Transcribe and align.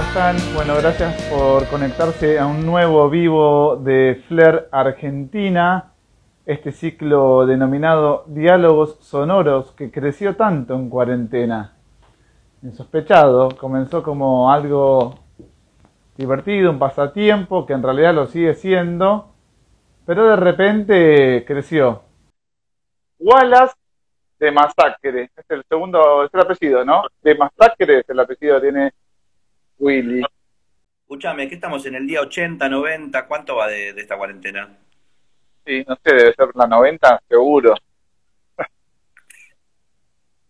están? 0.00 0.36
Bueno, 0.54 0.74
gracias 0.76 1.22
por 1.30 1.68
conectarse 1.68 2.38
a 2.38 2.46
un 2.46 2.64
nuevo 2.64 3.10
vivo 3.10 3.76
de 3.76 4.22
Flair 4.26 4.68
Argentina, 4.72 5.92
este 6.46 6.72
ciclo 6.72 7.46
denominado 7.46 8.24
Diálogos 8.26 8.98
Sonoros 9.00 9.72
que 9.72 9.90
creció 9.90 10.34
tanto 10.34 10.74
en 10.74 10.88
cuarentena. 10.88 11.74
Insospechado, 12.62 13.50
comenzó 13.58 14.02
como 14.02 14.50
algo 14.50 15.14
divertido, 16.16 16.70
un 16.70 16.78
pasatiempo, 16.78 17.66
que 17.66 17.74
en 17.74 17.82
realidad 17.82 18.14
lo 18.14 18.26
sigue 18.26 18.54
siendo, 18.54 19.28
pero 20.06 20.26
de 20.26 20.36
repente 20.36 21.44
creció. 21.46 22.02
Wallace 23.18 23.74
de 24.38 24.50
Masacre, 24.52 25.30
es 25.36 25.50
el 25.50 25.62
segundo, 25.68 26.24
es 26.24 26.30
el 26.32 26.40
apellido, 26.40 26.84
¿no? 26.84 27.02
De 27.22 27.34
Masacre 27.34 28.00
es 28.00 28.08
el 28.08 28.20
apellido, 28.20 28.60
tiene 28.60 28.92
Willy. 29.82 30.22
Escúchame, 31.02 31.48
¿qué 31.48 31.56
estamos 31.56 31.84
en 31.86 31.96
el 31.96 32.06
día 32.06 32.20
80, 32.20 32.68
90? 32.68 33.26
¿Cuánto 33.26 33.56
va 33.56 33.66
de, 33.66 33.88
esta 33.90 34.16
cuarentena? 34.16 34.78
Sí, 35.66 35.84
no 35.86 35.96
sé, 35.96 36.14
debe 36.14 36.34
ser 36.34 36.48
la 36.54 36.68
90, 36.68 37.22
seguro. 37.28 37.74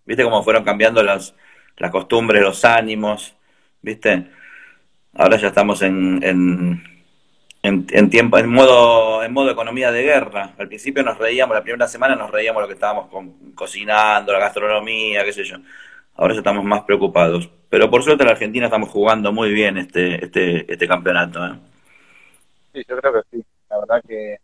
¿Viste 0.04 0.22
cómo 0.22 0.42
fueron 0.42 0.64
cambiando 0.64 1.02
las, 1.02 1.34
las 1.78 1.90
costumbres, 1.90 2.42
los 2.42 2.62
ánimos? 2.66 3.34
¿Viste? 3.80 4.28
Ahora 5.14 5.38
ya 5.38 5.48
estamos 5.48 5.80
en, 5.80 6.20
en, 6.22 6.82
en, 7.62 8.10
tiempo, 8.10 8.36
en 8.36 8.50
modo, 8.50 9.24
en 9.24 9.32
modo 9.32 9.50
economía 9.50 9.90
de 9.90 10.02
guerra. 10.02 10.52
Al 10.58 10.68
principio 10.68 11.02
nos 11.02 11.16
reíamos, 11.16 11.56
la 11.56 11.62
primera 11.62 11.88
semana 11.88 12.14
nos 12.14 12.30
reíamos 12.30 12.60
lo 12.60 12.68
que 12.68 12.74
estábamos 12.74 13.08
cocinando, 13.54 14.30
la 14.30 14.40
gastronomía, 14.40 15.24
qué 15.24 15.32
sé 15.32 15.44
yo. 15.44 15.56
Ahora 16.16 16.34
ya 16.34 16.40
estamos 16.40 16.64
más 16.64 16.82
preocupados. 16.82 17.50
Pero 17.72 17.88
por 17.88 18.02
suerte 18.02 18.22
en 18.22 18.26
la 18.26 18.32
Argentina 18.32 18.66
estamos 18.66 18.90
jugando 18.90 19.32
muy 19.32 19.50
bien 19.50 19.78
este, 19.78 20.22
este, 20.22 20.70
este 20.70 20.86
campeonato. 20.86 21.42
¿eh? 21.42 21.58
Sí, 22.70 22.84
yo 22.86 22.98
creo 22.98 23.14
que 23.14 23.20
sí. 23.30 23.44
La 23.70 23.78
verdad 23.78 24.02
que 24.06 24.36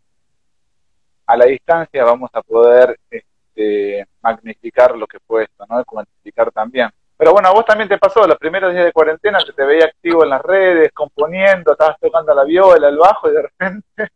a 1.27 1.37
la 1.37 1.45
distancia 1.45 2.03
vamos 2.05 2.31
a 2.33 2.41
poder 2.41 2.99
este, 3.11 4.07
magnificar 4.23 4.97
lo 4.97 5.05
que 5.05 5.19
fue 5.19 5.43
esto, 5.43 5.63
¿no? 5.69 5.85
Cuantificar 5.85 6.51
también. 6.51 6.89
Pero 7.15 7.33
bueno, 7.33 7.49
a 7.49 7.51
vos 7.51 7.65
también 7.65 7.87
te 7.87 7.99
pasó, 7.99 8.25
los 8.25 8.39
primeros 8.39 8.73
días 8.73 8.85
de 8.85 8.91
cuarentena 8.91 9.39
se 9.41 9.53
te 9.53 9.63
veía 9.63 9.85
activo 9.85 10.23
en 10.23 10.31
las 10.31 10.41
redes, 10.41 10.91
componiendo, 10.91 11.73
estabas 11.73 11.99
tocando 11.99 12.33
la 12.33 12.45
viola, 12.45 12.89
el 12.89 12.97
bajo 12.97 13.29
y 13.29 13.33
de 13.33 13.41
repente... 13.43 14.11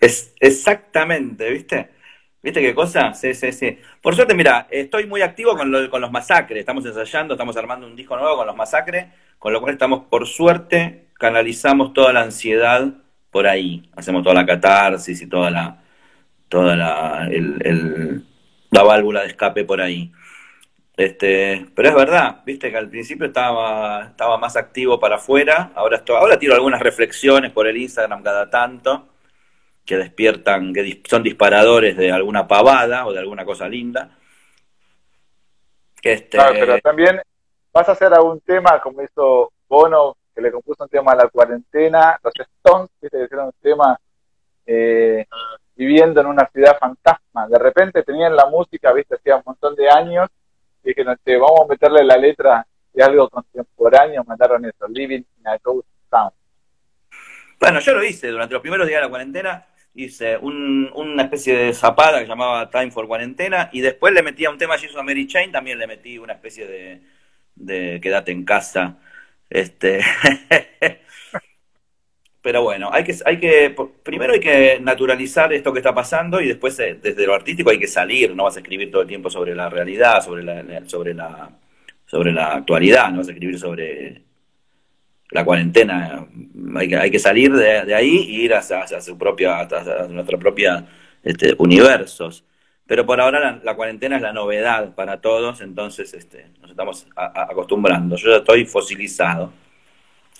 Es 0.00 0.34
exactamente, 0.40 1.50
¿viste? 1.50 1.90
¿Viste 2.42 2.60
qué 2.60 2.74
cosa? 2.74 3.12
Sí, 3.14 3.34
sí, 3.34 3.52
sí. 3.52 3.78
Por 4.00 4.14
suerte, 4.14 4.34
mira, 4.34 4.68
estoy 4.70 5.06
muy 5.06 5.22
activo 5.22 5.56
con, 5.56 5.88
con 5.88 6.00
los 6.00 6.12
masacres. 6.12 6.60
Estamos 6.60 6.84
ensayando, 6.86 7.34
estamos 7.34 7.56
armando 7.56 7.86
un 7.86 7.96
disco 7.96 8.16
nuevo 8.16 8.36
con 8.36 8.46
los 8.46 8.56
masacres, 8.56 9.06
con 9.38 9.52
lo 9.52 9.60
cual 9.60 9.72
estamos, 9.72 10.04
por 10.08 10.26
suerte, 10.26 11.08
canalizamos 11.14 11.92
toda 11.92 12.12
la 12.12 12.22
ansiedad 12.22 12.88
por 13.30 13.46
ahí. 13.46 13.90
Hacemos 13.96 14.22
toda 14.22 14.36
la 14.36 14.46
catarsis 14.46 15.20
y 15.22 15.26
toda 15.28 15.50
la, 15.50 15.82
toda 16.48 16.76
la, 16.76 17.28
la 18.70 18.82
válvula 18.82 19.22
de 19.22 19.28
escape 19.28 19.64
por 19.64 19.80
ahí. 19.80 20.12
Este, 20.96 21.66
pero 21.74 21.90
es 21.90 21.94
verdad, 21.94 22.42
viste 22.46 22.70
que 22.70 22.76
al 22.78 22.88
principio 22.88 23.26
estaba, 23.26 24.04
estaba 24.06 24.38
más 24.38 24.56
activo 24.56 24.98
para 24.98 25.16
afuera, 25.16 25.70
ahora, 25.74 25.98
estoy, 25.98 26.16
ahora 26.16 26.38
tiro 26.38 26.54
algunas 26.54 26.80
reflexiones 26.80 27.52
por 27.52 27.66
el 27.66 27.76
Instagram 27.76 28.22
cada 28.22 28.48
tanto 28.48 29.06
que 29.86 29.96
despiertan, 29.96 30.74
que 30.74 31.02
son 31.08 31.22
disparadores 31.22 31.96
de 31.96 32.10
alguna 32.10 32.48
pavada 32.48 33.06
o 33.06 33.12
de 33.12 33.20
alguna 33.20 33.44
cosa 33.44 33.68
linda. 33.68 34.18
Este... 36.02 36.36
Claro, 36.36 36.54
pero 36.58 36.78
también 36.80 37.22
vas 37.72 37.88
a 37.88 37.92
hacer 37.92 38.12
algún 38.12 38.40
tema 38.40 38.80
como 38.80 39.02
hizo 39.02 39.52
Bono, 39.68 40.16
que 40.34 40.40
le 40.40 40.52
compuso 40.52 40.84
un 40.84 40.90
tema 40.90 41.12
a 41.12 41.16
la 41.16 41.28
cuarentena, 41.28 42.18
los 42.22 42.34
Stones, 42.34 42.90
que 43.00 43.06
hicieron 43.06 43.46
un 43.46 43.54
tema 43.60 43.98
eh, 44.66 45.24
viviendo 45.74 46.20
en 46.20 46.26
una 46.26 46.46
ciudad 46.52 46.76
fantasma. 46.78 47.48
De 47.48 47.58
repente 47.58 48.02
tenían 48.02 48.34
la 48.34 48.46
música, 48.46 48.92
viste, 48.92 49.14
hacía 49.14 49.36
un 49.36 49.42
montón 49.46 49.74
de 49.74 49.88
años, 49.88 50.28
y 50.82 50.88
dijeron, 50.88 51.16
che, 51.24 51.36
vamos 51.36 51.60
a 51.64 51.68
meterle 51.68 52.04
la 52.04 52.16
letra 52.16 52.66
de 52.92 53.02
algo 53.02 53.28
contemporáneo, 53.28 54.24
mandaron 54.24 54.64
eso, 54.64 54.86
Living 54.88 55.24
in 55.38 55.48
a 55.48 55.58
Ghost 55.62 55.88
Town. 56.10 56.30
Bueno, 57.58 57.80
yo 57.80 57.94
lo 57.94 58.04
hice 58.04 58.28
durante 58.28 58.54
los 58.54 58.62
primeros 58.62 58.86
días 58.86 58.98
de 58.98 59.04
la 59.04 59.10
cuarentena, 59.10 59.66
hice 59.96 60.36
una 60.38 61.22
especie 61.22 61.56
de 61.56 61.72
zapada 61.72 62.20
que 62.20 62.28
llamaba 62.28 62.70
Time 62.70 62.90
for 62.90 63.08
Cuarentena 63.08 63.70
y 63.72 63.80
después 63.80 64.12
le 64.12 64.22
metí 64.22 64.44
a 64.44 64.50
un 64.50 64.58
tema 64.58 64.78
Jesus 64.78 65.02
Mary 65.02 65.26
Chain, 65.26 65.50
también 65.50 65.78
le 65.78 65.86
metí 65.86 66.18
una 66.18 66.34
especie 66.34 66.66
de, 66.66 67.00
de 67.54 68.00
quédate 68.00 68.32
en 68.32 68.44
casa. 68.44 68.98
Este 69.48 70.00
Pero 72.46 72.62
bueno, 72.62 72.90
hay 72.92 73.02
que, 73.02 73.12
hay 73.24 73.40
que, 73.40 73.74
primero 74.04 74.32
hay 74.32 74.38
que 74.38 74.78
naturalizar 74.80 75.52
esto 75.52 75.72
que 75.72 75.80
está 75.80 75.92
pasando 75.92 76.40
y 76.40 76.46
después 76.46 76.78
eh, 76.78 76.96
desde 77.02 77.26
lo 77.26 77.34
artístico 77.34 77.70
hay 77.70 77.78
que 77.80 77.88
salir, 77.88 78.36
no 78.36 78.44
vas 78.44 78.56
a 78.56 78.60
escribir 78.60 78.88
todo 78.88 79.02
el 79.02 79.08
tiempo 79.08 79.28
sobre 79.28 79.52
la 79.52 79.68
realidad, 79.68 80.22
sobre 80.22 80.44
la, 80.44 80.62
sobre 80.86 81.12
la, 81.12 81.50
sobre 82.06 82.32
la 82.32 82.52
actualidad, 82.52 83.10
no 83.10 83.18
vas 83.18 83.28
a 83.28 83.32
escribir 83.32 83.58
sobre 83.58 84.25
la 85.30 85.44
cuarentena, 85.44 86.26
hay 86.76 86.88
que, 86.88 86.96
hay 86.96 87.10
que 87.10 87.18
salir 87.18 87.52
de, 87.52 87.94
ahí 87.94 88.16
e 88.16 88.44
ir 88.44 88.54
hacia, 88.54 89.00
su 89.00 89.18
propia, 89.18 89.60
hacia 89.60 90.06
nuestra 90.08 90.38
propia 90.38 90.86
este, 91.22 91.54
universos. 91.58 92.44
Pero 92.86 93.04
por 93.04 93.20
ahora 93.20 93.60
la, 93.62 93.74
cuarentena 93.74 94.16
es 94.16 94.22
la 94.22 94.32
novedad 94.32 94.94
para 94.94 95.20
todos, 95.20 95.60
entonces 95.60 96.14
este, 96.14 96.50
nos 96.60 96.70
estamos 96.70 97.08
acostumbrando. 97.16 98.14
Yo 98.16 98.30
ya 98.30 98.36
estoy 98.36 98.64
fosilizado. 98.64 99.52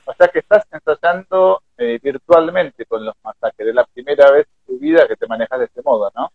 O 0.05 0.15
sea 0.15 0.29
que 0.29 0.39
estás 0.39 0.65
ensayando 0.71 1.63
eh, 1.77 1.99
virtualmente 2.01 2.87
con 2.87 3.05
los 3.05 3.15
masacres. 3.25 3.69
Es 3.69 3.75
la 3.75 3.85
primera 3.85 4.31
vez 4.31 4.47
en 4.47 4.75
tu 4.75 4.81
vida 4.81 5.09
que 5.09 5.17
te 5.17 5.27
manejas 5.27 5.59
de 5.59 5.65
este 5.65 5.83
modo, 5.83 6.13
¿no? 6.15 6.31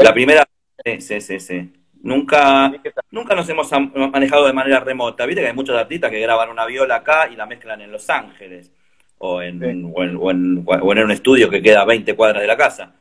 La 0.00 0.12
primera, 0.12 0.44
sí, 0.84 1.00
sí, 1.00 1.20
sí. 1.20 1.38
sí. 1.38 1.83
Nunca, 2.04 2.70
nunca 3.10 3.34
nos 3.34 3.48
hemos 3.48 3.70
manejado 4.12 4.46
de 4.46 4.52
manera 4.52 4.78
remota. 4.78 5.24
Viste 5.24 5.40
que 5.40 5.48
hay 5.48 5.54
muchos 5.54 5.74
artistas 5.74 6.10
que 6.10 6.20
graban 6.20 6.50
una 6.50 6.66
viola 6.66 6.96
acá 6.96 7.30
y 7.32 7.34
la 7.34 7.46
mezclan 7.46 7.80
en 7.80 7.90
Los 7.90 8.10
Ángeles 8.10 8.70
o 9.16 9.40
en, 9.40 9.90
o 9.94 10.30
en, 10.30 10.66
un 10.68 11.10
estudio 11.10 11.48
que 11.48 11.62
queda 11.62 11.80
a 11.80 11.86
20 11.86 12.14
cuadras 12.14 12.42
de 12.42 12.46
la 12.46 12.58
casa. 12.58 12.92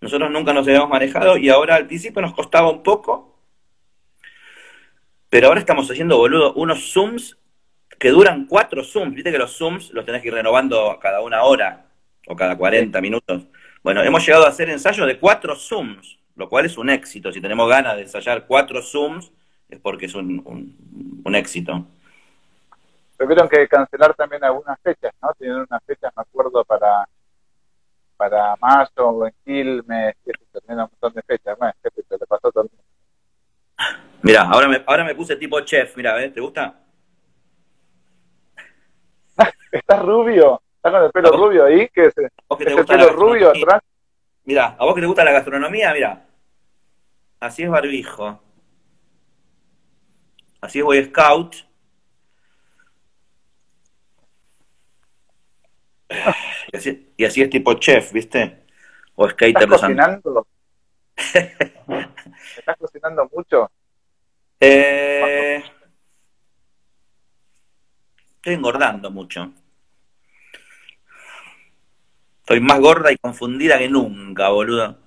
Nosotros 0.00 0.30
nunca 0.30 0.52
nos 0.52 0.68
habíamos 0.68 0.88
manejado 0.88 1.36
y 1.36 1.48
ahora 1.48 1.74
al 1.74 1.88
principio 1.88 2.22
nos 2.22 2.32
costaba 2.32 2.70
un 2.70 2.84
poco, 2.84 3.40
pero 5.28 5.48
ahora 5.48 5.58
estamos 5.58 5.90
haciendo, 5.90 6.18
boludo, 6.18 6.54
unos 6.54 6.92
Zooms 6.92 7.36
que 7.98 8.10
duran 8.10 8.46
cuatro 8.46 8.84
Zooms. 8.84 9.16
Viste 9.16 9.32
que 9.32 9.38
los 9.38 9.58
Zooms 9.58 9.90
los 9.92 10.04
tenés 10.04 10.22
que 10.22 10.28
ir 10.28 10.34
renovando 10.34 10.96
cada 11.02 11.22
una 11.22 11.42
hora 11.42 11.86
o 12.28 12.36
cada 12.36 12.56
40 12.56 13.00
minutos. 13.00 13.48
Bueno, 13.82 14.04
hemos 14.04 14.24
llegado 14.24 14.46
a 14.46 14.50
hacer 14.50 14.70
ensayos 14.70 15.08
de 15.08 15.18
cuatro 15.18 15.56
Zooms 15.56 16.20
lo 16.36 16.48
cual 16.48 16.66
es 16.66 16.76
un 16.76 16.90
éxito. 16.90 17.32
Si 17.32 17.40
tenemos 17.40 17.68
ganas 17.68 17.96
de 17.96 18.02
ensayar 18.02 18.46
cuatro 18.46 18.82
Zooms, 18.82 19.32
es 19.68 19.78
porque 19.78 20.06
es 20.06 20.14
un, 20.14 20.74
un, 21.24 21.34
éxito. 21.34 21.86
Tuvieron 23.18 23.48
que 23.48 23.66
cancelar 23.68 24.14
también 24.14 24.44
algunas 24.44 24.78
fechas, 24.80 25.12
¿no? 25.22 25.32
Tienen 25.38 25.58
unas 25.58 25.82
fechas, 25.84 26.12
me 26.16 26.22
acuerdo, 26.22 26.64
para 26.64 27.08
para 28.16 28.54
mayo, 28.60 29.26
en 29.26 29.34
Quilmes, 29.44 30.14
que 30.24 30.30
se 30.38 30.60
termina 30.60 30.84
un 30.84 30.90
montón 30.90 31.12
de 31.14 31.22
fechas. 31.22 31.58
Bueno, 31.58 31.74
se 31.82 31.90
le 32.18 32.26
pasó 32.26 32.52
todo 32.52 32.68
Mira, 34.22 34.42
ahora 34.42 34.68
me, 34.68 34.82
ahora 34.86 35.04
me 35.04 35.14
puse 35.14 35.36
tipo 35.36 35.60
chef, 35.60 35.96
mira, 35.96 36.14
¿ves? 36.14 36.32
¿Te 36.32 36.40
gusta? 36.40 36.80
¿Estás 39.72 40.02
rubio? 40.02 40.62
¿Estás 40.76 40.92
con 40.92 41.02
el 41.04 41.10
pelo 41.10 41.32
rubio 41.32 41.64
ahí? 41.64 41.88
¿Qué 41.88 42.06
es? 42.06 42.14
el 42.16 42.86
pelo 42.86 43.10
rubio 43.10 43.50
atrás? 43.50 43.82
Mira, 44.44 44.76
a 44.78 44.84
vos 44.84 44.94
que 44.94 45.00
te 45.00 45.06
gusta 45.06 45.24
la 45.24 45.32
gastronomía, 45.32 45.92
mira. 45.92 46.26
Así 47.40 47.62
es 47.62 47.70
barbijo. 47.70 48.40
Así 50.60 50.78
es 50.78 50.84
Boy 50.84 51.04
Scout. 51.04 51.56
Y 56.72 56.76
así, 56.76 57.12
y 57.16 57.24
así 57.24 57.42
es 57.42 57.50
tipo 57.50 57.74
chef, 57.74 58.12
¿viste? 58.12 58.64
O 59.16 59.28
skater 59.28 59.62
¿Estás 59.62 59.80
cocinando? 59.80 60.46
¿Estás 61.16 62.76
cocinando 62.78 63.30
mucho? 63.32 63.70
Eh, 64.60 65.62
estoy 68.36 68.54
engordando 68.54 69.10
mucho. 69.10 69.52
Estoy 72.44 72.60
más 72.60 72.78
gorda 72.78 73.10
y 73.10 73.16
confundida 73.16 73.78
que 73.78 73.88
nunca, 73.88 74.50
boludo. 74.50 74.98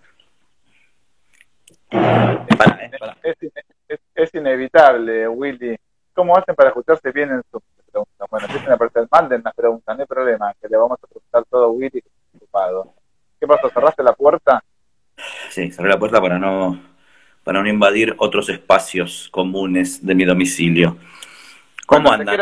Es, 4.15 4.33
inevitable, 4.33 5.27
Willy. 5.27 5.77
¿Cómo 6.15 6.35
hacen 6.35 6.55
para 6.55 6.69
escucharse 6.69 7.11
bien 7.11 7.29
en 7.29 7.43
su 7.51 7.61
pregunta? 7.91 8.25
Bueno, 8.31 8.47
empiecen 8.47 8.71
a 8.71 8.73
aparecer 8.73 9.07
mal 9.11 9.31
en 9.31 9.43
las 9.43 9.53
preguntas, 9.53 9.95
no 9.95 10.01
hay 10.01 10.07
problema, 10.07 10.51
que 10.59 10.67
le 10.67 10.77
vamos 10.77 10.97
a 10.99 11.05
preguntar 11.05 11.43
todo 11.47 11.65
a 11.65 11.67
Willy 11.67 12.03
ocupado. 12.37 12.95
¿Qué 13.39 13.45
pasó? 13.45 13.69
¿Cerraste 13.69 14.01
la 14.01 14.13
puerta? 14.13 14.63
Sí, 15.51 15.71
cerré 15.71 15.89
la 15.89 15.99
puerta 15.99 16.19
para 16.19 16.39
no, 16.39 16.81
para 17.43 17.61
no 17.61 17.69
invadir 17.69 18.15
otros 18.17 18.49
espacios 18.49 19.29
comunes 19.31 20.03
de 20.03 20.15
mi 20.15 20.25
domicilio. 20.25 20.97
¿Cómo 21.85 22.11
andan? 22.11 22.35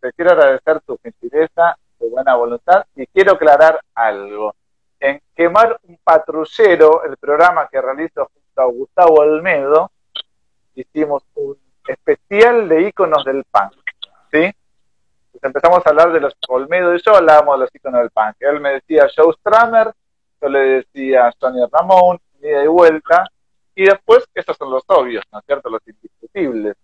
te 0.00 0.12
quiero 0.12 0.30
agradecer 0.30 0.80
tu 0.86 0.96
gentileza, 1.02 1.76
tu 2.02 2.10
buena 2.10 2.34
voluntad 2.34 2.84
y 2.96 3.06
quiero 3.06 3.34
aclarar 3.34 3.80
algo. 3.94 4.54
En 4.98 5.20
Quemar 5.34 5.78
un 5.84 5.98
patrullero, 6.02 7.04
el 7.04 7.16
programa 7.16 7.68
que 7.70 7.80
realizo 7.80 8.28
junto 8.32 8.60
a 8.60 8.64
Gustavo 8.66 9.14
Olmedo, 9.20 9.90
hicimos 10.74 11.22
un 11.34 11.56
especial 11.86 12.68
de 12.68 12.88
iconos 12.88 13.24
del 13.24 13.44
punk, 13.44 13.74
¿sí? 14.32 14.52
empezamos 15.40 15.84
a 15.84 15.90
hablar 15.90 16.12
de 16.12 16.20
los 16.20 16.34
Olmedo 16.48 16.94
y 16.94 17.02
yo 17.02 17.16
hablábamos 17.16 17.56
de 17.56 17.60
los 17.60 17.74
iconos 17.74 18.00
del 18.00 18.10
punk. 18.10 18.36
Él 18.40 18.60
me 18.60 18.74
decía 18.74 19.08
Joe 19.14 19.32
Stramer, 19.34 19.92
yo 20.40 20.48
le 20.48 20.58
decía 20.58 21.32
Johnny 21.40 21.62
Ramón, 21.70 22.18
ida 22.40 22.64
y 22.64 22.68
vuelta, 22.68 23.28
y 23.74 23.84
después 23.84 24.24
esos 24.34 24.56
son 24.56 24.70
los 24.70 24.84
obvios, 24.88 25.24
¿no 25.32 25.38
es 25.38 25.44
cierto? 25.46 25.70
Los 25.70 25.82
indiscutibles. 25.86 26.76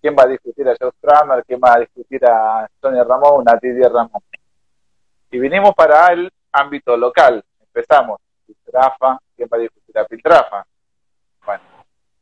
¿Quién 0.00 0.16
va 0.18 0.22
a 0.22 0.28
discutir 0.28 0.66
a 0.68 0.76
Joe 0.80 0.92
Stramer? 0.92 1.44
¿Quién 1.44 1.60
va 1.62 1.74
a 1.74 1.80
discutir 1.80 2.24
a 2.24 2.68
Johnny 2.80 3.02
Ramón? 3.02 3.44
A 3.46 3.58
Didier 3.60 3.92
Ramón. 3.92 4.22
Y 5.30 5.38
vinimos 5.38 5.74
para 5.74 6.12
el 6.12 6.32
ámbito 6.52 6.96
local. 6.96 7.44
Empezamos. 7.60 8.20
Piltrafa, 8.46 9.18
¿quién 9.36 9.48
va 9.52 9.56
a 9.56 9.60
discutir 9.60 9.98
a 9.98 10.04
Piltrafa? 10.04 10.66
Bueno, 11.46 11.62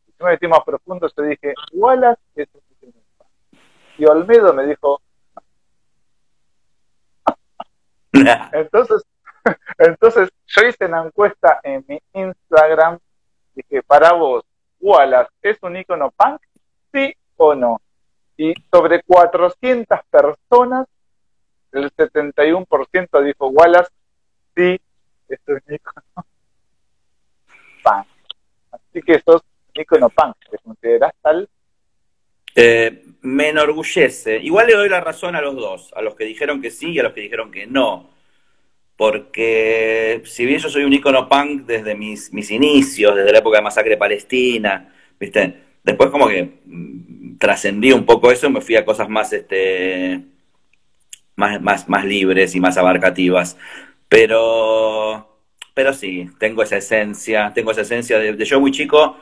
si 0.07 0.25
me 0.25 0.31
metí 0.31 0.47
más 0.47 0.63
profundo, 0.65 1.09
yo 1.17 1.23
dije, 1.23 1.55
Wallace 1.73 2.21
es 2.35 2.49
un 2.55 2.63
y 3.99 4.07
Olmedo 4.07 4.55
me 4.55 4.65
dijo, 4.65 5.03
entonces, 8.53 9.05
entonces, 9.79 10.31
yo 10.47 10.67
hice 10.67 10.87
una 10.87 11.05
encuesta 11.05 11.61
en 11.65 11.85
mi 11.89 12.01
Instagram. 12.13 12.99
Dije, 13.55 13.83
para 13.83 14.13
vos, 14.13 14.45
Wallace, 14.81 15.31
¿es 15.43 15.59
un 15.63 15.77
icono 15.77 16.13
punk? 16.13 16.41
¿Sí 16.93 17.13
o 17.37 17.55
no? 17.57 17.81
Y 18.37 18.55
sobre 18.71 19.03
400 19.03 19.99
personas, 20.09 20.87
el 21.85 21.93
71% 21.93 23.25
dijo 23.25 23.49
Wallace, 23.49 23.91
sí, 24.57 24.81
es 25.29 25.39
un 25.47 25.63
icono 25.69 26.27
punk. 27.83 28.07
Así 28.73 29.03
que 29.03 29.21
sos 29.21 29.43
un 29.75 29.81
icono 29.81 30.09
punk. 30.09 30.37
¿Te 30.51 30.59
consideras 30.59 31.13
tal? 31.23 31.49
Eh, 32.55 33.05
me 33.23 33.51
enorgullece. 33.51 34.39
Igual 34.39 34.67
le 34.67 34.75
doy 34.75 34.89
la 34.89 35.01
razón 35.01 35.37
a 35.37 35.41
los 35.41 35.55
dos, 35.57 35.93
a 35.95 36.03
los 36.03 36.15
que 36.15 36.25
dijeron 36.25 36.61
que 36.61 36.71
sí 36.71 36.91
y 36.91 36.99
a 36.99 37.05
los 37.05 37.13
que 37.13 37.21
dijeron 37.21 37.51
que 37.51 37.67
no. 37.67 38.11
Porque 38.97 40.23
si 40.25 40.45
bien 40.45 40.59
yo 40.59 40.69
soy 40.69 40.85
un 40.85 40.93
icono 40.93 41.29
punk 41.29 41.67
desde 41.67 41.95
mis, 41.95 42.33
mis 42.33 42.51
inicios, 42.51 43.15
desde 43.15 43.33
la 43.33 43.39
época 43.39 43.59
de 43.59 43.63
Masacre 43.63 43.97
Palestina, 43.97 44.93
¿viste? 45.21 45.55
Después 45.85 46.11
como 46.11 46.29
que 46.29 46.59
mm, 46.65 47.39
trascendí 47.39 47.93
un 47.93 48.05
poco 48.05 48.33
eso 48.33 48.49
y 48.49 48.53
me 48.53 48.61
fui 48.61 48.75
a 48.75 48.85
cosas 48.85 49.09
más, 49.09 49.33
este, 49.33 50.21
más, 51.39 51.61
más, 51.63 51.89
más 51.89 52.05
libres 52.05 52.55
y 52.55 52.61
más 52.61 52.77
abarcativas. 52.77 53.57
Pero, 54.09 55.41
pero 55.75 55.93
sí, 55.95 56.31
tengo 56.39 56.63
esa 56.63 56.77
esencia, 56.77 57.53
tengo 57.55 57.71
esa 57.71 57.83
esencia 57.83 58.19
de, 58.19 58.35
de 58.35 58.45
yo 58.45 58.61
muy 58.61 58.73
chico 58.73 59.17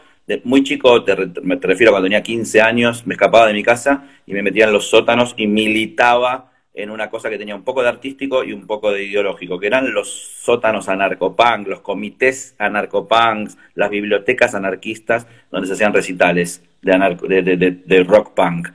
muy 0.44 0.62
chico, 0.64 1.04
te, 1.04 1.14
me 1.42 1.56
te 1.56 1.68
refiero 1.68 1.90
a 1.90 1.94
cuando 1.94 2.06
tenía 2.06 2.22
15 2.22 2.60
años, 2.60 3.06
me 3.06 3.14
escapaba 3.14 3.46
de 3.46 3.52
mi 3.52 3.62
casa 3.62 4.08
y 4.26 4.32
me 4.32 4.42
metía 4.42 4.64
en 4.64 4.72
los 4.72 4.88
sótanos 4.88 5.34
y 5.36 5.46
militaba 5.46 6.50
en 6.74 6.90
una 6.90 7.08
cosa 7.08 7.30
que 7.30 7.38
tenía 7.38 7.54
un 7.54 7.62
poco 7.62 7.82
de 7.82 7.88
artístico 7.88 8.44
y 8.44 8.52
un 8.52 8.66
poco 8.66 8.92
de 8.92 9.04
ideológico, 9.04 9.58
que 9.58 9.66
eran 9.66 9.94
los 9.94 10.10
sótanos 10.10 10.88
anarcopunk, 10.88 11.68
los 11.68 11.80
comités 11.80 12.54
anarcopunks, 12.58 13.56
las 13.74 13.88
bibliotecas 13.88 14.54
anarquistas 14.54 15.26
donde 15.50 15.68
se 15.68 15.74
hacían 15.74 15.94
recitales 15.94 16.62
de, 16.82 17.82
de, 17.86 18.04
rock 18.04 18.34
punk. 18.34 18.68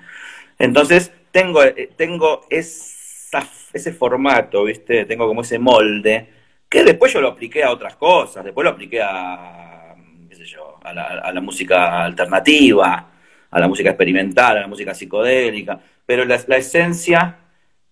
Entonces, 0.57 1.11
tengo, 1.31 1.63
eh, 1.63 1.91
ese 3.73 3.93
formato, 3.93 4.63
¿viste? 4.65 5.05
Tengo 5.05 5.27
como 5.27 5.41
ese 5.41 5.59
molde, 5.59 6.29
que 6.69 6.83
después 6.83 7.13
yo 7.13 7.21
lo 7.21 7.29
apliqué 7.29 7.63
a 7.63 7.71
otras 7.71 7.95
cosas, 7.95 8.43
después 8.43 8.63
lo 8.63 8.71
apliqué 8.71 9.01
a 9.01 9.61
a 10.83 11.31
la, 11.31 11.41
música 11.41 12.03
alternativa, 12.03 13.11
a 13.49 13.59
la 13.59 13.67
música 13.67 13.89
experimental, 13.89 14.57
a 14.57 14.61
la 14.61 14.67
música 14.67 14.93
psicodélica, 14.93 15.79
pero 16.05 16.25
la, 16.25 16.35
esencia 16.35 17.37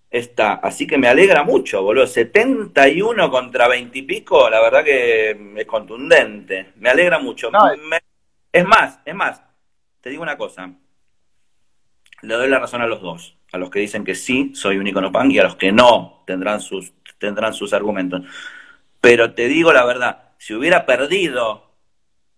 está. 0.09 0.53
Así 0.55 0.87
que 0.87 0.97
me 0.97 1.07
alegra 1.07 1.43
mucho, 1.43 1.83
boludo. 1.83 2.07
71 2.07 3.29
contra 3.29 3.67
20 3.67 3.97
y 3.97 4.01
pico, 4.03 4.49
la 4.49 4.61
verdad 4.61 4.83
que 4.83 5.53
es 5.55 5.65
contundente. 5.65 6.73
Me 6.77 6.89
alegra 6.89 7.19
mucho. 7.19 7.51
es 8.51 8.65
más, 8.65 8.99
es 9.05 9.15
más, 9.15 9.41
te 10.01 10.09
digo 10.09 10.23
una 10.23 10.37
cosa. 10.37 10.71
Le 12.21 12.35
doy 12.35 12.49
la 12.49 12.59
razón 12.59 12.81
a 12.81 12.87
los 12.87 13.01
dos. 13.01 13.37
A 13.51 13.57
los 13.57 13.69
que 13.69 13.79
dicen 13.79 14.03
que 14.03 14.15
sí, 14.15 14.53
soy 14.53 14.77
un 14.77 14.87
icono 14.87 15.11
punk, 15.11 15.31
y 15.31 15.39
a 15.39 15.43
los 15.43 15.55
que 15.55 15.71
no, 15.71 16.23
tendrán 16.25 16.61
sus, 16.61 16.93
tendrán 17.17 17.53
sus 17.53 17.73
argumentos. 17.73 18.23
Pero 19.01 19.33
te 19.33 19.47
digo 19.47 19.73
la 19.73 19.85
verdad, 19.85 20.29
si 20.37 20.53
hubiera 20.53 20.85
perdido 20.85 21.69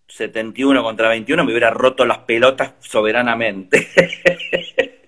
71 0.08 0.84
contra 0.84 1.10
21 1.10 1.44
me 1.44 1.52
hubiera 1.52 1.70
roto 1.70 2.06
las 2.06 2.20
pelotas 2.20 2.74
soberanamente. 2.80 3.88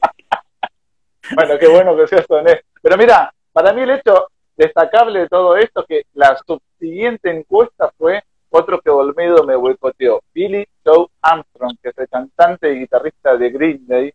bueno, 1.35 1.59
qué 1.59 1.67
bueno 1.67 1.95
que 1.95 2.07
seas 2.07 2.25
honesto. 2.29 2.65
Pero 2.81 2.97
mira, 2.97 3.33
para 3.51 3.73
mí 3.73 3.81
el 3.81 3.91
hecho 3.91 4.27
destacable 4.55 5.21
de 5.21 5.29
todo 5.29 5.57
esto 5.57 5.81
es 5.81 5.87
que 5.87 6.03
la 6.13 6.37
subsiguiente 6.45 7.29
encuesta 7.31 7.91
fue 7.97 8.23
otro 8.49 8.79
que 8.81 8.89
Olmedo 8.89 9.43
me 9.43 9.55
boicoteó, 9.55 10.21
Billy 10.33 10.65
Joe 10.85 11.07
Armstrong, 11.21 11.75
que 11.81 11.89
es 11.89 11.97
el 11.97 12.07
cantante 12.07 12.71
y 12.71 12.79
guitarrista 12.79 13.35
de 13.35 13.49
Green 13.49 13.87
Day, 13.87 14.13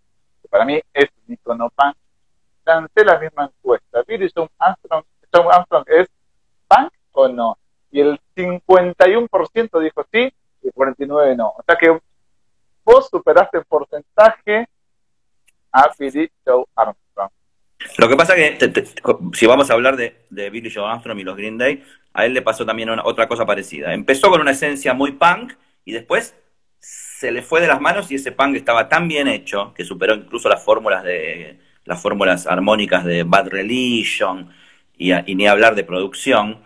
para 0.48 0.64
mí 0.64 0.80
es 0.92 1.06
un 1.26 1.34
icono 1.34 1.70
punk, 1.70 1.96
lancé 2.64 3.04
la 3.04 3.18
misma 3.18 3.44
encuesta. 3.44 4.02
Billy 4.06 4.30
Joe 4.34 4.48
Armstrong, 4.58 5.04
es 5.86 6.08
punk 6.66 6.92
o 7.12 7.28
no? 7.28 7.58
Y 7.90 8.00
el 8.00 8.20
51% 8.36 9.80
dijo 9.80 10.06
sí, 10.12 10.32
y 10.62 10.70
49 10.70 11.36
no. 11.36 11.48
O 11.48 11.62
sea 11.66 11.76
que 11.76 11.98
vos 12.84 13.08
superaste 13.10 13.58
el 13.58 13.64
porcentaje 13.64 14.68
a 15.72 15.90
Billy 15.98 16.30
Joe 16.44 16.64
Armstrong. 16.74 17.30
Lo 17.96 18.08
que 18.08 18.16
pasa 18.16 18.34
que, 18.34 18.58
si 19.34 19.46
vamos 19.46 19.70
a 19.70 19.74
hablar 19.74 19.96
de, 19.96 20.50
Billy 20.50 20.72
Joe 20.72 20.84
Armstrong 20.84 21.18
y 21.18 21.24
los 21.24 21.36
Green 21.36 21.58
Day, 21.58 21.84
a 22.12 22.24
él 22.26 22.34
le 22.34 22.42
pasó 22.42 22.66
también 22.66 22.90
otra 22.90 23.28
cosa 23.28 23.46
parecida. 23.46 23.94
Empezó 23.94 24.30
con 24.30 24.40
una 24.40 24.50
esencia 24.50 24.94
muy 24.94 25.12
punk 25.12 25.52
y 25.84 25.92
después 25.92 26.34
se 26.80 27.32
le 27.32 27.42
fue 27.42 27.60
de 27.60 27.66
las 27.66 27.80
manos 27.80 28.10
y 28.10 28.16
ese 28.16 28.32
punk 28.32 28.56
estaba 28.56 28.88
tan 28.88 29.08
bien 29.08 29.28
hecho 29.28 29.74
que 29.74 29.84
superó 29.84 30.14
incluso 30.14 30.48
las 30.48 30.62
fórmulas 30.64 31.02
de 31.04 31.58
las 31.84 32.00
fórmulas 32.00 32.46
armónicas 32.46 33.04
de 33.04 33.22
Bad 33.22 33.48
Religion 33.48 34.50
y, 34.96 35.12
ni 35.34 35.46
hablar 35.46 35.74
de 35.74 35.84
producción. 35.84 36.62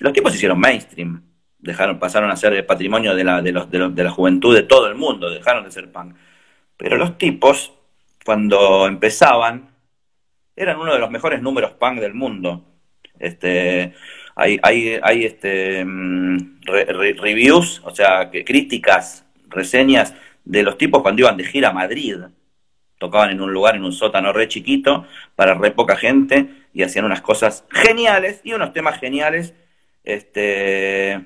Los 0.00 0.12
tipos 0.12 0.34
hicieron 0.34 0.58
mainstream 0.58 1.22
dejaron, 1.58 1.98
pasaron 1.98 2.30
a 2.30 2.36
ser 2.36 2.64
patrimonio 2.66 3.14
de 3.14 3.24
la, 3.24 3.42
de, 3.42 3.52
los, 3.52 3.70
de, 3.70 3.88
de 3.90 4.04
la 4.04 4.10
juventud 4.10 4.54
de 4.54 4.62
todo 4.62 4.86
el 4.88 4.94
mundo, 4.94 5.30
dejaron 5.30 5.64
de 5.64 5.70
ser 5.70 5.90
punk. 5.90 6.14
Pero 6.76 6.96
los 6.96 7.18
tipos, 7.18 7.74
cuando 8.24 8.86
empezaban, 8.86 9.70
eran 10.56 10.78
uno 10.78 10.92
de 10.92 11.00
los 11.00 11.10
mejores 11.10 11.42
números 11.42 11.72
punk 11.72 12.00
del 12.00 12.14
mundo. 12.14 12.64
Este, 13.18 13.94
hay, 14.36 14.58
hay, 14.62 14.98
hay 15.02 15.24
este, 15.24 15.84
mm, 15.84 16.60
reviews, 16.66 17.82
o 17.84 17.94
sea, 17.94 18.30
que, 18.30 18.44
críticas, 18.44 19.27
reseñas 19.48 20.14
de 20.44 20.62
los 20.62 20.78
tipos 20.78 21.02
cuando 21.02 21.22
iban 21.22 21.36
de 21.36 21.44
gira 21.44 21.68
a 21.70 21.72
Madrid. 21.72 22.16
Tocaban 22.98 23.30
en 23.30 23.40
un 23.40 23.52
lugar, 23.52 23.76
en 23.76 23.84
un 23.84 23.92
sótano 23.92 24.32
re 24.32 24.48
chiquito, 24.48 25.06
para 25.36 25.54
re 25.54 25.70
poca 25.70 25.96
gente, 25.96 26.48
y 26.72 26.82
hacían 26.82 27.04
unas 27.04 27.20
cosas 27.20 27.64
geniales 27.70 28.40
y 28.44 28.54
unos 28.54 28.72
temas 28.72 28.98
geniales. 28.98 29.54
Este, 30.04 31.20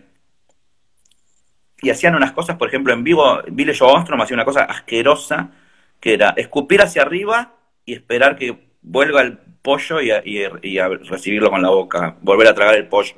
y 1.82 1.90
hacían 1.90 2.14
unas 2.14 2.32
cosas, 2.32 2.56
por 2.56 2.68
ejemplo, 2.68 2.92
en 2.92 3.02
vivo, 3.02 3.40
Billy 3.48 3.76
Joe 3.76 3.92
Armstrong 3.92 4.22
hacía 4.22 4.36
una 4.36 4.44
cosa 4.44 4.62
asquerosa, 4.64 5.50
que 6.00 6.14
era 6.14 6.30
escupir 6.36 6.80
hacia 6.80 7.02
arriba 7.02 7.54
y 7.84 7.94
esperar 7.94 8.36
que 8.36 8.56
vuelva 8.82 9.22
el 9.22 9.38
pollo 9.62 10.00
y, 10.00 10.10
a, 10.10 10.88
recibirlo 10.88 11.50
con 11.50 11.60
la 11.60 11.70
boca, 11.70 12.16
volver 12.20 12.48
a 12.48 12.54
tragar 12.54 12.76
el 12.76 12.86
pollo. 12.86 13.14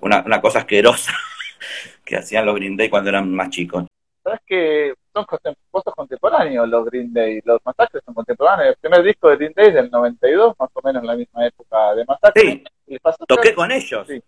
Una, 0.00 0.40
cosa 0.40 0.60
asquerosa 0.60 1.12
que 2.04 2.16
hacían 2.16 2.44
los 2.44 2.54
Green 2.56 2.76
Day 2.76 2.88
cuando 2.88 3.10
eran 3.10 3.32
más 3.32 3.50
chicos. 3.50 3.86
¿Sabes 4.22 4.40
que 4.46 4.94
son 5.14 5.24
cosas 5.24 5.94
contemporáneos 5.94 6.68
los 6.68 6.84
Green 6.86 7.12
Day? 7.12 7.40
Los 7.44 7.60
masacres 7.64 8.02
son 8.04 8.14
contemporáneos. 8.14 8.74
El 8.74 8.76
primer 8.76 9.02
disco 9.02 9.28
de 9.28 9.36
Green 9.36 9.52
Day 9.54 9.68
es 9.68 9.74
del 9.74 9.90
92, 9.90 10.54
más 10.58 10.70
o 10.72 10.80
menos 10.84 11.02
en 11.02 11.06
la 11.06 11.16
misma 11.16 11.46
época 11.46 11.94
de 11.94 12.04
masacre. 12.04 12.62
Sí, 12.86 12.98
toqué 13.26 13.54
con 13.54 13.72
ellos. 13.72 14.06
Sí 14.06 14.22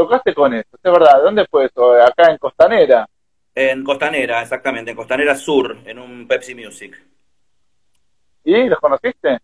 tocaste 0.00 0.34
con 0.34 0.54
eso, 0.54 0.68
es 0.82 0.92
verdad. 0.92 1.22
¿Dónde 1.22 1.46
fue 1.46 1.66
eso? 1.66 1.92
Acá 1.92 2.30
en 2.30 2.38
Costanera. 2.38 3.08
En 3.54 3.84
Costanera, 3.84 4.40
exactamente, 4.40 4.92
en 4.92 4.96
Costanera 4.96 5.36
Sur, 5.36 5.76
en 5.84 5.98
un 5.98 6.26
Pepsi 6.26 6.54
Music. 6.54 6.96
¿Y 8.44 8.64
los 8.68 8.78
conociste? 8.78 9.38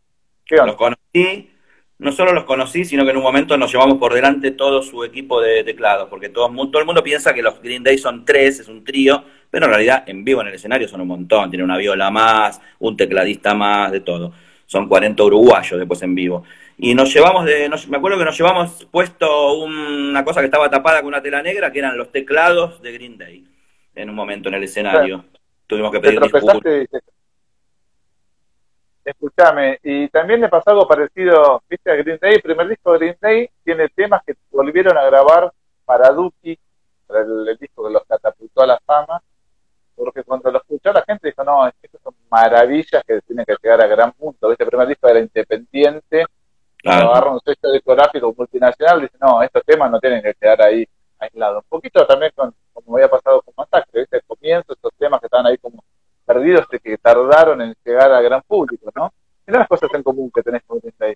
¿Qué 0.45 0.57
Los 0.57 0.76
conocí, 0.76 1.53
no 1.99 2.12
solo 2.12 2.33
los 2.33 2.45
conocí, 2.45 2.85
sino 2.85 3.05
que 3.05 3.11
en 3.11 3.17
un 3.17 3.23
momento 3.23 3.57
nos 3.57 3.73
llevamos 3.73 3.99
por 3.99 4.12
delante 4.12 4.50
todo 4.50 4.83
su 4.83 5.03
equipo 5.05 5.41
de 5.41 5.65
teclados, 5.65 6.09
porque 6.11 6.29
todo, 6.29 6.49
todo 6.69 6.81
el 6.81 6.87
mundo 6.87 7.03
piensa 7.03 7.33
que 7.33 7.43
los 7.43 7.61
Green 7.62 7.83
Day 7.83 7.97
son 7.97 8.25
tres, 8.25 8.61
es 8.61 8.69
un 8.69 8.85
trío, 8.85 9.25
pero 9.50 9.67
en 9.67 9.73
realidad 9.73 10.05
en 10.07 10.25
vivo 10.25 10.43
en 10.43 10.49
el 10.49 10.55
escenario 10.55 10.88
son 10.88 11.00
un 11.00 11.09
montón, 11.09 11.50
tiene 11.50 11.65
una 11.65 11.79
viola 11.79 12.11
más, 12.11 12.61
un 12.79 12.97
tecladista 12.97 13.55
más, 13.55 13.93
de 13.93 14.00
todo. 14.00 14.33
Son 14.67 14.88
40 14.88 15.23
uruguayos 15.23 15.79
después 15.79 16.03
en 16.03 16.15
vivo. 16.15 16.45
Y 16.76 16.95
nos 16.95 17.15
llevamos 17.15 17.47
de, 17.47 17.71
me 17.88 17.97
acuerdo 17.97 18.19
que 18.19 18.25
nos 18.25 18.37
llevamos 18.37 18.87
puesto 18.91 19.55
una 19.55 20.25
cosa 20.25 20.41
que 20.41 20.47
estaba 20.47 20.69
tapada 20.69 20.99
con 20.99 21.09
una 21.09 21.23
tela 21.23 21.41
negra, 21.41 21.73
que 21.73 21.79
eran 21.79 21.97
los 21.97 22.12
teclados 22.12 22.83
de 22.83 22.93
Green 22.93 23.17
Day, 23.17 23.47
en 23.95 24.11
un 24.11 24.17
momento 24.17 24.50
en 24.50 24.57
el 24.57 24.65
escenario. 24.65 25.25
Tuvimos 25.67 25.91
que 25.93 26.00
pedir 26.00 26.21
disculpas. 26.21 26.59
Escúchame, 29.06 29.78
y 29.84 30.08
también 30.08 30.40
le 30.40 30.48
pasó 30.48 30.70
algo 30.70 30.88
parecido, 30.88 31.62
viste, 31.70 31.92
a 31.92 31.94
Green 31.94 32.18
Day, 32.20 32.34
el 32.34 32.42
primer 32.42 32.66
disco 32.66 32.90
de 32.90 32.98
Green 32.98 33.16
Day 33.20 33.50
tiene 33.62 33.88
temas 33.90 34.20
que 34.26 34.34
volvieron 34.50 34.98
a 34.98 35.04
grabar 35.04 35.52
para 35.84 36.10
Duki, 36.10 36.58
para 37.06 37.20
el, 37.20 37.56
disco 37.56 37.86
que 37.86 37.92
los 37.92 38.02
catapultó 38.04 38.62
a 38.62 38.66
la 38.66 38.80
fama, 38.84 39.22
porque 39.94 40.25
cuando 40.25 40.50
lo 40.50 40.58
escuchó 40.58 40.92
la 40.92 41.04
gente 41.04 41.28
dijo, 41.28 41.44
no, 41.44 41.68
estas 41.68 42.00
son 42.02 42.16
maravillas 42.28 43.04
que 43.06 43.20
tienen 43.20 43.44
que 43.46 43.54
llegar 43.62 43.80
a 43.80 43.86
gran 43.86 44.10
punto, 44.10 44.48
viste, 44.48 44.64
el 44.64 44.70
primer 44.70 44.88
disco 44.88 45.06
era 45.08 45.20
independiente, 45.20 46.26
cuando 46.82 47.10
agarra 47.12 47.30
un 47.30 47.40
sello 47.44 47.72
discográfico 47.72 48.34
multinacional, 48.36 49.02
dice, 49.02 49.16
no, 49.20 49.40
estos 49.40 49.62
temas 49.64 49.88
no 49.88 50.00
tienen 50.00 50.20
que 50.20 50.34
quedar 50.34 50.62
ahí 50.62 50.84
aislados. 51.20 51.62
Un 51.62 51.68
poquito 51.68 52.04
también 52.08 52.32
con, 52.34 52.52
como 52.72 52.96
había 52.96 53.08
pasado 53.08 53.40
con 53.42 53.54
Masacre, 53.56 54.00
viste, 54.00 54.16
el 54.16 54.25
comienzo, 54.25 54.72
estos 54.72 54.92
temas 54.98 55.20
que 55.20 55.26
estaban 55.26 55.46
ahí 55.46 55.58
como 55.58 55.84
perdidos 56.26 56.66
que 56.68 56.99
tardaron 56.99 57.62
en 57.62 57.75
llegar 57.85 58.12
al 58.12 58.25
gran 58.25 58.42
público, 58.42 58.90
¿no? 58.95 59.12
¿Qué 59.47 59.52
las 59.52 59.68
cosas 59.68 59.88
en 59.95 60.02
común 60.02 60.30
que 60.35 60.42
tenés 60.42 60.62
con 60.66 60.80
ahí? 61.00 61.14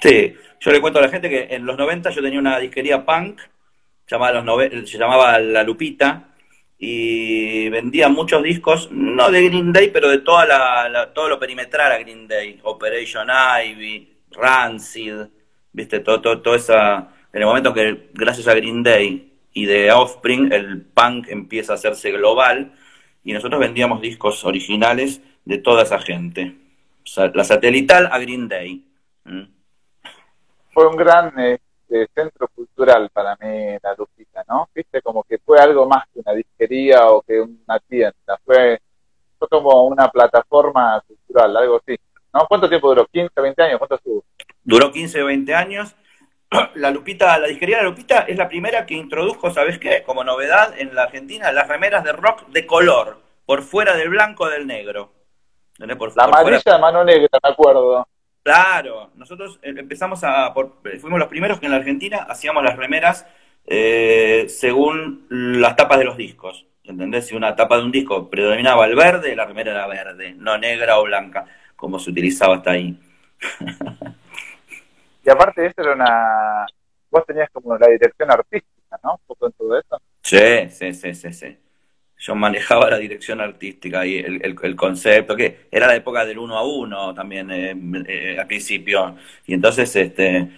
Sí, 0.00 0.36
yo 0.60 0.70
le 0.70 0.80
cuento 0.80 0.98
a 1.00 1.02
la 1.02 1.08
gente 1.08 1.28
que 1.28 1.48
en 1.50 1.66
los 1.66 1.76
90 1.76 2.10
yo 2.10 2.22
tenía 2.22 2.38
una 2.38 2.58
disquería 2.58 3.04
punk, 3.04 3.40
llamada 4.06 4.40
los 4.40 4.88
se 4.88 4.98
llamaba 4.98 5.38
La 5.38 5.62
Lupita, 5.62 6.28
y 6.78 7.68
vendía 7.70 8.08
muchos 8.08 8.42
discos, 8.42 8.90
no 8.92 9.30
de 9.30 9.48
Green 9.48 9.72
Day, 9.72 9.90
pero 9.90 10.08
de 10.08 10.18
toda 10.18 10.44
la, 10.46 11.12
todo 11.14 11.28
lo 11.28 11.38
perimetral 11.38 11.90
a 11.90 11.98
Green 11.98 12.28
Day, 12.28 12.60
Operation 12.64 13.28
Ivy, 13.30 14.16
Rancid, 14.30 15.14
viste, 15.72 16.00
todo, 16.00 16.20
todo, 16.20 16.42
todo 16.42 16.54
esa, 16.54 17.08
en 17.32 17.40
el 17.40 17.46
momento 17.46 17.72
que 17.72 18.10
gracias 18.12 18.46
a 18.48 18.54
Green 18.54 18.82
Day 18.82 19.32
y 19.52 19.66
de 19.66 19.90
Offspring 19.92 20.52
el 20.52 20.82
punk 20.82 21.28
empieza 21.28 21.72
a 21.72 21.76
hacerse 21.76 22.10
global, 22.12 22.72
y 23.24 23.32
nosotros 23.32 23.58
vendíamos 23.58 24.00
discos 24.00 24.44
originales 24.44 25.20
de 25.44 25.58
toda 25.58 25.82
esa 25.82 25.98
gente. 25.98 26.56
La 27.32 27.44
satelital 27.44 28.08
a 28.12 28.18
Green 28.18 28.48
Day. 28.48 28.84
Fue 30.70 30.86
un 30.86 30.96
gran 30.96 31.32
este, 31.38 32.08
centro 32.14 32.48
cultural 32.48 33.10
para 33.10 33.36
mí 33.36 33.76
la 33.82 33.94
Lupita, 33.96 34.44
¿no? 34.48 34.68
Viste, 34.74 35.00
como 35.00 35.22
que 35.24 35.38
fue 35.38 35.58
algo 35.58 35.86
más 35.88 36.04
que 36.12 36.20
una 36.20 36.32
disquería 36.32 37.06
o 37.06 37.22
que 37.22 37.40
una 37.40 37.78
tienda. 37.88 38.38
Fue, 38.44 38.80
fue 39.38 39.48
como 39.48 39.86
una 39.86 40.08
plataforma 40.08 41.02
cultural, 41.06 41.56
algo 41.56 41.76
así. 41.76 41.98
¿No? 42.32 42.46
¿Cuánto 42.48 42.68
tiempo 42.68 42.88
duró? 42.88 43.06
¿15, 43.06 43.30
20 43.40 43.62
años? 43.62 43.78
¿Cuánto 43.78 43.94
estuvo? 43.94 44.24
Duró 44.62 44.90
15, 44.90 45.22
20 45.22 45.54
años 45.54 45.94
la 46.74 46.90
Lupita, 46.90 47.38
la 47.38 47.46
disquería 47.46 47.78
La 47.78 47.84
Lupita 47.84 48.20
es 48.20 48.36
la 48.36 48.48
primera 48.48 48.86
que 48.86 48.94
introdujo, 48.94 49.50
¿sabes 49.50 49.78
qué? 49.78 50.02
Como 50.02 50.24
novedad 50.24 50.74
en 50.78 50.94
la 50.94 51.04
Argentina, 51.04 51.52
las 51.52 51.68
remeras 51.68 52.04
de 52.04 52.12
rock 52.12 52.46
de 52.48 52.66
color, 52.66 53.20
por 53.46 53.62
fuera 53.62 53.96
del 53.96 54.08
blanco 54.08 54.48
del 54.48 54.66
negro. 54.66 55.12
la 55.78 56.24
amarilla 56.24 56.62
de 56.64 56.78
mano 56.78 57.04
negra, 57.04 57.28
me 57.42 57.50
acuerdo. 57.50 58.06
Claro, 58.42 59.10
nosotros 59.14 59.58
eh, 59.62 59.74
empezamos 59.76 60.22
a, 60.22 60.52
fuimos 61.00 61.18
los 61.18 61.28
primeros 61.28 61.58
que 61.58 61.66
en 61.66 61.72
la 61.72 61.78
Argentina 61.78 62.26
hacíamos 62.28 62.62
las 62.62 62.76
remeras 62.76 63.26
eh, 63.66 64.44
según 64.48 65.26
las 65.30 65.76
tapas 65.76 65.98
de 65.98 66.04
los 66.04 66.16
discos. 66.16 66.66
¿Entendés? 66.84 67.26
Si 67.26 67.34
una 67.34 67.56
tapa 67.56 67.78
de 67.78 67.84
un 67.84 67.90
disco 67.90 68.28
predominaba 68.28 68.84
el 68.84 68.94
verde, 68.94 69.34
la 69.34 69.46
remera 69.46 69.70
era 69.70 69.86
verde, 69.86 70.34
no 70.36 70.58
negra 70.58 70.98
o 70.98 71.04
blanca, 71.04 71.46
como 71.74 71.98
se 71.98 72.10
utilizaba 72.10 72.56
hasta 72.56 72.72
ahí. 72.72 72.98
Y 75.24 75.30
aparte 75.30 75.66
eso 75.66 75.80
era 75.80 75.94
una... 75.94 76.66
Vos 77.10 77.24
tenías 77.26 77.48
como 77.50 77.76
la 77.78 77.88
dirección 77.88 78.30
artística, 78.30 78.98
¿no? 79.02 79.12
Un 79.12 79.26
poco 79.26 79.46
en 79.46 79.52
todo 79.52 79.78
eso. 79.78 80.00
Sí, 80.22 80.68
sí, 80.70 80.92
sí, 80.92 81.14
sí, 81.14 81.32
sí. 81.32 81.58
Yo 82.18 82.34
manejaba 82.34 82.90
la 82.90 82.98
dirección 82.98 83.40
artística 83.40 84.06
y 84.06 84.18
el, 84.18 84.76
concepto, 84.76 85.36
que 85.36 85.66
era 85.70 85.86
la 85.86 85.96
época 85.96 86.24
del 86.24 86.38
uno 86.38 86.56
a 86.56 86.64
uno 86.66 87.12
también 87.12 87.50
eh, 87.50 87.74
eh, 88.06 88.36
al 88.38 88.46
principio. 88.46 89.16
Y 89.46 89.54
entonces 89.54 89.94
este 89.94 90.50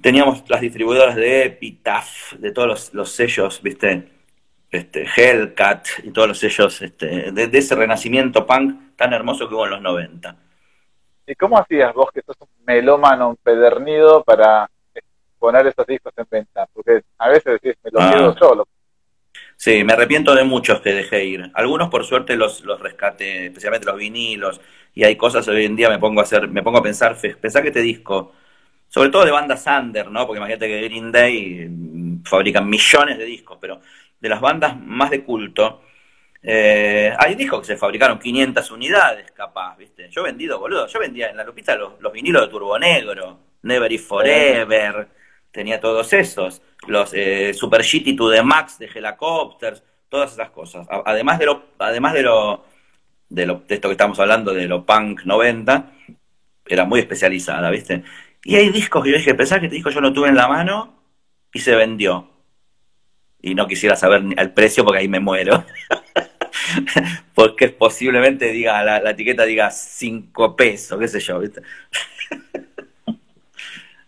teníamos 0.00 0.44
las 0.48 0.60
distribuidoras 0.60 1.16
de 1.16 1.46
Epitaph, 1.46 2.34
de 2.34 2.52
todos 2.52 2.92
los, 2.92 3.10
sellos, 3.10 3.62
¿viste? 3.62 4.08
Este, 4.70 5.06
Hellcat 5.16 5.86
y 6.02 6.10
todos 6.10 6.28
los 6.28 6.38
sellos 6.38 6.82
este, 6.82 7.32
de, 7.32 7.46
de, 7.46 7.58
ese 7.58 7.74
renacimiento 7.74 8.46
punk 8.46 8.96
tan 8.96 9.12
hermoso 9.12 9.48
que 9.48 9.54
hubo 9.54 9.64
en 9.64 9.70
los 9.70 9.82
90. 9.82 10.36
¿Y 11.26 11.34
cómo 11.34 11.58
hacías 11.58 11.94
vos, 11.94 12.10
que 12.12 12.22
sos 12.22 12.36
un 12.40 12.48
melómano 12.66 13.30
empedernido, 13.30 14.22
para 14.24 14.68
poner 15.38 15.66
esos 15.66 15.86
discos 15.86 16.12
en 16.16 16.26
venta? 16.30 16.66
Porque 16.72 17.02
a 17.18 17.28
veces 17.28 17.60
decís, 17.60 17.78
me 17.82 17.90
los 17.90 18.02
ah. 18.02 18.12
quedo 18.12 18.36
solo. 18.36 18.68
Sí, 19.56 19.84
me 19.84 19.92
arrepiento 19.92 20.34
de 20.34 20.44
muchos 20.44 20.80
que 20.80 20.92
dejé 20.92 21.24
ir. 21.24 21.50
Algunos, 21.54 21.88
por 21.88 22.04
suerte, 22.04 22.36
los, 22.36 22.62
los 22.64 22.80
rescaté, 22.80 23.46
especialmente 23.46 23.86
los 23.86 23.96
vinilos. 23.96 24.60
Y 24.94 25.04
hay 25.04 25.16
cosas 25.16 25.46
hoy 25.48 25.64
en 25.64 25.76
día 25.76 25.88
me 25.88 25.98
pongo 25.98 26.20
a 26.20 26.24
hacer, 26.24 26.48
me 26.48 26.62
pongo 26.62 26.78
a 26.78 26.82
pensar, 26.82 27.16
pensá 27.40 27.62
que 27.62 27.68
este 27.68 27.80
disco, 27.82 28.32
sobre 28.88 29.10
todo 29.10 29.24
de 29.24 29.30
bandas 29.30 29.64
under, 29.66 30.10
¿no? 30.10 30.26
Porque 30.26 30.38
imagínate 30.38 30.68
que 30.68 30.82
Green 30.82 31.10
Day 31.10 31.68
mm, 31.68 32.24
fabrican 32.24 32.68
millones 32.68 33.18
de 33.18 33.24
discos, 33.24 33.58
pero 33.60 33.80
de 34.20 34.28
las 34.28 34.40
bandas 34.40 34.78
más 34.80 35.10
de 35.10 35.24
culto, 35.24 35.82
eh, 36.46 37.10
hay 37.18 37.34
discos 37.36 37.60
que 37.60 37.66
se 37.68 37.76
fabricaron 37.78 38.18
500 38.18 38.70
unidades, 38.70 39.32
capaz, 39.32 39.78
¿viste? 39.78 40.10
Yo 40.10 40.22
vendido, 40.22 40.58
boludo. 40.58 40.86
Yo 40.86 41.00
vendía 41.00 41.30
en 41.30 41.38
la 41.38 41.44
Lupita 41.44 41.74
los, 41.74 42.12
vinilos 42.12 42.42
de 42.42 42.48
Turbo 42.48 42.78
Negro, 42.78 43.38
Never 43.62 43.90
Is 43.90 44.06
Forever, 44.06 45.08
tenía 45.50 45.80
todos 45.80 46.12
esos. 46.12 46.60
Los 46.86 47.14
eh, 47.14 47.54
Super 47.54 47.82
Shitty 47.82 48.14
to 48.14 48.30
the 48.30 48.42
Max 48.42 48.78
de 48.78 48.90
Helicopters, 48.94 49.82
todas 50.10 50.34
esas 50.34 50.50
cosas. 50.50 50.86
Además 51.06 51.38
de 51.38 51.46
lo, 51.46 51.64
además 51.78 52.12
de 52.12 52.22
lo, 52.22 52.66
de 53.30 53.46
lo, 53.46 53.62
de 53.66 53.74
esto 53.76 53.88
que 53.88 53.92
estamos 53.92 54.20
hablando, 54.20 54.52
de 54.52 54.68
lo 54.68 54.84
punk 54.84 55.22
90, 55.24 55.92
era 56.66 56.84
muy 56.84 57.00
especializada, 57.00 57.70
¿viste? 57.70 58.04
Y 58.44 58.56
hay 58.56 58.68
discos 58.68 59.02
que 59.02 59.12
yo 59.12 59.16
dije, 59.16 59.34
pensar 59.34 59.60
que 59.60 59.66
este 59.66 59.76
disco 59.76 59.88
yo 59.88 60.02
lo 60.02 60.12
tuve 60.12 60.28
en 60.28 60.36
la 60.36 60.46
mano 60.46 60.94
y 61.54 61.60
se 61.60 61.74
vendió. 61.74 62.28
Y 63.40 63.54
no 63.54 63.66
quisiera 63.66 63.96
saber 63.96 64.22
el 64.36 64.52
precio 64.52 64.84
porque 64.84 65.00
ahí 65.00 65.08
me 65.08 65.20
muero. 65.20 65.64
porque 67.34 67.68
posiblemente 67.68 68.46
diga, 68.46 68.82
la, 68.82 69.10
etiqueta 69.10 69.44
diga 69.44 69.70
5 69.70 70.56
pesos, 70.56 70.98
qué 70.98 71.08
sé 71.08 71.20
yo, 71.20 71.38
¿viste? 71.40 71.62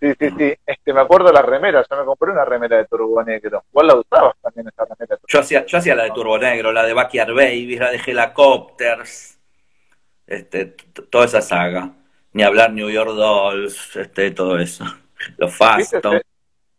Sí, 0.00 0.12
sí, 0.18 0.30
sí. 0.36 0.54
Este, 0.66 0.92
me 0.92 1.00
acuerdo 1.00 1.28
de 1.28 1.32
la 1.32 1.42
remera. 1.42 1.84
Yo 1.88 1.96
me 1.96 2.04
compré 2.04 2.30
una 2.30 2.44
remera 2.44 2.76
de 2.76 2.84
Turbo 2.84 3.22
Negro. 3.24 3.64
¿Vos 3.72 3.84
la 3.84 3.94
usabas 3.94 4.34
también 4.42 4.68
esa 4.68 4.84
remera? 4.84 5.18
Yo 5.26 5.40
hacía, 5.40 5.64
yo 5.64 5.78
hacía 5.78 5.94
la 5.94 6.04
de 6.04 6.10
Turbo 6.10 6.38
Negro, 6.38 6.70
la 6.70 6.84
de 6.84 6.92
Backyard 6.92 7.34
Babies, 7.34 7.80
la 7.80 7.90
de 7.90 8.00
Helicopters, 8.06 9.38
este, 10.26 10.66
toda 11.10 11.24
esa 11.24 11.40
saga. 11.40 11.92
Ni 12.32 12.42
hablar 12.42 12.72
New 12.72 12.90
York 12.90 13.12
Dolls, 13.12 13.96
este, 13.96 14.30
todo 14.32 14.58
eso. 14.58 14.84
Los 15.38 15.56
Fast, 15.56 15.94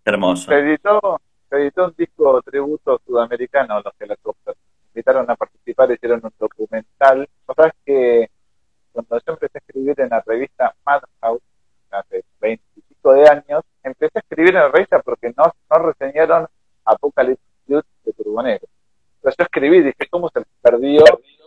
hermoso. 0.05 0.51
Se 0.51 0.59
editó, 0.59 1.19
se 1.49 1.55
editó 1.55 1.85
un 1.85 1.95
disco 1.97 2.41
tributo 2.43 3.01
sudamericano 3.03 3.77
a 3.77 3.81
los 3.81 3.93
Helicopters 3.99 4.57
invitaron 4.97 5.29
a 5.29 5.35
participar, 5.35 5.91
hicieron 5.91 6.21
un 6.23 6.33
documental. 6.39 7.29
¿No 7.47 7.53
sabes 7.53 7.73
que 7.85 8.31
cuando 8.91 9.17
yo 9.19 9.33
empecé 9.33 9.59
a 9.59 9.59
escribir 9.59 10.01
en 10.01 10.09
la 10.09 10.23
revista 10.25 10.73
Madhouse, 10.83 11.43
hace 11.91 12.25
veinticinco 12.41 13.13
de 13.13 13.29
años, 13.29 13.63
empecé 13.83 14.17
a 14.17 14.19
escribir 14.21 14.55
en 14.55 14.61
la 14.61 14.69
revista 14.69 14.99
porque 14.99 15.31
no, 15.37 15.43
no 15.69 15.77
reseñaron 15.85 16.47
Apocalypse 16.83 17.43
Youth 17.67 17.85
de 18.03 18.13
Turbonero. 18.13 18.67
Entonces 19.17 19.35
yo 19.37 19.43
escribí, 19.43 19.81
dije, 19.83 20.07
¿cómo 20.09 20.29
se 20.29 20.41
perdió 20.61 21.03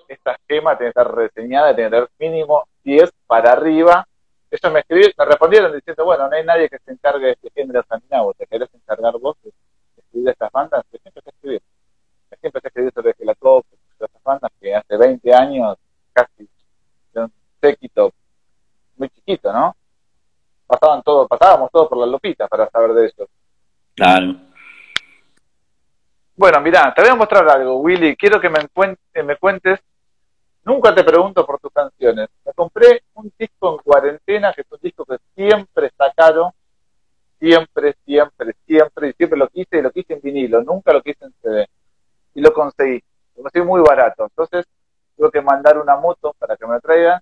esta 0.07 0.33
esquema? 0.33 0.79
Tiene 0.79 0.93
que 0.93 1.01
estar 1.01 1.13
reseñada, 1.13 1.75
tiene 1.75 1.91
que 1.91 1.97
tener 1.97 2.11
mínimo 2.21 2.69
10 2.85 3.11
para 3.27 3.53
arriba. 3.53 4.07
Ellos 4.49 4.73
me 4.73 4.81
escribieron, 4.81 5.13
me 5.19 5.25
respondieron 5.25 5.73
diciendo, 5.73 6.05
bueno, 6.05 6.29
no 6.29 6.37
hay 6.37 6.45
nadie 6.45 6.69
que 6.69 6.79
se 6.79 6.93
encargue 6.93 7.27
de 7.27 7.33
este 7.33 7.51
género 7.51 7.83
sanguinario, 7.89 8.33
¿te 8.35 8.47
querés 8.47 8.73
encargar 8.75 9.19
vos 9.19 9.37
de 9.43 9.53
escribir 9.97 10.29
estas 10.29 10.53
bandas? 10.53 10.85
Yo 10.93 10.99
empecé 11.05 11.29
a 11.29 11.33
escribir 11.33 11.63
siempre 12.37 12.61
se 12.61 12.69
escribió 12.69 12.91
sobre 12.93 13.15
la 13.21 13.35
Top, 13.35 13.65
esas 13.95 14.23
bandas 14.23 14.51
que 14.61 14.75
hace 14.75 14.97
20 14.97 15.35
años 15.35 15.77
casi 16.13 16.49
un 17.15 17.33
séquito 17.61 18.13
muy 18.97 19.09
chiquito, 19.11 19.53
¿no? 19.53 19.75
Pasaban 20.67 21.03
todo, 21.03 21.27
pasábamos 21.27 21.71
todo 21.71 21.89
por 21.89 21.99
la 21.99 22.07
lupita 22.07 22.47
para 22.47 22.69
saber 22.71 22.93
de 22.93 23.07
eso. 23.07 23.29
Claro. 23.95 24.37
Bueno, 26.37 26.61
mirá, 26.61 26.95
te 26.95 27.03
voy 27.03 27.11
a 27.11 27.17
mostrar 27.17 27.49
algo, 27.49 27.77
Willy. 27.81 28.17
Quiero 28.17 28.41
que 28.41 28.49
me, 28.49 28.61
me 29.23 29.37
cuentes. 29.37 29.81
Nunca 30.65 30.95
te 30.95 31.03
pregunto 31.03 31.45
por 31.45 31.59
tus 31.59 31.73
canciones. 31.73 32.29
Me 32.45 32.53
compré 32.53 33.03
un 33.15 33.33
disco 33.39 33.73
en 33.73 33.79
cuarentena, 33.79 34.53
que 34.53 34.61
es 34.61 34.67
un 34.71 34.79
disco 34.81 35.05
que 35.05 35.17
siempre 35.35 35.87
está 35.87 36.13
caro. 36.13 36.55
Siempre, 37.39 37.97
siempre, 38.05 38.55
siempre. 38.67 39.09
Y 39.09 39.13
siempre 39.15 39.39
lo 39.39 39.49
quise 39.49 39.79
y 39.79 39.83
lo 39.83 39.91
quise 39.91 40.15
en 40.15 40.21
vinilo. 40.21 40.63
Nunca 40.63 40.93
lo 40.93 41.03
quise 41.03 41.25
en 41.25 41.35
CD 41.43 41.69
y 42.35 42.41
lo 42.41 42.53
conseguí. 42.53 43.03
Lo 43.37 43.43
conseguí 43.43 43.65
muy 43.65 43.81
barato. 43.81 44.25
Entonces, 44.25 44.67
tuve 45.17 45.31
que 45.31 45.41
mandar 45.41 45.79
una 45.79 45.97
moto 45.97 46.35
para 46.39 46.57
que 46.57 46.67
me 46.67 46.75
la 46.75 46.81
traigan. 46.81 47.21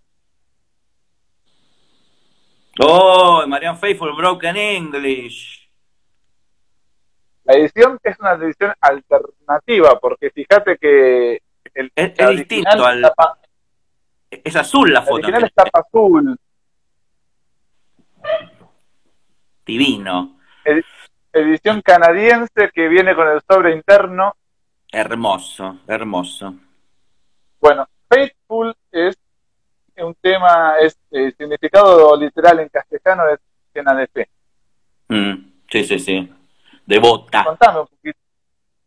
Oh, 2.81 3.45
Marian 3.47 3.77
Faithful 3.77 4.15
Broken 4.15 4.57
English. 4.57 5.69
La 7.45 7.55
edición 7.55 7.99
es 8.03 8.19
una 8.21 8.33
edición 8.35 8.73
alternativa, 8.81 9.99
porque 10.01 10.31
fíjate 10.31 10.77
que. 10.77 11.43
El, 11.75 11.93
es, 11.95 12.15
distinto 12.31 12.85
al. 12.85 13.03
Tapa, 13.03 13.39
es 14.31 14.57
azul 14.57 14.93
la, 14.93 15.03
foto. 15.03 15.15
original 15.15 15.51
tapa 15.55 15.81
azul. 15.81 16.39
Divino. 19.65 20.39
Edición 21.33 21.83
canadiense 21.83 22.71
que 22.75 22.89
viene 22.89 23.15
con 23.15 23.29
el 23.29 23.41
sobre 23.49 23.73
interno 23.73 24.35
Hermoso, 24.91 25.79
hermoso. 25.87 26.55
Bueno, 27.61 27.87
Faithful 28.09 28.75
es 28.91 29.19
un 29.99 30.15
tema, 30.15 30.77
es 30.81 30.99
eh, 31.11 31.33
significado 31.37 32.17
literal 32.17 32.61
en 32.61 32.69
castellano 32.69 33.29
es 33.29 33.41
llena 33.75 33.95
de 33.95 34.07
fe. 34.07 34.29
Mm, 35.09 35.53
sí, 35.71 35.85
sí, 35.85 35.99
sí. 35.99 36.33
Devota. 36.87 37.45
Contame 37.45 37.81
un 37.81 37.87
poquito. 37.87 38.19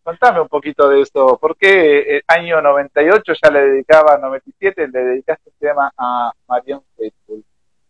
Contame 0.03 0.41
un 0.41 0.47
poquito 0.47 0.89
de 0.89 1.01
eso. 1.01 1.37
¿Por 1.39 1.55
qué 1.55 1.99
el 1.99 2.17
eh, 2.17 2.23
año 2.27 2.61
98 2.61 3.33
ya 3.41 3.51
le 3.51 3.59
dedicaba, 3.61 4.17
97, 4.17 4.87
le 4.87 4.99
dedicaste 4.99 5.49
un 5.49 5.55
tema 5.59 5.91
a 5.95 6.31
Marion 6.47 6.81
Faithful? 6.97 7.43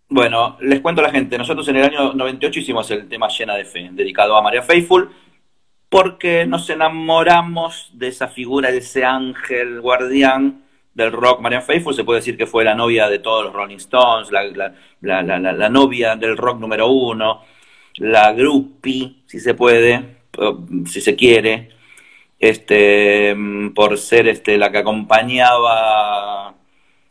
Bueno, 0.10 0.58
les 0.60 0.82
cuento 0.82 1.00
a 1.00 1.06
la 1.06 1.12
gente, 1.12 1.38
nosotros 1.38 1.66
en 1.70 1.78
el 1.78 1.86
año 1.86 2.12
98 2.12 2.60
hicimos 2.60 2.92
el 2.92 3.08
tema 3.08 3.30
Llena 3.30 3.56
de 3.56 3.64
Fe, 3.64 3.88
dedicado 3.94 4.36
a 4.36 4.42
María 4.42 4.62
Faithful, 4.62 5.10
porque 5.92 6.46
nos 6.46 6.70
enamoramos 6.70 7.90
de 7.92 8.08
esa 8.08 8.30
figura, 8.30 8.72
de 8.72 8.78
ese 8.78 9.04
ángel 9.04 9.82
guardián 9.82 10.64
del 10.94 11.12
rock. 11.12 11.42
María 11.42 11.60
Faithful 11.60 11.94
se 11.94 12.06
puede 12.06 12.22
decir 12.22 12.38
que 12.38 12.48
fue 12.48 12.64
la 12.64 12.76
novia 12.76 13.10
de 13.10 13.20
todos 13.20 13.44
los 13.44 13.54
Rolling 13.54 13.76
Stones, 13.76 14.32
la, 14.32 14.74
la, 15.02 15.70
novia 15.70 16.16
del 16.16 16.38
rock 16.38 16.62
número 16.62 16.88
uno, 16.88 17.44
la 17.98 18.32
groupie, 18.32 19.18
si 19.26 19.42
se 19.42 19.54
puede, 19.54 20.20
si 20.86 21.02
se 21.02 21.14
quiere, 21.18 21.72
este, 22.40 23.36
por 23.76 23.98
ser 23.98 24.30
este, 24.30 24.58
la 24.58 24.72
que 24.72 24.78
acompañaba 24.78 26.56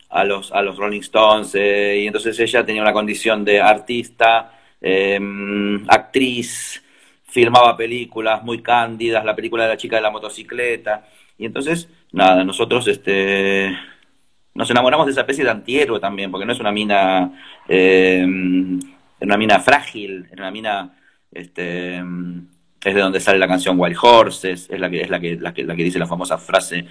a 0.08 0.24
los, 0.24 0.52
a 0.52 0.62
los 0.62 0.78
Rolling 0.78 1.00
Stones, 1.00 1.54
eh, 1.54 1.98
y 2.02 2.06
entonces 2.06 2.40
ella 2.40 2.64
tenía 2.64 2.80
una 2.80 2.94
condición 2.94 3.44
de 3.44 3.60
artista, 3.60 4.58
em, 4.80 5.84
actriz, 5.86 6.82
filmaba 7.30 7.76
películas 7.76 8.42
muy 8.42 8.62
cándidas, 8.62 9.24
la 9.24 9.36
película 9.36 9.64
de 9.64 9.70
la 9.70 9.76
chica 9.76 9.96
de 9.96 10.02
la 10.02 10.10
motocicleta, 10.10 11.06
y 11.38 11.46
entonces, 11.46 11.88
nada, 12.12 12.44
nosotros 12.44 12.86
este, 12.88 13.74
nos 14.54 14.70
enamoramos 14.70 15.06
de 15.06 15.12
esa 15.12 15.22
especie 15.22 15.44
de 15.44 15.50
antihéroe 15.50 16.00
también, 16.00 16.30
porque 16.30 16.44
no 16.44 16.52
es 16.52 16.60
una 16.60 16.72
mina, 16.72 17.32
eh, 17.68 18.26
una 19.20 19.36
mina 19.36 19.60
frágil, 19.60 20.26
es 20.30 20.38
una 20.38 20.50
mina, 20.50 20.98
este, 21.32 21.96
es 21.96 22.94
de 22.94 23.00
donde 23.00 23.20
sale 23.20 23.38
la 23.38 23.48
canción 23.48 23.78
Wild 23.78 23.96
Horses, 24.00 24.68
es 24.70 24.80
la 24.80 24.90
que, 24.90 25.02
es 25.02 25.10
la 25.10 25.20
que, 25.20 25.36
la 25.36 25.54
que, 25.54 25.64
la 25.64 25.76
que 25.76 25.84
dice 25.84 25.98
la 25.98 26.06
famosa 26.06 26.36
frase 26.38 26.86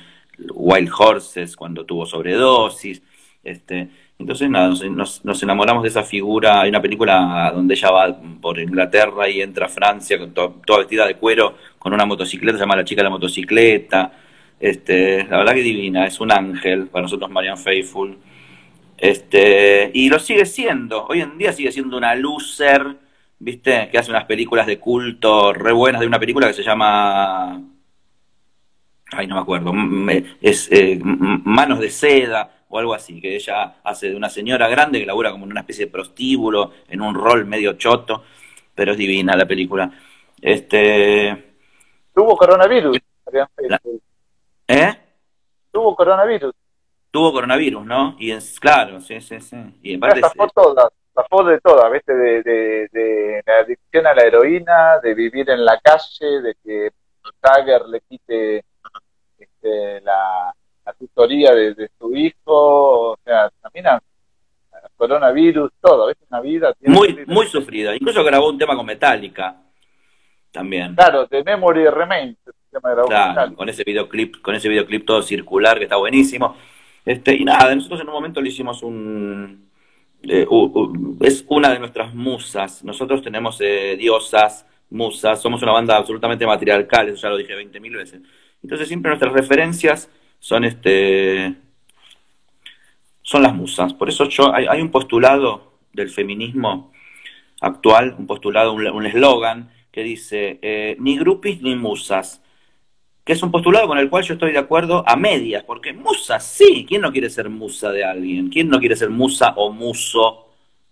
Wild 0.54 0.90
Horses 0.98 1.56
cuando 1.56 1.86
tuvo 1.86 2.06
sobredosis. 2.06 3.02
Este, 3.44 3.90
entonces, 4.20 4.50
nada, 4.50 4.68
nos, 4.68 5.24
nos, 5.24 5.44
enamoramos 5.44 5.82
de 5.82 5.90
esa 5.90 6.04
figura. 6.04 6.62
Hay 6.62 6.70
una 6.70 6.82
película 6.82 7.52
donde 7.56 7.74
ella 7.74 7.90
va 7.90 8.20
por 8.42 8.60
Inglaterra 8.60 9.30
y 9.30 9.42
entra 9.42 9.68
a 9.68 9.70
Francia 9.70 10.20
toda 10.34 10.80
vestida 10.80 11.08
de 11.08 11.16
cuero, 11.16 11.56
con 11.80 11.94
una 11.94 12.06
motocicleta, 12.06 12.58
se 12.58 12.64
llama 12.64 12.76
La 12.76 12.84
chica 12.84 13.00
de 13.00 13.06
la 13.06 13.12
motocicleta. 13.12 14.12
Este, 14.60 15.24
la 15.24 15.38
verdad 15.38 15.54
que 15.54 15.62
divina, 15.62 16.06
es 16.06 16.20
un 16.20 16.34
ángel 16.34 16.88
para 16.88 17.04
nosotros, 17.04 17.32
Marian 17.32 17.58
Faithful. 17.58 18.18
Este, 18.98 19.90
y 19.94 20.10
lo 20.10 20.20
sigue 20.20 20.46
siendo. 20.46 21.06
Hoy 21.08 21.22
en 21.22 21.38
día 21.38 21.54
sigue 21.54 21.72
siendo 21.72 21.96
una 21.96 22.14
loser, 22.16 22.98
¿viste? 23.40 23.88
Que 23.90 23.98
hace 24.00 24.12
unas 24.12 24.26
películas 24.26 24.68
de 24.68 24.80
culto 24.80 25.54
re 25.54 25.72
buenas. 25.72 26.02
De 26.02 26.08
una 26.08 26.20
película 26.20 26.48
que 26.48 26.54
se 26.54 26.64
llama. 26.64 27.62
Ay, 29.12 29.28
no 29.28 29.36
me 29.36 29.42
acuerdo. 29.42 29.74
Es 30.42 30.70
eh, 30.72 31.00
Manos 31.02 31.80
de 31.80 31.90
Seda 31.90 32.59
o 32.70 32.78
algo 32.78 32.94
así, 32.94 33.20
que 33.20 33.36
ella 33.36 33.82
hace 33.84 34.10
de 34.10 34.16
una 34.16 34.30
señora 34.30 34.68
grande 34.68 35.00
que 35.00 35.06
labura 35.06 35.32
como 35.32 35.46
en 35.46 35.52
una 35.52 35.62
especie 35.62 35.86
de 35.86 35.92
prostíbulo, 35.92 36.72
en 36.88 37.02
un 37.02 37.16
rol 37.16 37.46
medio 37.46 37.74
choto, 37.74 38.24
pero 38.74 38.92
es 38.92 38.98
divina 38.98 39.36
la 39.36 39.46
película. 39.46 39.92
Este. 40.42 41.56
Tuvo 42.14 42.38
coronavirus. 42.38 42.98
¿Eh? 44.68 44.94
Tuvo 45.72 45.96
coronavirus. 45.96 46.54
Tuvo 47.12 47.34
coronavirus, 47.34 47.86
¿no? 47.86 48.16
Y 48.20 48.32
es 48.32 48.60
claro, 48.60 49.02
sí, 49.02 49.20
sí, 49.20 49.40
sí. 49.40 49.58
Y 49.82 49.94
en 49.96 50.00
parte 50.00 50.22
zafó 50.22 50.48
todas, 50.50 50.90
zafó 51.14 51.44
de 51.44 51.60
todas, 51.60 51.92
¿viste? 51.92 52.14
De, 52.14 52.44
de, 52.44 53.44
la 53.46 53.58
adicción 53.60 54.06
a 54.06 54.14
la 54.14 54.24
heroína, 54.24 55.00
de 55.02 55.16
vivir 55.16 55.50
en 55.50 55.66
la 55.66 55.80
calle, 55.80 56.42
de 56.42 56.56
que 56.64 56.92
Tiger 57.42 57.82
le 57.88 58.02
quite 58.02 58.64
este, 59.40 60.02
la, 60.02 60.54
la 60.90 60.94
tutoría 60.94 61.54
de, 61.54 61.90
su 62.00 62.16
hijo, 62.16 63.12
o 63.12 63.20
sea, 63.24 63.50
también 63.62 63.88
a, 63.88 64.02
coronavirus, 64.96 65.72
todo, 65.82 66.08
¿ves? 66.08 66.18
Una 66.30 66.42
vida. 66.42 66.74
muy, 66.82 67.24
muy 67.28 67.48
sufrida. 67.48 67.96
Incluso 67.96 68.24
grabó 68.24 68.50
un 68.50 68.58
tema 68.58 68.76
con 68.76 68.86
Metallica 68.86 69.56
también. 70.52 70.96
Claro, 70.96 71.26
de 71.26 71.44
Memory 71.44 71.88
Remains. 71.88 72.38
Claro, 73.08 73.56
con 73.56 73.68
ese 73.68 73.84
videoclip, 73.84 74.42
con 74.42 74.56
ese 74.56 74.70
videoclip 74.70 75.06
todo 75.06 75.22
circular 75.22 75.78
que 75.78 75.86
está 75.86 75.96
buenísimo. 75.96 76.56
Este, 77.06 77.36
y 77.36 77.44
nada, 77.44 77.74
nosotros 77.74 78.02
en 78.02 78.08
un 78.08 78.14
momento 78.14 78.42
le 78.42 78.50
hicimos 78.50 78.84
un 78.84 79.70
eh, 80.24 80.46
es 81.22 81.46
una 81.48 81.72
de 81.72 81.80
nuestras 81.80 82.14
musas. 82.14 82.84
Nosotros 82.84 83.22
tenemos 83.22 83.60
eh, 83.62 83.96
diosas, 83.98 84.66
musas, 84.90 85.42
somos 85.42 85.62
una 85.64 85.72
banda 85.72 85.98
absolutamente 85.98 86.46
matriarcal, 86.46 87.10
eso 87.10 87.22
ya 87.22 87.30
lo 87.30 87.38
dije 87.38 87.56
20.000 87.56 87.96
veces. 87.96 88.22
Entonces 88.62 88.88
siempre 88.88 89.10
nuestras 89.10 89.34
referencias 89.34 90.10
son 90.40 90.64
este 90.64 91.56
son 93.22 93.44
las 93.44 93.54
musas. 93.54 93.94
Por 93.94 94.10
eso 94.10 94.28
yo 94.28 94.54
hay, 94.54 94.82
un 94.82 94.90
postulado 94.90 95.74
del 95.94 96.10
feminismo 96.10 96.92
actual, 97.62 98.16
un 98.18 98.26
postulado, 98.26 98.74
un 98.74 99.06
eslogan 99.06 99.70
que 99.92 100.04
dice 100.04 100.60
eh, 100.62 100.96
ni 101.00 101.18
grupis 101.18 101.62
ni 101.62 101.76
musas, 101.76 102.42
que 103.24 103.34
es 103.34 103.44
un 103.44 103.52
postulado 103.52 103.88
con 103.88 104.00
el 104.00 104.10
cual 104.10 104.24
yo 104.24 104.34
estoy 104.34 104.52
de 104.52 104.58
acuerdo 104.58 105.04
a 105.08 105.16
medias, 105.16 105.64
porque 105.64 105.94
musa 105.94 106.40
sí, 106.40 106.86
¿quién 106.88 107.02
no 107.02 107.12
quiere 107.12 107.30
ser 107.30 107.50
musa 107.50 107.92
de 107.92 108.04
alguien? 108.04 108.50
¿Quién 108.50 108.70
no 108.70 108.80
quiere 108.80 108.96
ser 108.96 109.12
musa 109.12 109.54
o 109.56 109.72
muso 109.72 110.48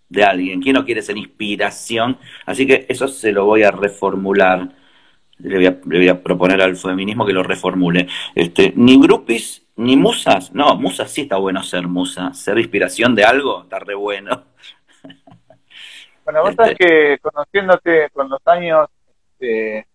de 0.08 0.22
alguien? 0.22 0.60
¿Quién 0.60 0.74
no 0.74 0.84
quiere 0.84 1.02
ser 1.02 1.16
inspiración? 1.16 2.18
Así 2.46 2.66
que 2.66 2.86
eso 2.88 3.08
se 3.08 3.32
lo 3.32 3.44
voy 3.46 3.64
a 3.64 3.72
reformular 3.72 4.77
le 5.38 5.70
voy, 5.84 6.08
a, 6.08 6.22
proponer 6.22 6.60
al 6.60 6.76
feminismo 6.76 7.24
que 7.24 7.32
lo 7.32 7.42
reformule. 7.42 8.08
Este, 8.34 8.72
ni 8.76 9.00
grupis 9.00 9.66
ni 9.76 9.96
musas. 9.96 10.52
No, 10.52 10.74
musas 10.76 11.10
sí 11.10 11.22
está 11.22 11.36
bueno 11.36 11.62
ser 11.62 11.86
musa. 11.86 12.32
Ser 12.34 12.58
inspiración 12.58 13.14
de 13.14 13.24
algo 13.24 13.62
está 13.62 13.78
re 13.78 13.94
bueno. 13.94 14.44
Bueno, 16.24 16.42
vos 16.42 16.54
sabés 16.56 16.72
este. 16.72 16.84
que 16.84 17.18
conociéndote 17.20 18.10
con 18.10 18.28
los 18.28 18.40
años, 18.44 18.90
este, 19.16 19.86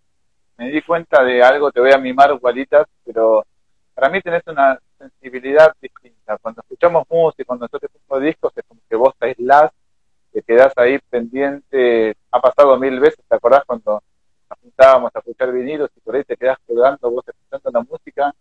me 0.58 0.72
di 0.72 0.82
cuenta 0.82 1.24
de 1.24 1.44
algo, 1.44 1.72
te 1.72 1.80
voy 1.80 1.92
a 1.92 2.00
mimar 2.00 2.34
gualitas, 2.40 2.88
pero 3.06 3.46
para 3.94 4.10
mí 4.10 4.20
tenés 4.20 4.42
una 4.48 4.80
sensibilidad 4.98 5.72
distinta. 5.80 6.40
Cuando 6.40 6.62
escuchamos 6.62 7.06
música, 7.08 7.44
cuando 7.46 7.66
nosotros 7.66 7.92
escuchamos 7.94 8.24
discos, 8.24 8.52
es 8.56 8.64
como 8.68 8.82
que 8.90 8.96
vos 8.96 9.14
te 9.20 9.28
aislás, 9.28 9.72
te 10.32 10.42
quedás 10.42 10.74
ahí 10.78 10.98
pendiente. 11.08 12.16
Ha 12.32 12.42
pasado 12.42 12.80
mil 12.80 13.00
veces, 13.00 13.24
¿te 13.30 13.36
acordás 13.36 13.64
cuando 13.66 14.02
juntábamos 14.62 15.12
a 15.14 15.20
escuchar 15.20 15.52
vinilos 15.52 15.90
y 15.96 16.00
por 16.00 16.16
ahí 16.16 16.24
te 16.24 16.38
quedás 16.38 16.58
colgando 16.66 17.10
vos 17.10 17.26
escuchando 17.28 17.72
la 17.72 17.82
música 17.82 18.34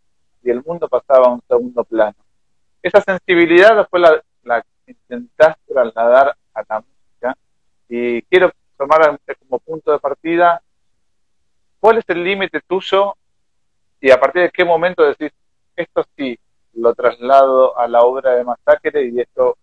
y 0.42 0.51
el 0.51 0.62
mundo 0.62 0.88
pasaba 0.88 1.27
a 1.27 1.31
un 1.31 1.42
segundo 1.48 1.85
plano. 1.85 2.16
Esa 2.83 3.01
sensibilidad 3.01 3.87
fue 3.88 4.01
la, 4.01 4.22
la 4.42 4.64
intentás 4.87 5.57
trasladar 5.66 6.37
a 6.55 6.62
la 6.68 6.81
música 6.81 7.37
y 7.88 8.22
quiero 8.22 8.51
tomar 8.77 9.18
como 9.48 9.59
punto 9.61 9.92
de 9.92 9.98
partida 9.98 10.61
cuál 11.79 11.98
es 11.98 12.05
el 12.09 12.25
límite 12.25 12.61
tuyo 12.66 13.14
y 14.01 14.11
a 14.11 14.18
partir 14.18 14.42
de 14.42 14.51
qué 14.51 14.64
momento 14.64 15.05
decís 15.05 15.33
esto 15.77 16.05
sí 16.16 16.38
lo 16.75 16.94
traslado 16.94 17.79
a 17.79 17.87
la 17.87 18.01
obra 18.01 18.33
de 18.33 18.44
Masacre 18.44 19.05
y 19.07 19.20
esto 19.20 19.57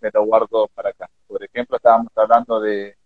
me 0.00 0.10
lo 0.12 0.24
guardo 0.24 0.68
para 0.74 0.90
acá. 0.90 1.08
Por 1.26 1.42
ejemplo, 1.44 1.76
estábamos 1.76 2.10
hablando 2.16 2.60
de 2.60 2.96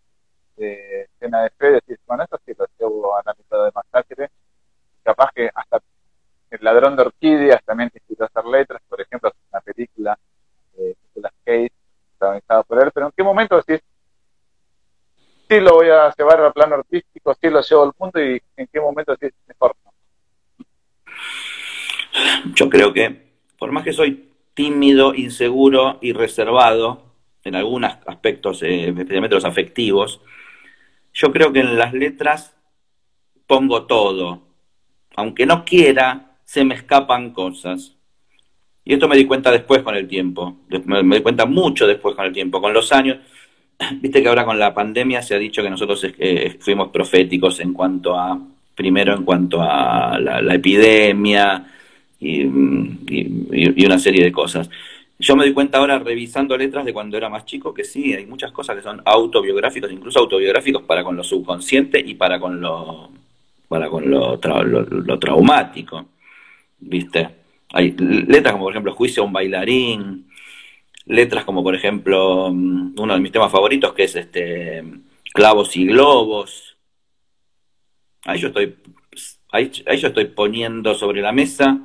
de 0.56 1.02
escena 1.02 1.42
de 1.42 1.50
fe, 1.50 1.70
decir, 1.72 1.98
bueno, 2.06 2.24
eso 2.24 2.38
sí 2.44 2.52
lo 2.56 2.66
llevo 2.78 3.16
a 3.16 3.22
la 3.24 3.34
mitad 3.34 3.64
de 3.64 3.70
masacre. 3.74 4.30
Capaz 5.02 5.30
que 5.34 5.50
hasta 5.54 5.80
el 6.50 6.58
ladrón 6.62 6.96
de 6.96 7.02
orquídeas 7.02 7.62
también 7.64 7.90
te 7.90 7.98
inspiró 7.98 8.24
a 8.24 8.28
hacer 8.28 8.44
letras, 8.44 8.82
por 8.88 9.00
ejemplo, 9.00 9.32
una 9.50 9.60
película 9.60 10.18
de 10.76 10.96
Nicolas 11.02 11.32
Cage, 11.44 11.72
protagonizada 12.10 12.62
por 12.62 12.82
él, 12.82 12.90
pero 12.92 13.06
¿en 13.06 13.12
qué 13.16 13.22
momento 13.22 13.56
decís, 13.56 13.84
sí 15.48 15.60
lo 15.60 15.74
voy 15.74 15.88
a 15.88 16.12
llevar 16.16 16.40
al 16.40 16.52
plano 16.52 16.76
artístico, 16.76 17.34
sí 17.40 17.50
lo 17.50 17.60
llevo 17.60 17.82
al 17.82 17.92
punto 17.92 18.20
y 18.20 18.40
en 18.56 18.66
qué 18.72 18.80
momento 18.80 19.16
decís, 19.16 19.36
mejor 19.46 19.74
Yo 22.54 22.68
creo 22.70 22.92
que, 22.92 23.34
por 23.58 23.72
más 23.72 23.84
que 23.84 23.92
soy 23.92 24.30
tímido, 24.54 25.14
inseguro 25.14 25.98
y 26.00 26.12
reservado 26.12 27.02
en 27.42 27.56
algunos 27.56 27.98
aspectos, 28.06 28.62
eh, 28.62 28.88
especialmente 28.88 29.34
los 29.34 29.44
afectivos, 29.44 30.22
yo 31.14 31.32
creo 31.32 31.52
que 31.52 31.60
en 31.60 31.78
las 31.78 31.94
letras 31.94 32.54
pongo 33.46 33.86
todo. 33.86 34.42
Aunque 35.16 35.46
no 35.46 35.64
quiera, 35.64 36.38
se 36.44 36.64
me 36.64 36.74
escapan 36.74 37.30
cosas. 37.30 37.94
Y 38.84 38.94
esto 38.94 39.08
me 39.08 39.16
di 39.16 39.24
cuenta 39.24 39.50
después 39.50 39.82
con 39.82 39.94
el 39.94 40.06
tiempo. 40.06 40.58
Me 40.84 41.16
di 41.16 41.22
cuenta 41.22 41.46
mucho 41.46 41.86
después 41.86 42.14
con 42.14 42.26
el 42.26 42.32
tiempo. 42.32 42.60
Con 42.60 42.74
los 42.74 42.92
años, 42.92 43.18
viste 44.00 44.22
que 44.22 44.28
ahora 44.28 44.44
con 44.44 44.58
la 44.58 44.74
pandemia 44.74 45.22
se 45.22 45.34
ha 45.34 45.38
dicho 45.38 45.62
que 45.62 45.70
nosotros 45.70 46.04
eh, 46.18 46.56
fuimos 46.60 46.88
proféticos 46.88 47.60
en 47.60 47.72
cuanto 47.72 48.18
a, 48.18 48.38
primero 48.74 49.14
en 49.14 49.24
cuanto 49.24 49.62
a 49.62 50.18
la, 50.18 50.54
epidemia 50.54 51.64
y, 52.18 52.44
una 52.44 53.98
serie 53.98 54.24
de 54.24 54.32
cosas. 54.32 54.68
Yo 55.18 55.36
me 55.36 55.44
di 55.44 55.52
cuenta 55.52 55.78
ahora 55.78 55.98
revisando 55.98 56.56
letras 56.56 56.84
de 56.84 56.92
cuando 56.92 57.16
era 57.16 57.28
más 57.28 57.44
chico 57.44 57.72
que 57.72 57.84
sí, 57.84 58.12
hay 58.12 58.26
muchas 58.26 58.50
cosas 58.52 58.76
que 58.76 58.82
son 58.82 59.00
autobiográficos, 59.04 59.92
incluso 59.92 60.18
autobiográficos 60.18 60.82
para 60.82 61.04
con 61.04 61.16
lo 61.16 61.22
subconsciente 61.22 62.00
y 62.00 62.14
para 62.14 62.40
con 62.40 62.60
lo, 62.60 63.10
para 63.68 63.88
con 63.88 64.10
lo, 64.10 64.36
lo 64.36 65.18
traumático, 65.18 66.06
¿viste? 66.80 67.28
Hay 67.72 67.92
letras 67.92 68.52
como 68.52 68.64
por 68.64 68.72
ejemplo 68.72 68.94
Juicio 68.94 69.22
a 69.22 69.26
un 69.26 69.32
bailarín, 69.32 70.28
letras 71.06 71.44
como 71.44 71.62
por 71.62 71.74
ejemplo 71.74 72.50
mm, 72.52 72.94
uno 72.98 73.14
de 73.14 73.20
mis 73.20 73.32
temas 73.32 73.52
favoritos 73.52 73.92
que 73.92 74.04
es 74.04 74.16
este 74.16 74.82
Clavos 75.32 75.76
y 75.76 75.86
Globos. 75.86 76.76
Ahí 78.24 78.38
yo 78.38 78.48
estoy, 78.48 78.76
ahí, 79.50 79.70
yo 79.70 80.08
estoy 80.08 80.26
poniendo 80.26 80.94
sobre 80.94 81.20
la 81.20 81.32
mesa 81.32 81.80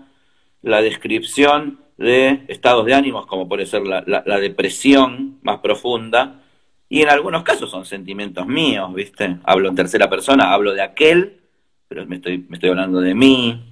la 0.62 0.82
descripción 0.82 1.80
de 2.00 2.46
estados 2.48 2.86
de 2.86 2.94
ánimos 2.94 3.26
como 3.26 3.48
puede 3.48 3.66
ser 3.66 3.84
la, 3.84 4.04
la, 4.06 4.40
depresión 4.40 5.38
más 5.44 5.60
profunda 5.60 6.42
y 6.88 7.02
en 7.02 7.10
algunos 7.10 7.44
casos 7.44 7.70
son 7.70 7.86
sentimientos 7.86 8.48
míos, 8.48 8.94
¿viste? 8.94 9.38
Hablo 9.44 9.70
en 9.70 9.76
tercera 9.76 10.10
persona, 10.10 10.54
hablo 10.54 10.74
de 10.74 10.82
aquel, 10.82 11.40
pero 11.88 12.06
me 12.06 12.16
estoy, 12.16 12.46
me 12.50 12.56
estoy 12.56 12.70
hablando 12.70 13.02
de 13.02 13.14
mí. 13.14 13.66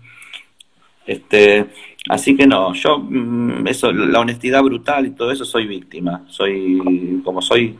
Este, 1.05 1.67
Así 2.09 2.37
que 2.37 2.47
no, 2.47 2.73
yo, 2.73 2.99
mm, 2.99 3.67
eso, 3.67 3.91
la 3.91 4.19
honestidad 4.19 4.63
brutal 4.63 5.05
y 5.07 5.11
todo 5.11 5.31
eso, 5.31 5.43
soy 5.45 5.67
víctima. 5.67 6.23
Soy, 6.29 7.21
como 7.23 7.41
soy, 7.41 7.77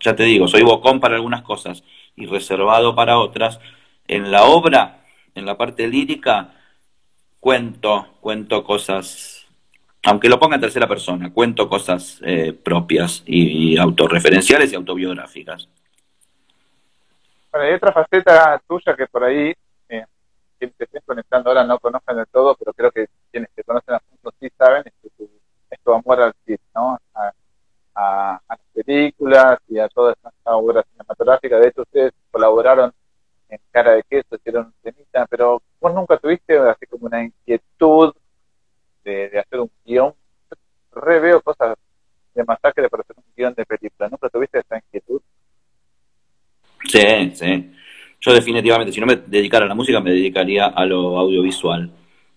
ya 0.00 0.14
te 0.14 0.24
digo, 0.24 0.46
soy 0.46 0.62
bocón 0.62 1.00
para 1.00 1.16
algunas 1.16 1.42
cosas 1.42 1.82
y 2.16 2.26
reservado 2.26 2.94
para 2.94 3.18
otras. 3.18 3.60
En 4.06 4.30
la 4.30 4.44
obra, 4.44 5.04
en 5.34 5.46
la 5.46 5.56
parte 5.56 5.88
lírica, 5.88 6.54
cuento, 7.40 8.06
cuento 8.20 8.62
cosas, 8.64 9.39
aunque 10.04 10.28
lo 10.28 10.38
ponga 10.38 10.56
en 10.56 10.62
tercera 10.62 10.88
persona, 10.88 11.32
cuento 11.32 11.68
cosas 11.68 12.20
eh, 12.24 12.52
propias 12.52 13.22
y, 13.26 13.76
autorreferenciales 13.78 14.72
y 14.72 14.76
autobiográficas. 14.76 15.68
Bueno, 17.52 17.66
hay 17.66 17.74
otra 17.74 17.92
faceta 17.92 18.62
tuya 18.66 18.96
que 18.96 19.06
por 19.06 19.24
ahí 19.24 19.54
quienes 20.60 20.76
te 20.76 20.84
estén 20.84 21.02
conectando 21.06 21.48
ahora 21.48 21.64
no 21.64 21.78
conozcan 21.78 22.18
de 22.18 22.26
todo, 22.26 22.54
pero 22.54 22.74
creo 22.74 22.90
que 22.92 23.06
quienes 23.32 23.50
te 23.54 23.64
conocen 23.64 23.94
a 23.94 24.00
fondo 24.00 24.34
sí 24.38 24.48
saben, 24.58 24.84
es 24.84 24.92
tu, 25.16 25.28
es 25.70 25.80
tu 25.80 25.92
amor 25.92 26.20
al 26.20 26.34
cine, 26.44 26.60
¿no? 26.74 26.98
A, 27.14 27.32
las 28.48 28.58
películas 28.72 29.58
y 29.68 29.78
a 29.78 29.88
todas 29.88 30.16
estas 30.16 30.32
obras 30.44 30.86
cinematográficas. 30.90 31.60
De 31.60 31.68
hecho, 31.68 31.82
ustedes 31.82 32.12
colaboraron 32.30 32.92
en 33.48 33.60
Cara 33.70 33.92
de 33.92 34.02
Queso, 34.04 34.36
hicieron 34.36 34.66
un 34.66 34.74
cenita, 34.82 35.26
pero 35.26 35.60
vos 35.80 35.94
nunca 35.94 36.16
tuviste 36.16 36.56
así 36.58 36.86
como 36.86 37.06
una 37.06 37.22
inquietud 37.22 38.14
de, 39.04 39.38
hacer 39.38 39.60
un 39.60 39.70
guion. 39.84 40.12
Re 40.92 41.20
veo 41.20 41.40
cosas 41.40 41.76
de 42.34 42.44
masacre 42.44 42.88
para 42.88 43.02
hacer 43.02 43.16
un 43.16 43.24
guion 43.36 43.54
de 43.54 43.64
película. 43.64 44.08
¿Nunca 44.08 44.28
tuviste 44.28 44.58
esa 44.58 44.76
inquietud? 44.76 45.20
Sí, 46.84 47.32
sí. 47.34 47.72
Yo 48.20 48.34
definitivamente, 48.34 48.92
si 48.92 49.00
no 49.00 49.06
me 49.06 49.16
dedicara 49.16 49.64
a 49.64 49.68
la 49.68 49.74
música, 49.74 50.00
me 50.00 50.10
dedicaría 50.10 50.66
a 50.66 50.84
lo 50.84 51.18
audiovisual, 51.18 51.90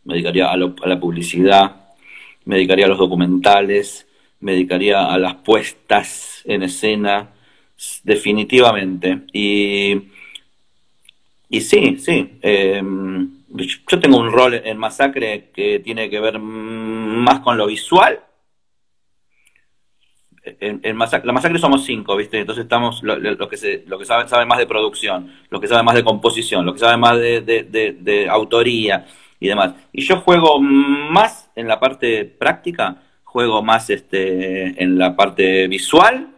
me 0.06 0.14
dedicaría 0.14 0.50
a, 0.50 0.58
la 0.58 1.00
publicidad, 1.00 1.76
me 2.46 2.56
dedicaría 2.56 2.86
a 2.86 2.90
los 2.90 2.98
documentales, 2.98 4.08
me 4.40 4.54
dedicaría 4.54 5.06
a 5.06 5.18
las 5.18 5.36
puestas 5.36 6.42
en 6.46 6.64
escena, 6.64 7.32
definitivamente. 8.04 9.24
Y, 9.34 10.10
y 11.50 11.62
sí, 11.62 11.98
sí. 11.98 12.38
Em, 12.42 13.33
yo 13.54 14.00
tengo 14.00 14.18
un 14.18 14.32
rol 14.32 14.56
en 14.56 14.78
Masacre 14.78 15.52
que 15.54 15.80
tiene 15.80 16.10
que 16.10 16.20
ver 16.20 16.40
más 16.40 17.40
con 17.40 17.58
lo 17.58 17.68
visual 17.68 18.20
en, 20.44 20.98
la 20.98 21.34
masacre 21.34 21.60
somos 21.60 21.86
cinco, 21.86 22.16
¿viste? 22.18 22.40
Entonces 22.40 22.64
estamos 22.64 23.02
los 23.04 23.20
lo 23.20 23.48
que, 23.48 23.84
lo 23.88 23.98
que 23.98 24.06
saben, 24.06 24.48
más 24.48 24.58
de 24.58 24.68
producción, 24.68 25.32
los 25.50 25.62
que 25.62 25.68
saben 25.68 25.86
más 25.86 25.96
de 25.96 26.04
composición, 26.04 26.66
los 26.66 26.74
que 26.74 26.82
saben 26.82 27.00
más 27.00 27.18
de, 27.18 27.42
de, 27.42 28.30
autoría 28.30 29.06
y 29.40 29.48
demás. 29.48 29.74
Y 29.94 30.02
yo 30.02 30.18
juego 30.18 30.60
más 30.60 31.50
en 31.56 31.68
la 31.68 31.80
parte 31.80 32.26
práctica, 32.26 33.02
juego 33.24 33.64
más 33.64 33.90
este, 33.90 34.82
en 34.82 34.98
la 34.98 35.16
parte 35.16 35.68
visual 35.68 36.30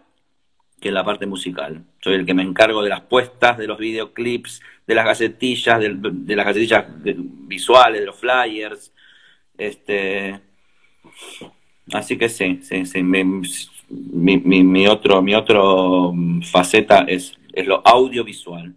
que 0.80 0.90
en 0.90 0.94
la 0.94 1.04
parte 1.04 1.26
musical. 1.26 1.84
Soy 2.06 2.14
el 2.14 2.26
que 2.28 2.36
me 2.36 2.44
encargo 2.44 2.84
de 2.84 2.90
las 2.92 3.02
puestas, 3.02 3.58
de 3.58 3.66
los 3.66 3.80
videoclips, 3.80 4.62
de 4.86 4.94
las 4.94 5.08
gacetillas, 5.08 5.80
de, 5.80 6.36
las 6.36 6.46
gacetillas 6.46 6.86
visuales, 6.88 8.02
de 8.02 8.06
los 8.06 8.16
flyers. 8.16 8.94
Este, 9.58 10.40
así 11.92 12.16
que 12.16 12.30
sí, 12.30 12.60
sí, 12.62 12.86
sí. 12.86 13.02
Me, 13.02 13.24
mi, 13.24 14.38
mi, 14.38 14.64
mi, 14.64 14.86
otro, 14.86 15.20
mi 15.24 15.34
otro 15.34 16.14
faceta 16.44 17.06
es, 17.08 17.36
es 17.52 17.66
lo 17.66 17.82
audiovisual. 17.84 18.76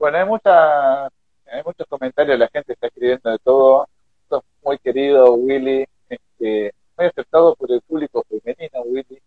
Bueno, 0.00 0.18
hay, 0.18 0.26
mucha, 0.26 1.04
hay 1.04 1.62
muchos 1.64 1.86
comentarios, 1.88 2.40
la 2.40 2.48
gente 2.48 2.72
está 2.72 2.88
escribiendo 2.88 3.30
de 3.30 3.38
todo. 3.38 3.86
Muy 4.64 4.78
querido, 4.78 5.34
Willy, 5.34 5.86
este, 6.08 6.74
muy 6.98 7.06
aceptado 7.06 7.54
por 7.54 7.70
el 7.70 7.80
público 7.82 8.26
femenino, 8.28 8.80
Willy. 8.84 9.22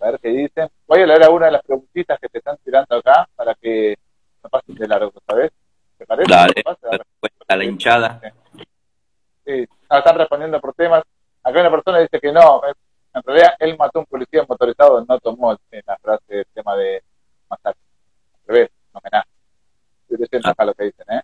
A 0.00 0.10
ver 0.10 0.20
qué 0.20 0.28
dicen. 0.28 0.68
Voy 0.86 1.02
a 1.02 1.06
leer 1.06 1.22
alguna 1.22 1.46
de 1.46 1.52
las 1.52 1.62
preguntitas 1.62 2.18
que 2.20 2.28
te 2.28 2.38
están 2.38 2.56
tirando 2.64 2.96
acá 2.96 3.28
para 3.34 3.54
que 3.54 3.96
no 4.42 4.48
pasen 4.48 4.74
de 4.74 4.88
largo, 4.88 5.12
¿sabes? 5.26 5.50
¿Te 5.96 6.06
parece? 6.06 6.30
Dale, 6.30 6.54
a 7.48 7.56
la 7.56 7.64
hinchada. 7.64 8.20
Sí, 9.44 9.66
están 9.90 10.18
respondiendo 10.18 10.60
por 10.60 10.74
temas. 10.74 11.02
Acá 11.42 11.60
una 11.60 11.70
persona 11.70 11.98
dice 11.98 12.20
que 12.20 12.32
no, 12.32 12.62
en 13.14 13.22
realidad 13.22 13.54
él 13.58 13.76
mató 13.78 13.98
a 13.98 14.02
un 14.02 14.06
policía 14.06 14.44
motorizado, 14.48 15.04
no 15.08 15.18
tomó 15.18 15.52
la 15.52 15.96
frase 15.98 16.40
el 16.40 16.46
tema 16.54 16.76
de 16.76 17.02
masacre. 17.48 17.80
Al 18.34 18.54
revés, 18.54 18.70
un 18.92 19.00
homenaje. 19.00 19.28
Yo 20.10 20.50
acá 20.50 20.64
lo 20.64 20.74
que 20.74 20.84
dicen, 20.84 21.06
¿eh? 21.10 21.22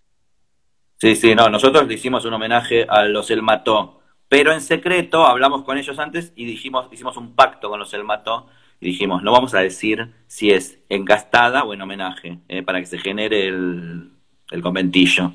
Sí, 0.97 1.15
sí, 1.15 1.35
no, 1.35 1.49
nosotros 1.49 1.87
le 1.87 1.93
hicimos 1.93 2.25
un 2.25 2.33
homenaje 2.33 2.85
a 2.87 3.03
los 3.03 3.29
El 3.29 3.41
Mató, 3.41 4.01
pero 4.29 4.51
en 4.51 4.61
secreto 4.61 5.25
hablamos 5.25 5.63
con 5.63 5.77
ellos 5.77 5.99
antes 5.99 6.33
y 6.35 6.45
dijimos, 6.45 6.87
hicimos 6.91 7.17
un 7.17 7.35
pacto 7.35 7.69
con 7.69 7.79
los 7.79 7.93
El 7.93 8.03
Mató 8.03 8.47
y 8.79 8.87
dijimos, 8.87 9.23
no 9.23 9.31
vamos 9.31 9.53
a 9.53 9.59
decir 9.59 10.13
si 10.27 10.51
es 10.51 10.79
encastada 10.89 11.63
o 11.63 11.73
en 11.73 11.81
homenaje, 11.81 12.39
¿eh? 12.47 12.63
para 12.63 12.79
que 12.79 12.85
se 12.85 12.97
genere 12.97 13.47
el, 13.47 14.11
el 14.51 14.61
conventillo. 14.61 15.31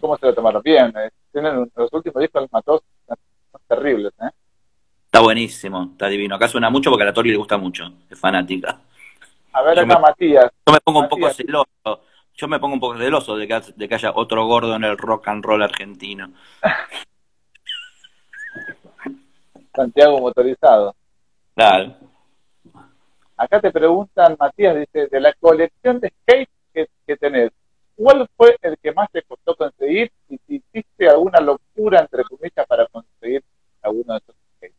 ¿Cómo 0.00 0.16
se 0.16 0.26
lo 0.26 0.34
tomaron? 0.34 0.62
Bien, 0.62 0.92
eh, 0.96 1.10
tienen 1.32 1.70
los 1.74 1.92
últimos 1.92 2.20
discos 2.20 2.42
El 2.42 2.48
Mató 2.50 2.82
terribles, 3.68 4.12
¿eh? 4.20 4.30
Está 5.06 5.20
buenísimo, 5.20 5.90
está 5.92 6.08
divino. 6.08 6.36
Acá 6.36 6.48
suena 6.48 6.70
mucho 6.70 6.90
porque 6.90 7.02
a 7.02 7.06
la 7.06 7.12
Tori 7.12 7.30
le 7.30 7.36
gusta 7.36 7.56
mucho, 7.56 7.92
es 8.08 8.18
fanática. 8.18 8.80
A 9.52 9.62
ver, 9.62 9.78
acá 9.78 9.98
Matías. 9.98 10.50
Yo 10.66 10.72
me 10.72 10.80
pongo 10.80 11.00
un 11.00 11.08
poco 11.08 11.30
celoso. 11.30 11.66
Yo 12.34 12.48
me 12.48 12.60
pongo 12.60 12.74
un 12.74 12.80
poco 12.80 12.96
celoso 12.96 13.36
de 13.36 13.46
que, 13.46 13.60
de 13.74 13.88
que 13.88 13.94
haya 13.94 14.12
otro 14.14 14.46
gordo 14.46 14.76
en 14.76 14.84
el 14.84 14.96
rock 14.96 15.28
and 15.28 15.44
roll 15.44 15.62
argentino. 15.62 16.30
Santiago 19.74 20.20
motorizado. 20.20 20.94
Claro. 21.60 21.94
Acá 23.36 23.60
te 23.60 23.70
preguntan, 23.70 24.34
Matías, 24.40 24.76
dice, 24.76 25.08
de 25.08 25.20
la 25.20 25.34
colección 25.34 26.00
de 26.00 26.08
skate 26.08 26.48
que, 26.72 26.88
que 27.06 27.16
tenés, 27.18 27.50
¿cuál 27.94 28.26
fue 28.34 28.56
el 28.62 28.78
que 28.82 28.92
más 28.92 29.10
te 29.12 29.20
costó 29.20 29.54
conseguir 29.54 30.10
y 30.30 30.38
si 30.46 30.54
hiciste 30.54 31.06
alguna 31.06 31.38
locura, 31.40 32.00
entre 32.00 32.24
comillas, 32.24 32.66
para 32.66 32.86
conseguir 32.86 33.42
alguno 33.82 34.14
de 34.14 34.20
esos 34.20 34.36
skates? 34.56 34.76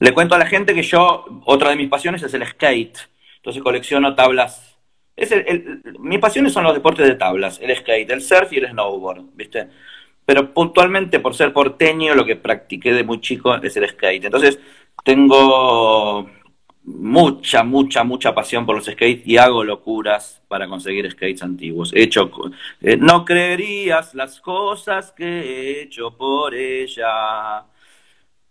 Le 0.00 0.12
cuento 0.12 0.34
a 0.34 0.38
la 0.38 0.46
gente 0.46 0.74
que 0.74 0.82
yo, 0.82 1.24
otra 1.44 1.70
de 1.70 1.76
mis 1.76 1.88
pasiones 1.88 2.20
es 2.24 2.34
el 2.34 2.44
skate. 2.44 2.98
Entonces 3.36 3.62
colecciono 3.62 4.16
tablas. 4.16 4.76
Es 5.14 5.32
mis 6.00 6.18
pasiones 6.18 6.52
son 6.52 6.64
los 6.64 6.74
deportes 6.74 7.06
de 7.06 7.14
tablas, 7.14 7.60
el 7.62 7.76
skate, 7.76 8.10
el 8.10 8.22
surf 8.22 8.52
y 8.52 8.56
el 8.56 8.70
snowboard, 8.70 9.22
¿viste? 9.34 9.68
Pero 10.24 10.52
puntualmente, 10.52 11.20
por 11.20 11.34
ser 11.34 11.52
porteño, 11.52 12.14
lo 12.14 12.26
que 12.26 12.36
practiqué 12.36 12.92
de 12.92 13.04
muy 13.04 13.20
chico 13.20 13.54
es 13.54 13.76
el 13.76 13.88
skate. 13.88 14.24
Entonces, 14.26 14.58
tengo 15.04 16.28
mucha, 16.84 17.62
mucha, 17.62 18.04
mucha 18.04 18.34
pasión 18.34 18.64
por 18.64 18.76
los 18.76 18.86
skates 18.86 19.26
y 19.26 19.36
hago 19.36 19.62
locuras 19.62 20.42
para 20.48 20.66
conseguir 20.66 21.10
skates 21.10 21.42
antiguos. 21.42 21.92
He 21.94 22.02
hecho, 22.02 22.30
eh, 22.80 22.96
no 22.96 23.24
creerías 23.24 24.14
las 24.14 24.40
cosas 24.40 25.12
que 25.12 25.24
he 25.24 25.82
hecho 25.82 26.16
por 26.16 26.54
ella 26.54 27.64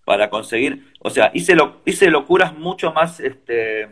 para 0.05 0.29
conseguir, 0.29 0.93
o 0.99 1.09
sea, 1.09 1.31
hice, 1.33 1.55
lo, 1.55 1.81
hice 1.85 2.09
locuras 2.09 2.57
mucho 2.57 2.93
más, 2.93 3.19
este, 3.19 3.89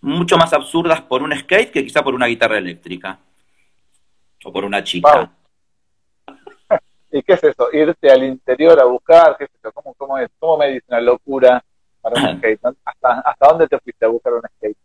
mucho 0.00 0.36
más 0.36 0.52
absurdas 0.52 1.00
por 1.00 1.22
un 1.22 1.36
skate 1.36 1.70
que 1.70 1.84
quizá 1.84 2.02
por 2.02 2.14
una 2.14 2.26
guitarra 2.26 2.58
eléctrica 2.58 3.18
o 4.44 4.52
por 4.52 4.64
una 4.64 4.82
chica. 4.84 5.32
¿Y 7.12 7.22
qué 7.22 7.32
es 7.32 7.44
eso? 7.44 7.68
Irte 7.72 8.10
al 8.10 8.22
interior 8.24 8.80
a 8.80 8.84
buscar, 8.84 9.36
¿qué 9.36 9.44
es 9.44 9.50
eso? 9.58 9.72
¿Cómo, 9.72 9.94
cómo, 9.94 10.18
es? 10.18 10.28
¿Cómo 10.38 10.58
me 10.58 10.68
dice 10.68 10.84
una 10.88 11.00
locura 11.00 11.64
para 12.00 12.20
un 12.20 12.38
skate? 12.38 12.60
¿Hasta, 12.84 13.20
¿Hasta 13.20 13.48
dónde 13.48 13.68
te 13.68 13.78
fuiste 13.78 14.04
a 14.04 14.08
buscar 14.08 14.32
un 14.34 14.42
skate? 14.56 14.76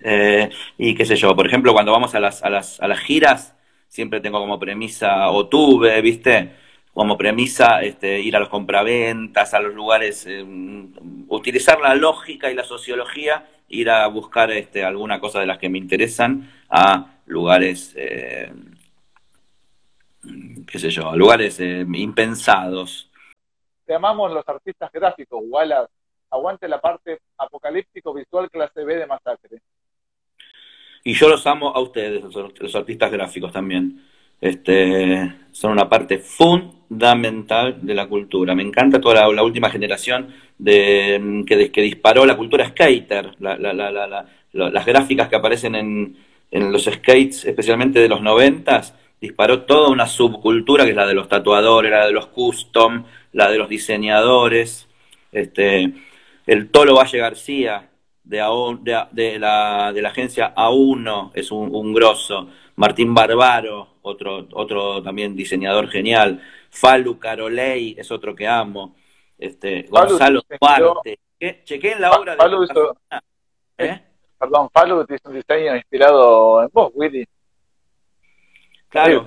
Eh, 0.00 0.50
y 0.76 0.94
qué 0.94 1.04
sé 1.04 1.16
yo, 1.16 1.34
por 1.34 1.46
ejemplo, 1.46 1.72
cuando 1.72 1.92
vamos 1.92 2.14
a 2.14 2.20
las, 2.20 2.42
a 2.42 2.50
las, 2.50 2.80
a 2.80 2.88
las 2.88 3.00
giras, 3.00 3.54
siempre 3.88 4.20
tengo 4.20 4.38
como 4.38 4.58
premisa, 4.58 5.30
o 5.30 5.48
tuve, 5.48 6.00
¿viste? 6.00 6.52
como 6.98 7.16
premisa 7.16 7.80
este, 7.82 8.20
ir 8.20 8.34
a 8.34 8.40
los 8.40 8.48
compraventas, 8.48 9.54
a 9.54 9.60
los 9.60 9.72
lugares, 9.72 10.26
eh, 10.26 10.44
utilizar 11.28 11.78
la 11.80 11.94
lógica 11.94 12.50
y 12.50 12.56
la 12.56 12.64
sociología, 12.64 13.46
ir 13.68 13.88
a 13.88 14.04
buscar 14.08 14.50
este, 14.50 14.82
alguna 14.82 15.20
cosa 15.20 15.38
de 15.38 15.46
las 15.46 15.58
que 15.58 15.68
me 15.68 15.78
interesan 15.78 16.50
a 16.68 17.20
lugares, 17.26 17.94
eh, 17.96 18.50
qué 20.66 20.78
sé 20.78 20.90
yo, 20.90 21.10
a 21.10 21.16
lugares 21.16 21.58
eh, 21.60 21.86
impensados. 21.94 23.10
Te 23.84 23.94
amamos 23.94 24.32
los 24.32 24.48
artistas 24.48 24.90
gráficos, 24.92 25.42
Wallace. 25.44 25.92
Aguante 26.30 26.68
la 26.68 26.80
parte 26.80 27.20
apocalíptico 27.38 28.12
visual 28.12 28.50
clase 28.50 28.84
B 28.84 28.96
de 28.96 29.06
Masacre. 29.06 29.62
Y 31.04 31.14
yo 31.14 31.28
los 31.28 31.46
amo 31.46 31.70
a 31.74 31.80
ustedes, 31.80 32.22
los 32.22 32.74
artistas 32.74 33.10
gráficos 33.10 33.50
también 33.50 34.04
este, 34.40 35.32
son 35.50 35.72
una 35.72 35.88
parte 35.88 36.18
fundamental 36.18 37.78
de 37.82 37.94
la 37.94 38.08
cultura. 38.08 38.54
Me 38.54 38.62
encanta 38.62 39.00
toda 39.00 39.28
la, 39.32 39.42
última 39.42 39.70
generación 39.70 40.28
de, 40.58 41.44
que, 41.46 41.72
que, 41.72 41.82
disparó 41.82 42.24
la 42.24 42.36
cultura 42.36 42.68
skater, 42.68 43.34
las 43.40 44.86
gráficas 44.86 45.28
que 45.28 45.36
aparecen 45.36 45.74
en, 45.74 46.16
en, 46.50 46.72
los 46.72 46.84
skates, 46.84 47.44
especialmente 47.46 48.00
de 48.00 48.08
los 48.08 48.22
noventas, 48.22 48.94
disparó 49.20 49.62
toda 49.62 49.90
una 49.90 50.06
subcultura 50.06 50.84
que 50.84 50.90
es 50.90 50.96
la 50.96 51.06
de 51.06 51.14
los 51.14 51.28
tatuadores, 51.28 51.90
la 51.90 52.06
de 52.06 52.12
los 52.12 52.26
custom, 52.26 53.04
la 53.32 53.50
de 53.50 53.58
los 53.58 53.68
diseñadores. 53.68 54.88
Este, 55.32 55.92
el 56.46 56.70
Tolo 56.70 56.94
Valle 56.96 57.18
García 57.18 57.90
de, 58.24 58.38
de, 59.12 59.38
la, 59.38 59.92
de 59.92 60.02
la 60.02 60.08
agencia 60.08 60.54
A1 60.54 61.30
es 61.34 61.50
un, 61.50 61.74
un 61.74 61.92
grosso. 61.92 62.48
Martín 62.76 63.12
Barbaro, 63.14 63.96
otro, 64.02 64.46
otro 64.52 65.02
también 65.02 65.34
diseñador 65.34 65.88
genial. 65.88 66.40
Falu 66.70 67.18
Carolei 67.18 67.94
es 67.98 68.10
otro 68.10 68.34
que 68.34 68.46
amo. 68.46 68.94
Este, 69.36 69.82
Gonzalo 69.88 70.42
Duarte. 70.60 71.18
Chequé 71.64 71.96
la 71.98 72.12
obra 72.12 72.36
de. 72.36 72.64
Hizo, 72.64 72.96
¿Eh? 73.78 74.00
Perdón, 74.38 74.68
Falu 74.72 75.04
hizo 75.08 75.28
un 75.28 75.34
diseño 75.34 75.74
inspirado 75.74 76.62
en 76.62 76.68
vos, 76.72 76.90
Willy. 76.94 77.26
Claro. 78.88 79.26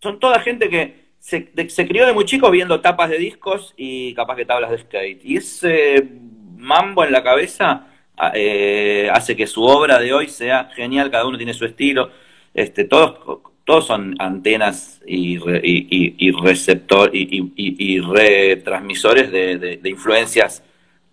Son 0.00 0.18
toda 0.20 0.40
gente 0.40 0.68
que 0.68 1.06
se, 1.18 1.50
se, 1.68 1.88
crió 1.88 2.06
de 2.06 2.12
muy 2.12 2.24
chico 2.24 2.50
viendo 2.50 2.80
tapas 2.80 3.10
de 3.10 3.18
discos 3.18 3.74
y 3.76 4.14
capaz 4.14 4.36
que 4.36 4.44
tablas 4.44 4.70
de 4.70 4.78
skate. 4.78 5.24
Y 5.24 5.36
ese 5.36 6.08
mambo 6.56 7.04
en 7.04 7.12
la 7.12 7.22
cabeza 7.22 7.88
eh, 8.34 9.10
hace 9.12 9.36
que 9.36 9.46
su 9.46 9.64
obra 9.64 9.98
de 9.98 10.12
hoy 10.12 10.28
sea 10.28 10.70
genial, 10.74 11.10
cada 11.10 11.26
uno 11.26 11.36
tiene 11.36 11.54
su 11.54 11.64
estilo 11.64 12.10
este, 12.56 12.84
todos, 12.84 13.42
todos 13.64 13.86
son 13.86 14.14
antenas 14.18 15.02
y, 15.06 15.38
y, 15.62 16.30
receptor 16.30 17.10
y, 17.12 18.00
retransmisores 18.00 19.30
de, 19.30 19.78
influencias 19.84 20.64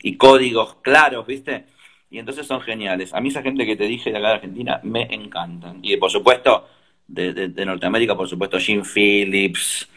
y 0.02 0.16
códigos 0.16 0.76
claros, 0.76 1.28
¿viste? 1.28 1.66
Y 2.10 2.20
entonces 2.20 2.48
son 2.48 2.62
geniales. 2.62 3.14
A 3.14 3.20
mí 3.20 3.28
esa 3.28 3.42
gente 3.42 3.66
que 3.66 3.76
te 3.76 3.88
dije 3.88 4.10
de 4.10 4.18
acá 4.18 4.30
de 4.30 4.34
Argentina 4.36 4.80
me 4.84 5.02
encantan. 5.14 5.80
Y 5.82 5.98
por 5.98 6.10
supuesto, 6.10 6.66
de, 7.08 7.66
Norteamérica, 7.66 8.16
por 8.16 8.28
supuesto, 8.28 8.60
Jim 8.60 8.84
Phillips, 8.84 9.90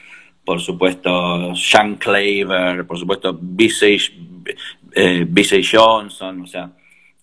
por 0.45 0.61
supuesto, 0.61 1.55
Sean 1.55 1.97
Claver, 1.97 2.87
por 2.87 2.99
supuesto, 2.99 3.39
B.C. 3.41 3.99
Eh, 4.95 5.27
Johnson, 5.71 6.41
o 6.43 6.47
sea, 6.47 6.71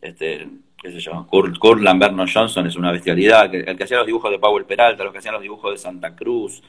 este, 0.01 0.47
qué 0.81 0.91
sé 0.91 0.99
yo, 0.99 1.25
Kurt, 1.27 1.57
Kurt 1.57 1.81
Lamberno 1.81 2.25
Johnson 2.31 2.67
es 2.67 2.75
una 2.75 2.91
bestialidad, 2.91 3.53
el 3.55 3.77
que 3.77 3.83
hacía 3.83 3.97
los 3.97 4.05
dibujos 4.05 4.29
de 4.29 4.39
Powell 4.39 4.65
Peralta, 4.65 5.03
los 5.03 5.13
que 5.13 5.19
hacían 5.19 5.33
los 5.33 5.41
dibujos 5.41 5.71
de 5.71 5.77
Santa 5.77 6.15
Cruz, 6.15 6.61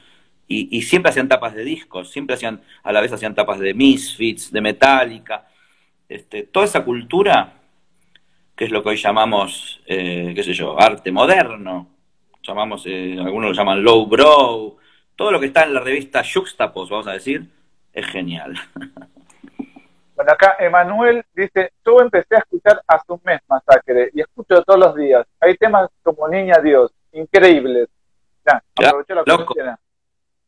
y, 0.47 0.81
siempre 0.83 1.09
hacían 1.09 1.27
tapas 1.27 1.55
de 1.55 1.63
discos, 1.63 2.11
siempre 2.11 2.35
hacían, 2.35 2.61
a 2.83 2.91
la 2.91 3.01
vez 3.01 3.11
hacían 3.11 3.33
tapas 3.33 3.59
de 3.59 3.73
Misfits, 3.73 4.51
de 4.51 4.61
Metallica, 4.61 5.47
este, 6.07 6.43
toda 6.43 6.65
esa 6.65 6.85
cultura, 6.85 7.61
que 8.55 8.65
es 8.65 8.71
lo 8.71 8.83
que 8.83 8.89
hoy 8.89 8.97
llamamos, 8.97 9.81
eh, 9.87 10.33
qué 10.35 10.43
sé 10.43 10.53
yo, 10.53 10.79
arte 10.79 11.11
moderno, 11.11 11.94
llamamos, 12.45 12.83
eh, 12.85 13.17
algunos 13.19 13.49
lo 13.49 13.55
llaman 13.55 13.83
low 13.83 14.05
bro, 14.05 14.77
todo 15.15 15.31
lo 15.31 15.39
que 15.39 15.47
está 15.47 15.63
en 15.63 15.73
la 15.73 15.79
revista 15.79 16.23
Juxtapos, 16.23 16.89
vamos 16.89 17.07
a 17.07 17.13
decir, 17.13 17.49
es 17.93 18.05
genial. 18.07 18.53
Bueno, 20.15 20.31
acá 20.31 20.55
Emanuel 20.59 21.25
dice, 21.33 21.73
yo 21.85 21.99
empecé 21.99 22.35
a 22.35 22.39
escuchar 22.39 22.81
a 22.87 23.03
su 23.05 23.19
mes 23.25 23.41
Masacre 23.49 24.11
y 24.13 24.21
escucho 24.21 24.63
todos 24.63 24.79
los 24.79 24.95
días. 24.95 25.27
Hay 25.41 25.57
temas 25.57 25.89
como 26.03 26.29
Niña 26.29 26.59
Dios, 26.63 26.93
increíbles. 27.11 27.89
Ya, 28.45 28.63
aprovecho 28.75 29.13
la 29.13 29.77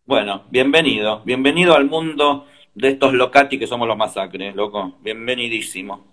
Bueno, 0.06 0.44
bienvenido, 0.50 1.22
bienvenido 1.26 1.76
al 1.76 1.84
mundo 1.84 2.48
de 2.76 2.90
estos 2.90 3.12
locati 3.12 3.60
que 3.60 3.68
somos 3.68 3.90
los 3.90 3.98
masacres, 3.98 4.56
loco. 4.56 4.94
Bienvenidísimo. 5.02 6.06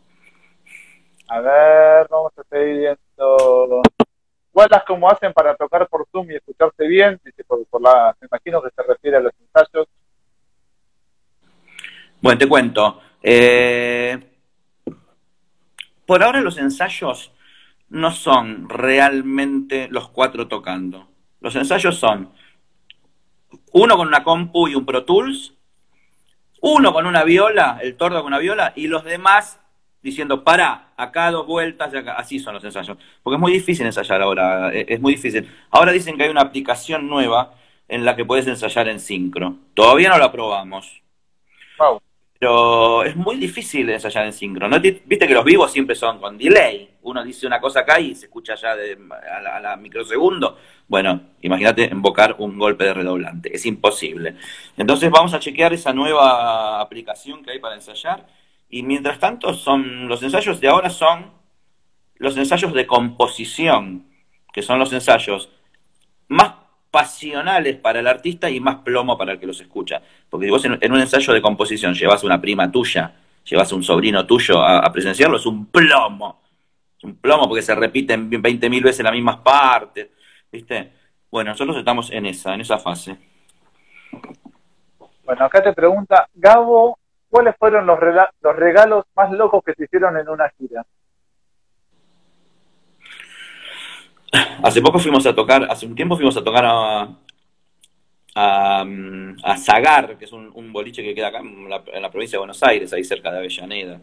A 1.28 1.40
ver, 1.40 2.08
vamos 2.10 2.32
a 2.36 2.42
seguir 2.44 2.76
viendo. 2.78 3.82
¿Cuáles 4.54 4.84
cómo 4.86 5.10
hacen 5.10 5.32
para 5.32 5.56
tocar 5.56 5.88
por 5.88 6.06
Zoom 6.12 6.30
y 6.30 6.36
escucharse 6.36 6.86
bien? 6.86 7.20
Dice, 7.24 7.42
por, 7.42 7.66
por 7.66 7.82
la, 7.82 8.16
me 8.20 8.28
imagino 8.28 8.62
que 8.62 8.70
se 8.70 8.82
refiere 8.84 9.16
a 9.16 9.20
los 9.20 9.32
ensayos. 9.40 9.88
Bueno, 12.20 12.38
te 12.38 12.48
cuento. 12.48 13.00
Eh, 13.20 14.16
por 16.06 16.22
ahora 16.22 16.40
los 16.40 16.56
ensayos 16.56 17.32
no 17.88 18.12
son 18.12 18.68
realmente 18.68 19.88
los 19.90 20.08
cuatro 20.10 20.46
tocando. 20.46 21.08
Los 21.40 21.56
ensayos 21.56 21.96
son 21.96 22.32
uno 23.72 23.96
con 23.96 24.06
una 24.06 24.22
compu 24.22 24.68
y 24.68 24.76
un 24.76 24.86
Pro 24.86 25.04
Tools, 25.04 25.52
uno 26.60 26.92
con 26.92 27.06
una 27.06 27.24
viola, 27.24 27.80
el 27.82 27.96
tordo 27.96 28.18
con 28.18 28.28
una 28.28 28.38
viola, 28.38 28.72
y 28.76 28.86
los 28.86 29.02
demás 29.02 29.58
diciendo, 30.04 30.44
para, 30.44 30.90
acá 30.96 31.30
dos 31.30 31.46
vueltas, 31.46 31.92
acá. 31.94 32.12
así 32.12 32.38
son 32.38 32.54
los 32.54 32.62
ensayos. 32.62 32.98
Porque 33.22 33.36
es 33.36 33.40
muy 33.40 33.52
difícil 33.52 33.86
ensayar 33.86 34.20
ahora, 34.20 34.72
e-, 34.72 34.84
es 34.86 35.00
muy 35.00 35.14
difícil. 35.14 35.50
Ahora 35.70 35.90
dicen 35.92 36.16
que 36.16 36.24
hay 36.24 36.30
una 36.30 36.42
aplicación 36.42 37.08
nueva 37.08 37.54
en 37.88 38.04
la 38.04 38.14
que 38.14 38.26
puedes 38.26 38.46
ensayar 38.46 38.86
en 38.88 39.00
sincro. 39.00 39.56
Todavía 39.72 40.10
no 40.10 40.18
la 40.18 40.30
probamos. 40.30 41.02
Wow. 41.78 42.00
Pero 42.38 43.02
es 43.04 43.16
muy 43.16 43.36
difícil 43.36 43.88
ensayar 43.88 44.26
en 44.26 44.34
sincro. 44.34 44.68
¿no? 44.68 44.78
Viste 44.78 45.26
que 45.26 45.32
los 45.32 45.44
vivos 45.44 45.72
siempre 45.72 45.96
son 45.96 46.18
con 46.18 46.36
delay. 46.36 46.90
Uno 47.02 47.24
dice 47.24 47.46
una 47.46 47.58
cosa 47.58 47.80
acá 47.80 47.98
y 47.98 48.14
se 48.14 48.26
escucha 48.26 48.54
ya 48.56 48.76
de, 48.76 48.98
a, 49.32 49.60
la, 49.60 49.76
microsegundo. 49.76 50.58
Bueno, 50.86 51.20
imagínate 51.40 51.84
invocar 51.84 52.36
un 52.38 52.58
golpe 52.58 52.84
de 52.84 52.92
redoblante. 52.92 53.54
Es 53.54 53.64
imposible. 53.64 54.36
Entonces 54.76 55.10
vamos 55.10 55.32
a 55.32 55.38
chequear 55.38 55.72
esa 55.72 55.94
nueva 55.94 56.82
aplicación 56.82 57.42
que 57.42 57.52
hay 57.52 57.58
para 57.58 57.76
ensayar. 57.76 58.26
Y 58.74 58.82
mientras 58.82 59.20
tanto, 59.20 59.54
son 59.54 60.08
los 60.08 60.20
ensayos 60.24 60.60
de 60.60 60.66
ahora 60.66 60.90
son 60.90 61.30
los 62.16 62.36
ensayos 62.36 62.74
de 62.74 62.88
composición, 62.88 64.08
que 64.52 64.62
son 64.62 64.80
los 64.80 64.92
ensayos 64.92 65.48
más 66.26 66.54
pasionales 66.90 67.76
para 67.76 68.00
el 68.00 68.08
artista 68.08 68.50
y 68.50 68.58
más 68.58 68.78
plomo 68.78 69.16
para 69.16 69.34
el 69.34 69.38
que 69.38 69.46
los 69.46 69.60
escucha. 69.60 70.02
Porque 70.28 70.46
si 70.46 70.50
vos 70.50 70.64
en, 70.64 70.92
un 70.92 70.98
ensayo 70.98 71.32
de 71.32 71.40
composición 71.40 71.94
llevas 71.94 72.24
una 72.24 72.40
prima 72.40 72.68
tuya, 72.72 73.14
llevas 73.44 73.70
un 73.70 73.84
sobrino 73.84 74.26
tuyo 74.26 74.60
a, 74.60 74.92
presenciarlo, 74.92 75.36
es 75.36 75.46
un 75.46 75.66
plomo. 75.66 76.42
Es 76.98 77.04
un 77.04 77.14
plomo 77.18 77.46
porque 77.46 77.62
se 77.62 77.76
repiten 77.76 78.28
20.000 78.28 78.82
veces 78.82 79.04
las 79.04 79.12
mismas 79.12 79.36
partes. 79.36 80.08
¿Viste? 80.50 80.90
Bueno, 81.30 81.52
nosotros 81.52 81.76
estamos 81.76 82.10
en 82.10 82.26
esa, 82.26 82.54
en 82.54 82.62
esa 82.62 82.78
fase. 82.78 83.16
Bueno, 85.24 85.44
acá 85.44 85.62
te 85.62 85.72
pregunta, 85.72 86.28
Gabo, 86.34 86.98
¿cuáles 87.34 87.56
fueron 87.58 87.84
los, 87.84 87.98
los 88.42 88.54
regalos 88.54 89.06
más 89.16 89.32
locos 89.32 89.64
que 89.64 89.74
se 89.74 89.86
hicieron 89.86 90.16
en 90.16 90.28
una 90.28 90.48
gira? 90.50 90.86
Hace 94.62 94.80
poco 94.80 95.00
fuimos 95.00 95.26
a 95.26 95.34
tocar, 95.34 95.66
hace 95.68 95.84
un 95.84 95.96
tiempo 95.96 96.14
fuimos 96.14 96.36
a 96.36 96.44
tocar 96.44 96.64
a, 96.64 97.08
a, 98.36 99.56
Zagar, 99.58 100.16
que 100.16 100.26
es 100.26 100.32
un, 100.32 100.72
boliche 100.72 101.02
que 101.02 101.12
queda 101.12 101.28
acá 101.28 101.40
en 101.40 101.68
la, 101.68 102.10
provincia 102.12 102.36
de 102.36 102.40
Buenos 102.40 102.62
Aires, 102.62 102.92
ahí 102.92 103.02
cerca 103.02 103.32
de 103.32 103.38
Avellaneda. 103.38 104.00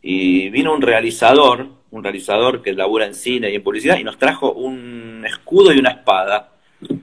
y 0.00 0.48
vino 0.48 0.72
un 0.72 0.80
realizador, 0.80 1.68
un 1.90 2.02
realizador 2.02 2.62
que 2.62 2.72
labura 2.72 3.04
en 3.04 3.14
cine 3.14 3.50
y 3.50 3.56
en 3.56 3.62
publicidad, 3.62 3.98
y 3.98 4.04
nos 4.04 4.16
trajo 4.16 4.52
un 4.52 5.24
escudo 5.26 5.74
y 5.74 5.78
una 5.78 5.90
espada. 5.90 6.52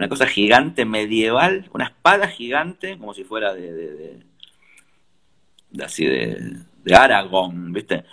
Una 0.00 0.08
cosa 0.08 0.26
gigante, 0.26 0.86
medieval, 0.86 1.68
una 1.74 1.84
espada 1.84 2.26
gigante, 2.26 2.96
como 2.96 3.12
si 3.12 3.22
fuera 3.22 3.52
de, 3.52 4.18
así 5.82 6.06
de, 6.06 6.56
de 6.84 6.94
Aragón, 6.94 7.72
¿viste? 7.72 8.04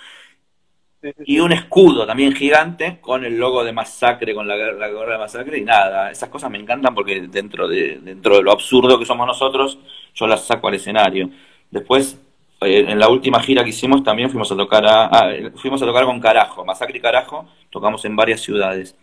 Y 1.26 1.40
un 1.40 1.52
escudo 1.52 2.06
también 2.08 2.34
gigante 2.34 3.00
con 3.00 3.24
el 3.24 3.38
logo 3.38 3.64
de 3.64 3.72
Masacre, 3.72 4.34
con 4.34 4.48
la, 4.48 4.56
la 4.56 4.90
gorra 4.90 5.14
de 5.14 5.20
Masacre 5.20 5.60
y 5.60 5.64
nada. 5.64 6.12
Esas 6.12 6.30
cosas 6.30 6.50
me 6.50 6.58
encantan 6.58 6.94
porque 6.96 7.28
dentro 7.28 7.68
de, 7.68 8.00
dentro 8.02 8.38
de 8.38 8.44
lo 8.44 8.52
absurdo 8.52 8.98
que 8.98 9.06
somos 9.06 9.28
nosotros, 9.28 9.78
yo 10.14 10.28
las 10.28 10.46
saco 10.46 10.68
al 10.68 10.74
escenario. 10.76 11.30
Después 11.70 12.20
eh, 12.62 12.86
en 12.88 13.00
la 13.00 13.10
última 13.10 13.40
gira 13.42 13.64
que 13.64 13.70
hicimos 13.70 14.04
también 14.04 14.30
fuimos 14.30 14.52
a 14.52 14.58
tocar 14.58 14.86
a, 14.86 15.06
ah, 15.06 15.32
fuimos 15.56 15.82
a 15.82 15.86
tocar 15.86 16.06
con 16.06 16.20
Carajo, 16.20 16.66
Masacre 16.66 16.98
y 16.98 17.02
Carajo, 17.02 17.48
tocamos 17.70 18.04
en 18.06 18.16
varias 18.16 18.42
ciudades. 18.42 18.96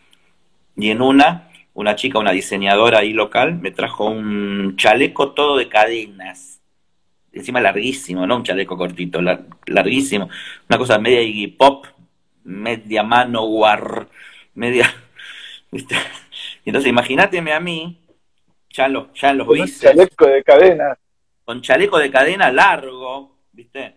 Y 0.76 0.90
en 0.90 1.00
una, 1.02 1.50
una 1.74 1.94
chica, 1.96 2.18
una 2.18 2.32
diseñadora 2.32 2.98
ahí 3.00 3.12
local, 3.12 3.56
me 3.60 3.70
trajo 3.70 4.06
un 4.06 4.76
chaleco 4.76 5.32
todo 5.32 5.56
de 5.56 5.68
cadenas. 5.68 6.60
Encima 7.34 7.60
larguísimo, 7.60 8.26
no 8.26 8.36
un 8.36 8.44
chaleco 8.44 8.76
cortito, 8.76 9.20
larguísimo. 9.20 10.28
Una 10.68 10.78
cosa 10.78 10.98
media 10.98 11.20
Iggy 11.20 11.48
Pop, 11.48 11.86
media 12.44 13.02
Manowar, 13.02 14.08
media... 14.54 14.92
¿viste? 15.70 15.96
Entonces 16.64 16.88
imagínateme 16.88 17.52
a 17.52 17.60
mí, 17.60 17.98
ya, 18.70 18.88
lo, 18.88 19.12
ya 19.14 19.30
en 19.30 19.38
los 19.38 19.46
Con 19.46 19.66
chaleco 19.66 20.26
de 20.26 20.42
cadena. 20.44 20.98
Con 21.44 21.60
chaleco 21.60 21.98
de 21.98 22.10
cadena 22.10 22.50
largo, 22.50 23.38
¿viste? 23.52 23.96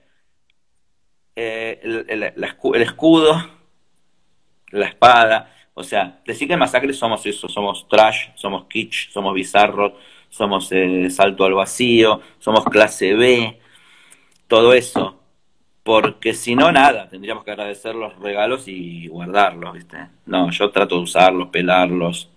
Eh, 1.36 1.80
el, 1.84 2.82
escudo, 2.82 3.40
la 4.72 4.88
espada, 4.88 5.54
o 5.76 5.84
sea, 5.84 6.20
decir 6.26 6.48
que 6.48 6.56
en 6.56 6.60
Masacre 6.60 6.92
somos 6.94 7.24
eso, 7.28 7.48
somos 7.48 7.88
trash, 7.88 8.30
somos 8.36 8.66
kitsch, 8.66 9.12
somos 9.12 9.36
bizarros, 9.36 9.94
somos 10.30 10.70
eh, 10.72 11.10
salto 11.10 11.46
al 11.46 11.54
vacío, 11.54 12.22
somos 12.40 12.66
clase 12.66 13.14
B, 13.14 13.60
todo 14.48 14.74
eso. 14.74 15.20
Porque 15.84 16.34
si 16.34 16.54
no, 16.54 16.70
nada, 16.72 17.08
tendríamos 17.08 17.46
que 17.46 17.52
agradecer 17.52 17.96
los 17.96 18.18
regalos 18.20 18.68
y 18.68 19.08
guardarlos, 19.08 19.74
¿viste? 19.74 19.98
No, 20.26 20.52
yo 20.52 20.70
trato 20.70 20.96
de 20.96 21.02
usarlos, 21.02 21.48
pelarlos. 21.48 22.30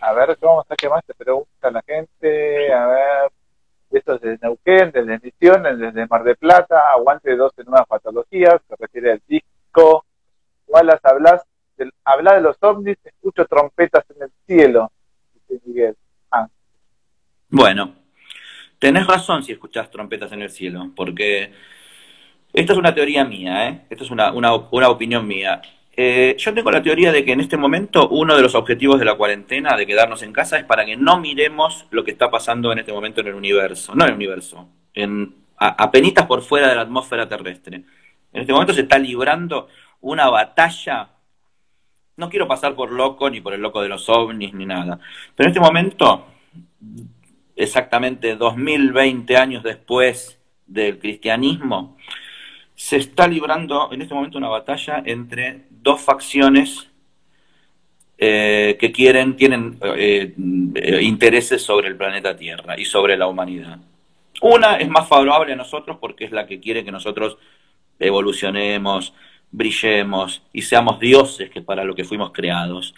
A 0.00 0.12
ver, 0.12 0.38
¿cómo 0.38 0.62
está? 0.62 0.76
¿Qué 0.76 0.88
más 0.88 1.04
te 1.04 1.12
pregunta 1.12 1.70
la 1.70 1.82
gente? 1.82 2.72
A 2.72 2.86
ver, 2.86 3.32
esto 3.90 4.14
es 4.14 4.20
desde 4.20 4.38
Neuquén, 4.42 4.92
desde 4.92 5.18
Misiones, 5.18 5.78
desde 5.78 6.06
Mar 6.06 6.22
de 6.22 6.36
Plata, 6.36 6.92
aguante 6.92 7.34
12 7.34 7.64
nuevas 7.64 7.86
patologías, 7.88 8.60
se 8.68 8.76
refiere 8.76 9.12
al 9.12 9.22
disco. 9.26 10.04
Wallace, 10.68 11.00
hablas 11.02 11.42
del, 11.76 11.92
habla 12.04 12.34
de 12.34 12.42
los 12.42 12.56
ovnis, 12.60 12.96
escucho 13.02 13.44
trompetas 13.46 14.04
en 14.14 14.22
el 14.22 14.32
cielo, 14.46 14.92
Ah. 16.30 16.48
Bueno, 17.48 17.94
tenés 18.78 19.06
razón 19.06 19.42
si 19.42 19.52
escuchás 19.52 19.90
trompetas 19.90 20.32
en 20.32 20.42
el 20.42 20.50
cielo, 20.50 20.90
porque 20.94 21.52
esta 22.52 22.72
es 22.72 22.78
una 22.78 22.94
teoría 22.94 23.24
mía, 23.24 23.68
¿eh? 23.68 23.80
Esta 23.90 24.04
es 24.04 24.10
una, 24.10 24.32
una, 24.32 24.88
opinión 24.88 25.26
mía. 25.26 25.60
Eh, 25.96 26.34
yo 26.38 26.54
tengo 26.54 26.70
la 26.70 26.82
teoría 26.82 27.12
de 27.12 27.24
que 27.24 27.32
en 27.32 27.40
este 27.40 27.56
momento 27.56 28.08
uno 28.08 28.34
de 28.34 28.42
los 28.42 28.54
objetivos 28.54 28.98
de 28.98 29.04
la 29.04 29.16
cuarentena, 29.16 29.76
de 29.76 29.86
quedarnos 29.86 30.22
en 30.22 30.32
casa, 30.32 30.58
es 30.58 30.64
para 30.64 30.84
que 30.84 30.96
no 30.96 31.20
miremos 31.20 31.86
lo 31.90 32.04
que 32.04 32.10
está 32.10 32.30
pasando 32.30 32.72
en 32.72 32.80
este 32.80 32.92
momento 32.92 33.20
en 33.20 33.28
el 33.28 33.34
universo. 33.34 33.94
No 33.94 34.04
en 34.04 34.10
el 34.10 34.16
universo, 34.16 34.68
en, 34.94 35.34
a, 35.58 35.90
por 36.26 36.42
fuera 36.42 36.68
de 36.68 36.74
la 36.74 36.82
atmósfera 36.82 37.28
terrestre. 37.28 37.84
En 38.32 38.40
este 38.40 38.52
momento 38.52 38.72
se 38.72 38.82
está 38.82 38.98
librando 38.98 39.68
una 40.00 40.28
batalla. 40.28 41.10
No 42.20 42.28
quiero 42.28 42.46
pasar 42.46 42.74
por 42.74 42.92
loco, 42.92 43.30
ni 43.30 43.40
por 43.40 43.54
el 43.54 43.62
loco 43.62 43.80
de 43.80 43.88
los 43.88 44.06
ovnis, 44.10 44.52
ni 44.52 44.66
nada. 44.66 45.00
Pero 45.34 45.48
en 45.48 45.56
este 45.56 45.60
momento, 45.60 46.26
exactamente 47.56 48.36
2020 48.36 49.36
años 49.38 49.62
después 49.62 50.38
del 50.66 50.98
cristianismo, 50.98 51.96
se 52.74 52.98
está 52.98 53.26
librando 53.26 53.88
en 53.90 54.02
este 54.02 54.12
momento 54.12 54.36
una 54.36 54.48
batalla 54.48 55.02
entre 55.06 55.62
dos 55.70 56.02
facciones 56.02 56.90
eh, 58.18 58.76
que 58.78 58.92
quieren, 58.92 59.34
tienen 59.34 59.78
eh, 59.82 60.34
intereses 61.00 61.62
sobre 61.62 61.88
el 61.88 61.96
planeta 61.96 62.36
Tierra 62.36 62.78
y 62.78 62.84
sobre 62.84 63.16
la 63.16 63.28
humanidad. 63.28 63.78
Una 64.42 64.76
es 64.76 64.90
más 64.90 65.08
favorable 65.08 65.54
a 65.54 65.56
nosotros 65.56 65.96
porque 65.98 66.26
es 66.26 66.32
la 66.32 66.46
que 66.46 66.60
quiere 66.60 66.84
que 66.84 66.92
nosotros 66.92 67.38
evolucionemos, 67.98 69.14
brillemos 69.50 70.42
y 70.52 70.62
seamos 70.62 71.00
dioses 71.00 71.50
que 71.50 71.62
para 71.62 71.84
lo 71.84 71.94
que 71.94 72.04
fuimos 72.04 72.32
creados. 72.32 72.94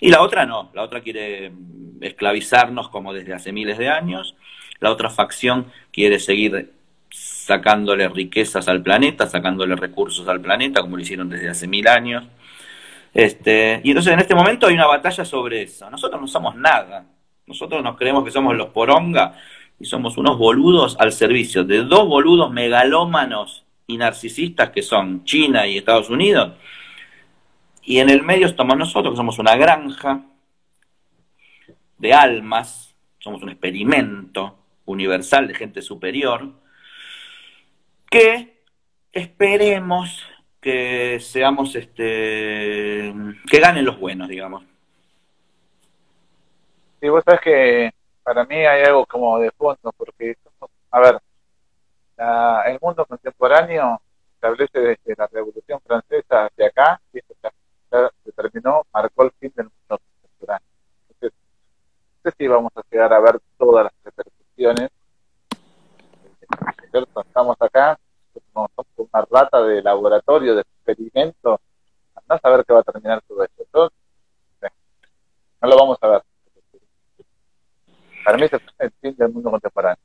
Y 0.00 0.10
la 0.10 0.22
otra 0.22 0.46
no, 0.46 0.70
la 0.74 0.82
otra 0.82 1.00
quiere 1.00 1.52
esclavizarnos 2.00 2.88
como 2.88 3.12
desde 3.12 3.34
hace 3.34 3.52
miles 3.52 3.78
de 3.78 3.88
años, 3.88 4.36
la 4.80 4.90
otra 4.92 5.10
facción 5.10 5.66
quiere 5.90 6.20
seguir 6.20 6.72
sacándole 7.10 8.08
riquezas 8.08 8.68
al 8.68 8.82
planeta, 8.82 9.26
sacándole 9.26 9.74
recursos 9.74 10.28
al 10.28 10.40
planeta, 10.40 10.82
como 10.82 10.96
lo 10.96 11.02
hicieron 11.02 11.28
desde 11.28 11.48
hace 11.48 11.66
mil 11.66 11.88
años. 11.88 12.24
Este, 13.12 13.80
y 13.82 13.90
entonces 13.90 14.12
en 14.12 14.20
este 14.20 14.34
momento 14.34 14.66
hay 14.66 14.74
una 14.74 14.86
batalla 14.86 15.24
sobre 15.24 15.62
eso. 15.62 15.90
Nosotros 15.90 16.20
no 16.20 16.28
somos 16.28 16.54
nada. 16.54 17.06
Nosotros 17.46 17.82
nos 17.82 17.96
creemos 17.96 18.24
que 18.24 18.30
somos 18.30 18.54
los 18.54 18.68
poronga 18.68 19.34
y 19.80 19.86
somos 19.86 20.18
unos 20.18 20.38
boludos 20.38 20.96
al 21.00 21.12
servicio 21.12 21.64
de 21.64 21.82
dos 21.82 22.06
boludos 22.06 22.52
megalómanos 22.52 23.64
y 23.88 23.96
narcisistas 23.96 24.70
que 24.70 24.82
son 24.82 25.24
China 25.24 25.66
y 25.66 25.78
Estados 25.78 26.10
Unidos. 26.10 26.52
Y 27.82 27.98
en 27.98 28.10
el 28.10 28.22
medio 28.22 28.46
estamos 28.46 28.76
nosotros, 28.76 29.14
que 29.14 29.16
somos 29.16 29.38
una 29.38 29.56
granja 29.56 30.22
de 31.96 32.12
almas, 32.12 32.94
somos 33.18 33.42
un 33.42 33.48
experimento 33.48 34.58
universal 34.84 35.48
de 35.48 35.54
gente 35.54 35.80
superior, 35.80 36.52
que 38.10 38.60
esperemos 39.10 40.22
que 40.60 41.18
seamos 41.20 41.74
este 41.74 43.14
que 43.50 43.60
ganen 43.60 43.86
los 43.86 43.98
buenos, 43.98 44.28
digamos. 44.28 44.64
Sí, 47.00 47.08
vos 47.08 47.24
sabés 47.24 47.40
que 47.40 47.90
para 48.22 48.44
mí 48.44 48.56
hay 48.56 48.82
algo 48.82 49.06
como 49.06 49.38
de 49.38 49.50
fondo, 49.52 49.92
porque, 49.96 50.36
a 50.90 51.00
ver, 51.00 51.18
el 52.18 52.78
mundo 52.80 53.06
contemporáneo 53.06 54.00
establece 54.34 54.78
desde 54.80 55.14
la 55.16 55.26
Revolución 55.28 55.80
Francesa 55.84 56.46
hacia 56.46 56.66
acá, 56.66 57.00
y 57.12 57.18
esto 57.18 57.34
ya 57.42 58.10
determinó, 58.24 58.86
marcó 58.92 59.24
el 59.24 59.32
fin 59.38 59.52
del 59.56 59.66
mundo 59.66 60.00
contemporáneo. 60.20 60.68
Entonces, 61.08 61.38
no 62.24 62.30
sé 62.30 62.36
si 62.36 62.46
vamos 62.46 62.72
a 62.76 62.82
llegar 62.90 63.12
a 63.12 63.20
ver 63.20 63.40
todas 63.56 63.84
las 63.84 63.92
repercusiones 64.04 64.90
estamos 66.92 67.56
acá, 67.60 67.98
somos 68.52 68.70
una 68.96 69.26
rata 69.30 69.62
de 69.62 69.82
laboratorio, 69.82 70.54
de 70.54 70.62
experimento, 70.62 71.60
no 72.28 72.34
a 72.34 72.38
saber 72.38 72.64
qué 72.66 72.72
va 72.72 72.80
a 72.80 72.82
terminar 72.82 73.22
todo 73.26 73.44
esto. 73.44 73.92
no 75.62 75.68
lo 75.68 75.76
vamos 75.76 75.98
a 76.00 76.08
ver. 76.08 76.22
Para 78.24 78.36
mí 78.36 78.44
es 78.44 78.52
el 78.78 78.90
fin 79.00 79.16
del 79.16 79.32
mundo 79.32 79.50
contemporáneo. 79.50 80.02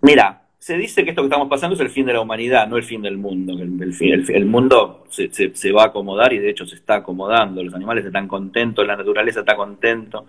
Mira, 0.00 0.42
se 0.66 0.76
dice 0.76 1.04
que 1.04 1.10
esto 1.10 1.22
que 1.22 1.26
estamos 1.26 1.48
pasando 1.48 1.76
es 1.76 1.80
el 1.80 1.90
fin 1.90 2.06
de 2.06 2.12
la 2.12 2.20
humanidad, 2.20 2.66
no 2.66 2.76
el 2.76 2.82
fin 2.82 3.00
del 3.00 3.16
mundo. 3.16 3.52
El, 3.56 4.46
mundo 4.46 5.04
se, 5.08 5.32
se, 5.32 5.54
se, 5.54 5.70
va 5.70 5.84
a 5.84 5.86
acomodar 5.86 6.32
y 6.32 6.40
de 6.40 6.50
hecho 6.50 6.66
se 6.66 6.74
está 6.74 6.96
acomodando. 6.96 7.62
Los 7.62 7.72
animales 7.72 8.04
están 8.04 8.26
contentos, 8.26 8.84
la 8.84 8.96
naturaleza 8.96 9.40
está 9.40 9.54
contento 9.54 10.26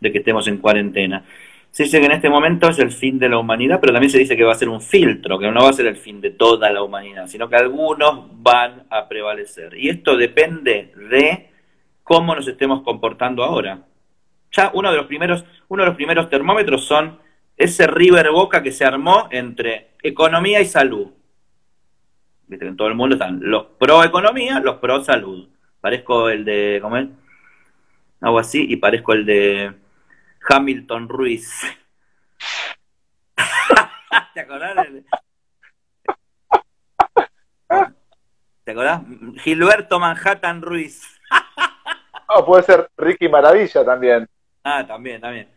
de 0.00 0.10
que 0.10 0.18
estemos 0.18 0.48
en 0.48 0.58
cuarentena. 0.58 1.24
Se 1.70 1.84
dice 1.84 2.00
que 2.00 2.06
en 2.06 2.10
este 2.10 2.28
momento 2.28 2.68
es 2.68 2.80
el 2.80 2.90
fin 2.90 3.20
de 3.20 3.28
la 3.28 3.38
humanidad, 3.38 3.78
pero 3.80 3.92
también 3.92 4.10
se 4.10 4.18
dice 4.18 4.36
que 4.36 4.42
va 4.42 4.50
a 4.50 4.56
ser 4.56 4.68
un 4.68 4.80
filtro, 4.80 5.38
que 5.38 5.48
no 5.48 5.62
va 5.62 5.70
a 5.70 5.74
ser 5.74 5.86
el 5.86 5.96
fin 5.96 6.20
de 6.20 6.30
toda 6.30 6.72
la 6.72 6.82
humanidad, 6.82 7.28
sino 7.28 7.48
que 7.48 7.54
algunos 7.54 8.24
van 8.42 8.82
a 8.90 9.06
prevalecer. 9.06 9.74
Y 9.78 9.90
esto 9.90 10.16
depende 10.16 10.92
de 11.08 11.50
cómo 12.02 12.34
nos 12.34 12.48
estemos 12.48 12.82
comportando 12.82 13.44
ahora. 13.44 13.84
Ya 14.50 14.72
uno 14.74 14.90
de 14.90 14.96
los 14.96 15.06
primeros, 15.06 15.44
uno 15.68 15.84
de 15.84 15.90
los 15.90 15.96
primeros 15.96 16.28
termómetros 16.28 16.84
son 16.84 17.27
ese 17.58 17.88
River 17.88 18.30
Boca 18.30 18.62
que 18.62 18.72
se 18.72 18.84
armó 18.84 19.28
entre 19.30 19.90
economía 20.02 20.60
y 20.60 20.64
salud. 20.64 21.12
Viste 22.46 22.64
que 22.64 22.70
en 22.70 22.76
todo 22.76 22.88
el 22.88 22.94
mundo 22.94 23.16
están 23.16 23.40
los 23.42 23.66
pro 23.78 24.04
economía, 24.04 24.60
los 24.60 24.76
pro 24.76 25.04
salud. 25.04 25.48
Parezco 25.80 26.30
el 26.30 26.44
de, 26.44 26.78
¿cómo 26.80 26.96
es? 26.96 27.08
Algo 28.20 28.38
así, 28.38 28.64
y 28.68 28.76
parezco 28.76 29.12
el 29.12 29.26
de 29.26 29.74
Hamilton 30.48 31.08
Ruiz. 31.08 31.62
¿Te 34.34 34.40
acordás? 34.40 34.86
¿Te 38.64 38.72
acordás? 38.72 39.02
Gilberto 39.38 39.98
Manhattan 39.98 40.62
Ruiz. 40.62 41.02
oh, 42.28 42.46
puede 42.46 42.62
ser 42.62 42.88
Ricky 42.96 43.28
Maravilla 43.28 43.84
también. 43.84 44.28
Ah, 44.64 44.84
también, 44.86 45.20
también. 45.20 45.48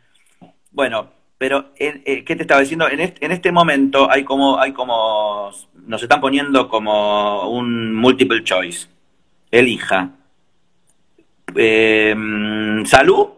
Bueno, 0.71 1.20
pero, 1.41 1.71
eh, 1.75 2.23
¿qué 2.23 2.35
te 2.35 2.43
estaba 2.43 2.61
diciendo? 2.61 2.87
En 2.87 2.99
este, 2.99 3.25
en 3.25 3.31
este 3.31 3.51
momento 3.51 4.07
hay 4.11 4.23
como, 4.23 4.59
hay 4.59 4.73
como, 4.73 5.49
nos 5.87 6.03
están 6.03 6.21
poniendo 6.21 6.69
como 6.69 7.49
un 7.49 7.95
multiple 7.95 8.43
choice. 8.43 8.87
Elija. 9.49 10.11
Eh, 11.55 12.15
salud, 12.85 13.29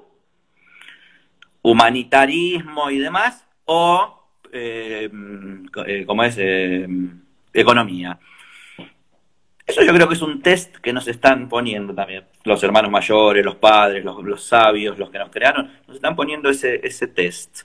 humanitarismo 1.61 2.89
y 2.89 2.99
demás, 2.99 3.47
o, 3.63 4.27
eh, 4.51 5.09
como 6.05 6.25
es, 6.25 6.37
economía. 7.53 8.19
Eso 9.65 9.81
yo 9.81 9.93
creo 9.93 10.09
que 10.09 10.15
es 10.15 10.21
un 10.21 10.41
test 10.41 10.75
que 10.75 10.91
nos 10.91 11.07
están 11.07 11.47
poniendo 11.47 11.95
también. 11.95 12.25
Los 12.43 12.61
hermanos 12.63 12.91
mayores, 12.91 13.45
los 13.45 13.55
padres, 13.55 14.03
los, 14.03 14.21
los 14.25 14.43
sabios, 14.43 14.99
los 14.99 15.09
que 15.09 15.19
nos 15.19 15.29
crearon, 15.29 15.71
nos 15.87 15.95
están 15.95 16.17
poniendo 16.17 16.49
ese, 16.49 16.85
ese 16.85 17.07
test. 17.07 17.63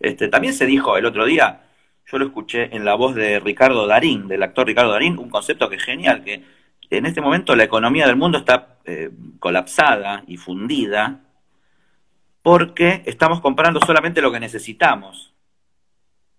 Este, 0.00 0.28
también 0.28 0.54
se 0.54 0.66
dijo 0.66 0.96
el 0.96 1.06
otro 1.06 1.24
día, 1.24 1.62
yo 2.10 2.18
lo 2.18 2.26
escuché 2.26 2.74
en 2.74 2.84
la 2.84 2.94
voz 2.94 3.14
de 3.14 3.40
Ricardo 3.40 3.86
Darín, 3.86 4.28
del 4.28 4.42
actor 4.42 4.66
Ricardo 4.66 4.92
Darín, 4.92 5.18
un 5.18 5.30
concepto 5.30 5.68
que 5.68 5.76
es 5.76 5.82
genial, 5.82 6.22
que 6.24 6.42
en 6.90 7.06
este 7.06 7.20
momento 7.20 7.54
la 7.54 7.64
economía 7.64 8.06
del 8.06 8.16
mundo 8.16 8.38
está 8.38 8.78
eh, 8.84 9.10
colapsada 9.38 10.24
y 10.26 10.36
fundida 10.36 11.20
porque 12.42 13.02
estamos 13.04 13.40
comprando 13.40 13.80
solamente 13.80 14.22
lo 14.22 14.32
que 14.32 14.40
necesitamos. 14.40 15.34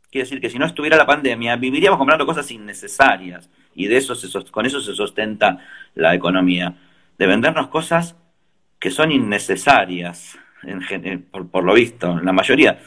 Quiere 0.09 0.25
decir 0.25 0.41
que 0.41 0.49
si 0.49 0.57
no 0.57 0.65
estuviera 0.65 0.97
la 0.97 1.05
pandemia, 1.05 1.55
viviríamos 1.55 1.99
comprando 1.99 2.25
cosas 2.25 2.49
innecesarias 2.49 3.47
y 3.75 3.85
de 3.85 3.97
eso 3.97 4.15
con 4.49 4.65
eso 4.65 4.81
se 4.81 4.95
sustenta 4.95 5.59
la 5.93 6.15
economía, 6.15 6.75
de 7.17 7.27
vendernos 7.27 7.67
cosas 7.67 8.15
que 8.79 8.89
son 8.89 9.11
innecesarias, 9.11 10.39
en, 10.63 11.21
por, 11.23 11.49
por, 11.51 11.63
lo 11.63 11.73
visto, 11.73 12.17
en 12.17 12.25
la 12.25 12.33
mayoría. 12.33 12.79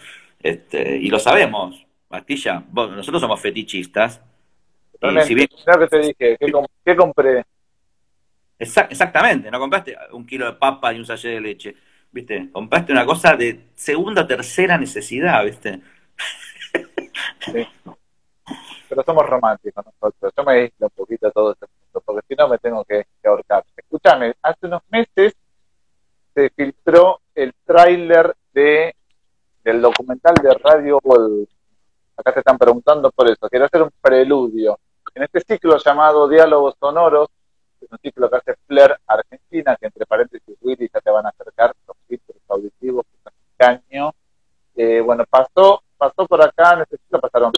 Este, 0.42 0.96
y 0.96 1.08
lo 1.08 1.18
sabemos, 1.18 1.86
Bastilla, 2.08 2.64
nosotros 2.72 3.20
somos 3.20 3.40
fetichistas. 3.40 4.20
Y 5.00 5.20
si 5.22 5.34
bien... 5.34 5.48
que 5.48 5.86
te 5.88 5.98
dije, 5.98 6.38
¿qué, 6.84 6.96
compré? 6.96 7.44
exactamente, 8.58 9.50
no 9.50 9.58
compraste 9.58 9.96
un 10.12 10.24
kilo 10.24 10.46
de 10.46 10.52
papa 10.52 10.92
y 10.92 10.98
un 10.98 11.06
sachet 11.06 11.32
de 11.32 11.40
leche, 11.40 11.76
¿viste? 12.12 12.50
Compraste 12.52 12.92
una 12.92 13.04
cosa 13.04 13.34
de 13.34 13.70
segunda 13.74 14.22
o 14.22 14.26
tercera 14.26 14.78
necesidad, 14.78 15.44
¿viste? 15.44 15.80
Sí. 17.40 17.66
Pero 18.88 19.02
somos 19.04 19.26
románticos 19.26 19.84
nosotros. 19.84 20.32
Yo 20.36 20.44
me 20.44 20.52
aíslo 20.52 20.86
un 20.86 20.90
poquito 20.90 21.26
de 21.26 21.32
todo 21.32 21.52
este 21.52 21.66
punto, 21.66 22.00
porque 22.04 22.26
si 22.28 22.34
no 22.36 22.48
me 22.48 22.58
tengo 22.58 22.84
que, 22.84 23.06
que 23.20 23.28
ahorcar. 23.28 23.64
Escúchame, 23.76 24.34
hace 24.42 24.66
unos 24.66 24.82
meses 24.90 25.34
se 26.34 26.50
filtró 26.50 27.20
el 27.34 27.52
tráiler 27.64 28.36
de 28.52 28.94
del 29.64 29.80
documental 29.80 30.34
de 30.34 30.54
Radio 30.54 30.98
World. 31.02 31.48
Acá 32.16 32.32
te 32.32 32.40
están 32.40 32.58
preguntando 32.58 33.10
por 33.10 33.30
eso. 33.30 33.48
Quiero 33.48 33.66
hacer 33.66 33.82
un 33.82 33.90
preludio. 34.00 34.78
En 35.14 35.22
este 35.24 35.40
ciclo 35.40 35.76
llamado 35.78 36.28
Diálogos 36.28 36.74
Sonoros, 36.78 37.28
es 37.80 37.90
un 37.90 37.98
ciclo 37.98 38.30
que 38.30 38.36
hace 38.36 38.54
Flair 38.66 38.96
Argentina, 39.06 39.76
que 39.78 39.86
entre 39.86 40.06
paréntesis 40.06 40.56
Willy 40.60 40.88
ya 40.92 41.00
te 41.00 41.10
van 41.10 41.26
a 41.26 41.30
acercar 41.30 41.74
los 41.86 41.96
filtros 42.06 42.38
auditivos 42.48 43.04
que 43.58 43.64
año. 43.64 44.12
Eh, 44.74 45.00
bueno, 45.00 45.24
pasó, 45.28 45.82
pasó 45.96 46.26
por 46.26 46.42
acá, 46.42 46.74
en 46.74 46.82
este 46.82 46.96
ciclo 46.98 47.20
pasaron 47.20 47.52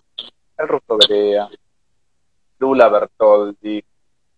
el 0.57 0.69
Rusto 0.69 0.99
Berea, 0.99 1.49
Lula 2.59 2.89
Bertoldi, 2.89 3.85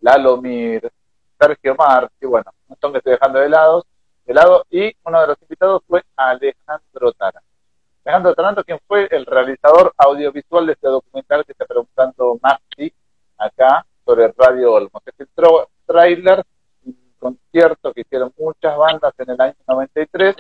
Lalo 0.01 0.37
Mir, 0.39 0.91
Sergio 1.39 1.75
Marchi, 1.75 2.27
bueno, 2.27 2.51
un 2.51 2.69
montón 2.69 2.93
que 2.93 2.99
estoy 2.99 3.13
dejando 3.13 3.39
de 3.39 3.49
lado, 3.49 3.85
de 4.25 4.35
lado, 4.35 4.65
y 4.71 4.95
uno 5.05 5.21
de 5.21 5.27
los 5.29 5.43
invitados 5.43 5.83
fue 5.87 6.03
Alejandro 6.17 7.13
Tara. 7.13 7.43
Alejandro 8.07 8.37
Taranto, 8.37 8.63
quien 8.63 8.79
fue 8.87 9.09
el 9.11 9.27
realizador 9.27 9.93
audiovisual 9.97 10.65
de 10.65 10.75
este 10.75 10.87
documental 10.87 11.45
que 11.45 11.51
está 11.51 11.65
preguntando 11.65 12.39
Maxi 12.41 12.95
acá 13.37 13.85
sobre 14.05 14.33
Radio 14.39 14.75
Olmos. 14.75 15.03
Se 15.05 15.11
filtró 15.11 15.69
trailer, 15.85 16.45
un 16.85 16.97
concierto 17.19 17.93
que 17.93 18.03
hicieron 18.03 18.33
muchas 18.39 18.77
bandas 18.77 19.13
en 19.19 19.31
el 19.31 19.41
año 19.41 19.57
93 19.67 20.37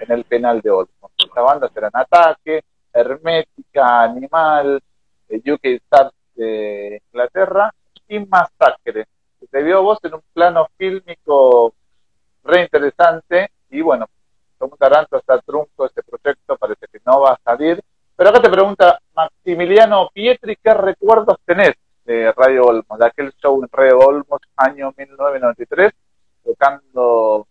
en 0.00 0.12
el 0.12 0.24
penal 0.26 0.60
de 0.60 0.70
Olmos. 0.70 1.10
Estas 1.18 1.42
bandas 1.42 1.76
eran 1.76 1.90
Ataque, 1.92 2.62
Hermética, 2.92 4.02
Animal, 4.04 4.80
eh, 5.28 5.52
UK 5.52 5.64
Stars 5.64 6.12
de 6.36 7.02
Inglaterra 7.10 7.74
y 8.06 8.20
Masacre. 8.20 9.08
Se 9.50 9.62
vio 9.64 9.82
vos 9.82 9.98
en 10.04 10.14
un 10.14 10.22
plano 10.32 10.68
fílmico 10.76 11.74
re 12.44 12.62
interesante 12.62 13.50
y 13.70 13.80
bueno, 13.80 14.08
como 14.58 14.76
Taranto 14.76 15.16
está 15.16 15.38
trunco 15.40 15.86
este 15.86 16.02
proyecto, 16.02 16.56
parece 16.56 16.86
que 16.90 16.98
no 17.06 17.20
va 17.20 17.32
a 17.32 17.40
salir. 17.42 17.80
Pero 18.16 18.30
acá 18.30 18.42
te 18.42 18.50
pregunta 18.50 18.98
Maximiliano 19.14 20.10
Pietri, 20.12 20.56
¿qué 20.62 20.74
recuerdos 20.74 21.36
tenés 21.44 21.74
de 22.04 22.32
Radio 22.32 22.64
Olmos, 22.64 22.98
de 22.98 23.06
aquel 23.06 23.32
show 23.34 23.62
en 23.62 23.68
Radio 23.70 23.98
Olmos, 23.98 24.40
año 24.56 24.92
1993, 24.96 25.92
tocando 26.44 27.46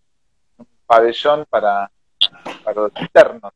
un 0.58 0.68
pabellón 0.86 1.46
para, 1.50 1.90
para 2.64 2.82
los 2.82 2.92
internos? 3.00 3.54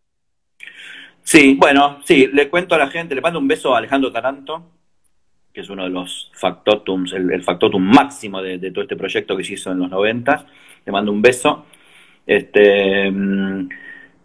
Sí, 1.23 1.55
bueno, 1.59 1.99
sí, 2.05 2.27
le 2.27 2.49
cuento 2.49 2.75
a 2.75 2.77
la 2.77 2.87
gente, 2.87 3.13
le 3.13 3.21
mando 3.21 3.39
un 3.39 3.47
beso 3.47 3.75
a 3.75 3.79
Alejandro 3.79 4.11
Taranto, 4.11 4.63
que 5.53 5.61
es 5.61 5.69
uno 5.69 5.83
de 5.83 5.89
los 5.89 6.31
factotums, 6.33 7.13
el, 7.13 7.43
factotum 7.43 7.81
máximo 7.81 8.41
de, 8.41 8.57
de, 8.57 8.71
todo 8.71 8.83
este 8.83 8.95
proyecto 8.95 9.35
que 9.35 9.43
se 9.43 9.53
hizo 9.53 9.71
en 9.71 9.79
los 9.79 9.89
90. 9.89 10.45
Le 10.85 10.91
mando 10.91 11.11
un 11.11 11.21
beso. 11.21 11.65
Este, 12.31 13.11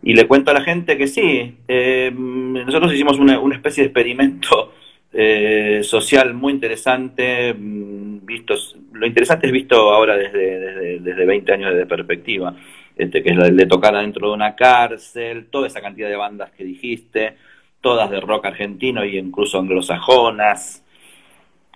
y 0.04 0.14
le 0.14 0.28
cuento 0.28 0.52
a 0.52 0.54
la 0.54 0.60
gente 0.60 0.96
que 0.96 1.08
sí, 1.08 1.56
eh, 1.66 2.12
nosotros 2.14 2.94
hicimos 2.94 3.18
una, 3.18 3.40
especie 3.52 3.82
de 3.82 3.88
experimento 3.88 4.74
eh, 5.12 5.80
social 5.82 6.32
muy 6.32 6.52
interesante, 6.52 7.52
mm, 7.52 8.24
vistos, 8.24 8.76
lo 8.92 9.08
interesante 9.08 9.48
es 9.48 9.52
visto 9.52 9.92
ahora 9.92 10.16
desde, 10.16 11.00
desde, 11.00 11.26
20 11.26 11.52
años 11.52 11.74
de 11.74 11.84
perspectiva, 11.84 12.54
este, 12.94 13.24
que 13.24 13.30
es 13.30 13.38
el 13.38 13.56
de 13.56 13.66
tocar 13.66 13.96
adentro 13.96 14.28
de 14.28 14.34
una 14.34 14.54
cárcel, 14.54 15.48
toda 15.50 15.66
esa 15.66 15.80
cantidad 15.80 16.08
de 16.08 16.14
bandas 16.14 16.52
que 16.52 16.62
dijiste, 16.62 17.34
todas 17.80 18.08
de 18.08 18.20
rock 18.20 18.46
argentino 18.46 19.04
y 19.04 19.18
incluso 19.18 19.58
anglosajonas. 19.58 20.84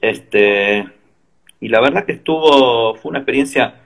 Este, 0.00 0.86
y 1.60 1.68
la 1.68 1.80
verdad 1.80 2.06
que 2.06 2.12
estuvo, 2.12 2.94
fue 2.94 3.10
una 3.10 3.18
experiencia 3.18 3.80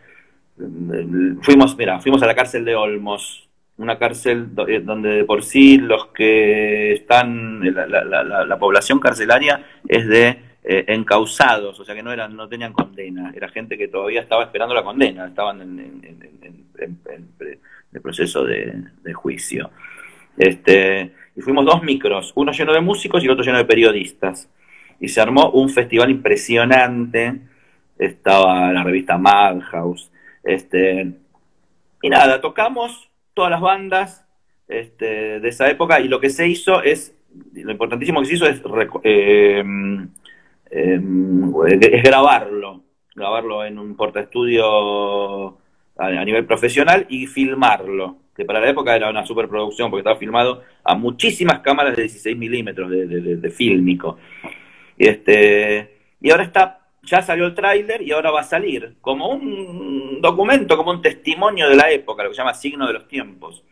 fuimos, 1.43 1.77
mira, 1.77 2.01
fuimos 2.01 2.23
a 2.23 2.27
la 2.27 2.35
cárcel 2.35 2.65
de 2.65 2.77
Olmos, 2.77 3.49
una 3.77 3.99
cárcel 3.99 4.49
eh, 4.69 4.81
donde 4.81 5.11
de 5.11 5.25
por 5.25 5.43
sí 5.43 5.79
los 5.79 6.07
que 6.09 6.93
están, 6.93 7.61
la, 7.75 8.57
población 8.59 9.01
carcelaria 9.01 9.65
es 9.89 10.07
de 10.07 10.29
eh, 10.63 10.85
encausados, 10.89 11.79
o 11.79 11.85
sea 11.85 11.95
que 11.95 12.03
no 12.03 12.13
eran, 12.13 12.37
no 12.37 12.49
tenían 12.49 12.73
condena, 12.73 13.33
era 13.35 13.49
gente 13.49 13.77
que 13.77 13.89
todavía 13.89 14.21
estaba 14.21 14.45
esperando 14.45 14.75
la 14.75 14.85
condena, 14.85 15.27
estaban 15.27 15.61
en, 15.61 16.05
el 17.93 18.01
proceso 18.01 18.45
de, 18.45 19.13
juicio. 19.13 19.71
Este, 20.37 21.13
y 21.37 21.41
fuimos 21.41 21.65
dos 21.65 21.83
micros, 21.83 22.33
uno 22.37 22.53
lleno 22.53 22.73
de 22.73 22.81
músicos 22.81 23.23
y 23.23 23.27
el 23.27 23.33
otro 23.33 23.45
lleno 23.45 23.59
de 23.59 23.65
periodistas. 23.65 24.49
Y 25.01 25.09
se 25.09 25.21
armó 25.21 25.51
un 25.51 25.69
festival 25.69 26.11
impresionante. 26.11 27.41
Estaba 27.99 28.73
la 28.73 28.83
revista 28.83 29.19
Madhouse, 29.19 30.11
este, 30.45 31.15
y 32.03 32.09
nada, 32.11 32.41
tocamos 32.41 33.11
todas 33.33 33.51
las 33.51 33.61
bandas 33.61 34.27
este, 34.69 35.41
de 35.41 35.49
esa 35.49 35.69
época 35.71 36.01
y 36.01 36.09
lo 36.09 36.21
que 36.21 36.31
se 36.31 36.47
hizo 36.49 36.83
es, 36.83 37.17
lo 37.55 37.73
importantísimo 37.73 38.21
que 38.21 38.27
se 38.27 38.35
hizo 38.35 38.47
es, 38.47 38.63
em, 39.03 40.09
em, 40.71 41.53
grabarlo, 42.03 42.83
grabarlo 43.15 43.65
en 43.65 43.79
un 43.79 43.97
portaestudio 43.97 45.59
a, 45.97 46.25
nivel 46.25 46.45
profesional 46.45 47.07
y 47.09 47.27
filmarlo, 47.27 48.19
que 48.37 48.45
para 48.45 48.61
la 48.61 48.71
época 48.71 48.97
era 48.97 49.11
una 49.11 49.25
superproducción 49.25 49.91
porque 49.91 50.01
estaba 50.01 50.19
filmado 50.19 50.63
a 50.83 50.95
muchísimas 50.95 51.61
cámaras 51.61 51.97
de 51.97 52.03
16 52.03 52.37
milímetros 52.37 52.91
de, 52.91 53.07
de, 53.07 53.51
fílmico. 53.51 54.19
Este, 54.99 55.99
y 56.21 56.31
ahora 56.31 56.45
está 56.45 56.84
ya 57.07 57.23
salió 57.23 57.47
el 57.47 57.55
tráiler 57.55 58.03
y 58.03 58.13
ahora 58.13 58.31
va 58.31 58.41
a 58.41 58.45
salir 58.45 58.97
como 59.01 59.29
un 59.29 60.21
documento, 60.21 60.77
como 60.77 60.91
un 60.91 61.03
testimonio 61.03 61.69
de 61.69 61.77
la 61.77 61.91
época, 61.91 62.23
lo 62.23 62.31
que 62.31 62.35
se 62.35 62.41
llama 62.41 62.55
signo 62.55 62.87
de 62.87 62.93
los 62.95 63.09
tiempos. 63.09 63.63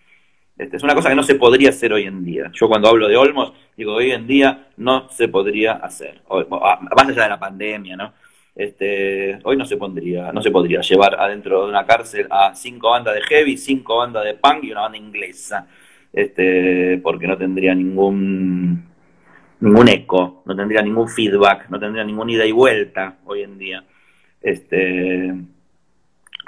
Este, 0.56 0.76
es 0.76 0.82
una 0.82 0.94
cosa 0.94 1.08
que 1.08 1.14
no 1.14 1.22
se 1.22 1.34
podría 1.36 1.70
hacer 1.70 1.92
hoy 1.92 2.04
en 2.04 2.24
día. 2.24 2.50
Yo 2.52 2.68
cuando 2.68 2.88
hablo 2.88 3.08
de 3.08 3.16
Olmos, 3.16 3.52
digo, 3.76 3.94
hoy 3.94 4.12
en 4.12 4.26
día 4.26 4.68
no 4.76 5.08
se 5.10 5.28
podría 5.28 5.72
hacer. 5.72 6.22
más 6.28 7.08
allá 7.08 7.22
de 7.22 7.28
la 7.28 7.40
pandemia, 7.40 7.96
¿no? 7.96 8.12
Este, 8.54 9.38
hoy 9.44 9.56
no 9.56 9.64
se 9.64 9.78
pondría, 9.78 10.30
no 10.30 10.42
se 10.42 10.50
podría 10.50 10.82
llevar 10.82 11.18
adentro 11.18 11.64
de 11.64 11.70
una 11.70 11.86
cárcel 11.86 12.26
a 12.30 12.54
cinco 12.54 12.90
bandas 12.90 13.14
de 13.14 13.22
heavy, 13.22 13.56
cinco 13.56 13.96
bandas 13.96 14.24
de 14.24 14.34
punk 14.34 14.64
y 14.64 14.72
una 14.72 14.82
banda 14.82 14.98
inglesa. 14.98 15.66
Este, 16.12 17.00
porque 17.02 17.26
no 17.26 17.38
tendría 17.38 17.74
ningún 17.74 18.91
ningún 19.62 19.88
eco, 19.88 20.42
no 20.44 20.56
tendría 20.56 20.82
ningún 20.82 21.08
feedback, 21.08 21.70
no 21.70 21.78
tendría 21.78 22.04
ninguna 22.04 22.32
ida 22.32 22.44
y 22.44 22.52
vuelta 22.52 23.18
hoy 23.24 23.42
en 23.42 23.58
día. 23.58 23.84
Este, 24.40 25.32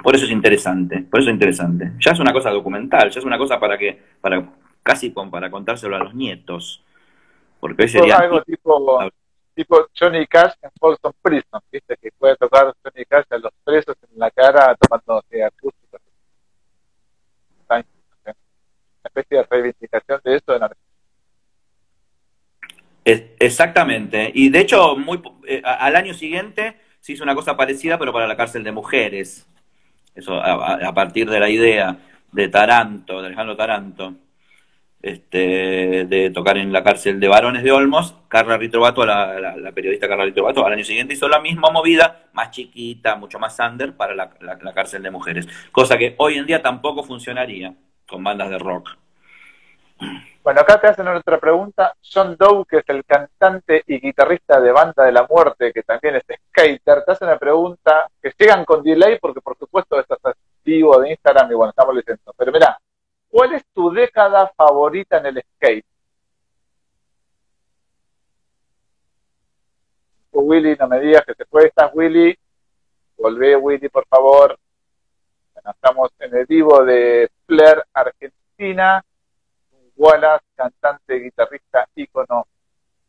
por 0.03 0.15
eso 0.15 0.25
es 0.25 0.31
interesante, 0.31 1.01
por 1.09 1.21
eso 1.21 1.29
es 1.29 1.33
interesante. 1.33 1.93
Ya 1.99 2.11
es 2.11 2.19
una 2.19 2.33
cosa 2.33 2.51
documental, 2.51 3.09
ya 3.09 3.19
es 3.19 3.25
una 3.25 3.37
cosa 3.37 3.59
para 3.59 3.77
que, 3.77 3.97
para 4.19 4.45
casi 4.83 5.09
para 5.09 5.49
contárselo 5.49 5.95
a 5.95 5.99
los 5.99 6.13
nietos. 6.13 6.83
Porque 7.59 7.83
hoy 7.83 7.89
sería... 7.89 8.17
algo 8.17 8.43
tipo, 8.43 8.99
tipo 9.55 9.87
Johnny 9.97 10.27
Cash 10.27 10.53
en 10.61 10.69
Folsom 10.77 11.13
Prison, 11.21 11.61
¿viste? 11.71 11.95
Que 11.95 12.11
puede 12.11 12.35
tocar 12.35 12.73
Johnny 12.83 13.05
Cash 13.05 13.25
a 13.29 13.37
los 13.37 13.51
presos 13.63 13.95
en 14.11 14.19
la 14.19 14.29
cara 14.29 14.75
tomando 14.75 15.17
acústicos. 15.17 16.01
Una 17.69 17.83
especie 19.05 19.37
de 19.37 19.43
reivindicación 19.49 20.19
de 20.23 20.35
eso 20.35 20.55
en 20.55 20.63
Argentina. 20.63 20.85
Exactamente. 23.45 24.31
Y 24.33 24.49
de 24.49 24.59
hecho, 24.59 24.97
muy, 24.97 25.21
eh, 25.47 25.61
al 25.63 25.95
año 25.95 26.13
siguiente 26.13 26.77
se 26.99 27.13
hizo 27.13 27.23
una 27.23 27.35
cosa 27.35 27.55
parecida, 27.55 27.99
pero 27.99 28.11
para 28.11 28.27
la 28.27 28.35
cárcel 28.35 28.63
de 28.63 28.71
mujeres. 28.71 29.47
Eso 30.15 30.41
a, 30.41 30.93
partir 30.93 31.29
de 31.29 31.39
la 31.39 31.49
idea 31.49 31.97
de 32.31 32.47
Taranto, 32.47 33.21
de 33.21 33.27
Alejandro 33.27 33.55
Taranto, 33.57 34.13
este, 35.01 36.05
de 36.05 36.31
tocar 36.31 36.57
en 36.57 36.71
la 36.71 36.83
cárcel 36.83 37.19
de 37.19 37.27
varones 37.27 37.63
de 37.63 37.71
Olmos, 37.71 38.15
Carla 38.29 38.57
Ritrovato, 38.57 39.05
la, 39.05 39.39
la, 39.39 39.71
periodista 39.73 40.07
Carla 40.07 40.25
Ritrovato, 40.25 40.65
al 40.65 40.73
año 40.73 40.85
siguiente 40.85 41.13
hizo 41.13 41.27
la 41.27 41.41
misma 41.41 41.69
movida, 41.69 42.29
más 42.33 42.51
chiquita, 42.51 43.15
mucho 43.15 43.39
más 43.39 43.59
under, 43.59 43.93
para 43.93 44.15
la, 44.15 44.31
la 44.39 44.73
cárcel 44.73 45.03
de 45.03 45.11
mujeres. 45.11 45.47
Cosa 45.71 45.97
que 45.97 46.15
hoy 46.17 46.35
en 46.35 46.45
día 46.47 46.61
tampoco 46.61 47.03
funcionaría 47.03 47.75
con 48.07 48.23
bandas 48.23 48.49
de 48.49 48.57
rock. 48.57 48.97
Bueno, 50.45 50.61
acá 50.61 50.79
te 50.79 50.87
hacen 50.87 51.07
otra 51.07 51.39
pregunta. 51.39 51.95
John 52.03 52.35
Doe, 52.37 52.65
que 52.65 52.77
es 52.77 52.83
el 52.89 53.03
cantante 53.03 53.83
y 53.87 53.99
guitarrista 53.99 54.59
de 54.61 54.71
Banda 54.71 55.03
de 55.03 55.11
la 55.11 55.25
Muerte, 55.27 55.73
que 55.73 55.81
también 55.83 56.17
es 56.17 56.23
skater, 56.49 57.03
te 57.03 57.11
hace 57.11 57.25
una 57.25 57.39
pregunta 57.39 58.07
que 58.21 58.31
llegan 58.37 58.63
con 58.63 58.83
delay 58.83 59.17
porque 59.19 59.41
por 59.41 59.57
supuesto 59.57 59.99
estás 59.99 60.19
activo 60.23 60.99
de 60.99 61.11
Instagram 61.11 61.51
y 61.51 61.55
bueno, 61.55 61.71
estamos 61.71 61.95
leyendo. 61.95 62.33
Pero 62.37 62.51
mira, 62.51 62.79
¿cuál 63.27 63.53
es 63.53 63.65
tu 63.73 63.91
década 63.91 64.51
favorita 64.55 65.17
en 65.17 65.25
el 65.25 65.43
skate? 65.55 65.85
Willy, 70.31 70.75
no 70.75 70.87
me 70.87 70.99
digas 70.99 71.23
que 71.25 71.33
te 71.33 71.45
fue, 71.45 71.71
Willy. 71.93 72.37
Volvé 73.17 73.55
Willy, 73.55 73.89
por 73.89 74.05
favor. 74.07 74.59
Bueno, 75.53 75.71
estamos 75.71 76.11
en 76.19 76.35
el 76.35 76.45
vivo 76.45 76.83
de 76.83 77.31
Flair 77.47 77.83
Argentina 77.93 79.03
Wallace, 79.95 80.45
cantante, 80.55 81.19
guitarrista, 81.19 81.87
ícono, 81.95 82.47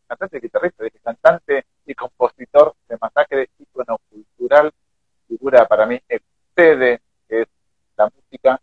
cantante, 0.07 0.41
guitarrista, 0.41 0.85
dije, 0.85 0.99
cantante 1.03 1.67
y 1.85 1.95
compositor 1.95 2.75
de 2.89 2.97
Masacre, 3.01 3.51
ícono 3.59 3.99
cultural, 4.09 4.73
figura 5.27 5.67
para 5.67 5.87
mí 5.87 6.01
excede, 6.09 7.01
que 7.29 7.43
es 7.43 7.49
la 7.97 8.07
música. 8.07 8.61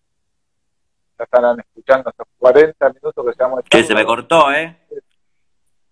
Ya 1.17 1.23
estarán 1.23 1.59
escuchando 1.59 2.09
estos 2.09 2.27
40 2.37 2.89
minutos 2.89 3.25
que 3.25 3.31
estamos 3.31 3.63
Que 3.69 3.83
se 3.83 3.93
me 3.93 4.05
cortó, 4.05 4.51
¿eh? 4.51 4.77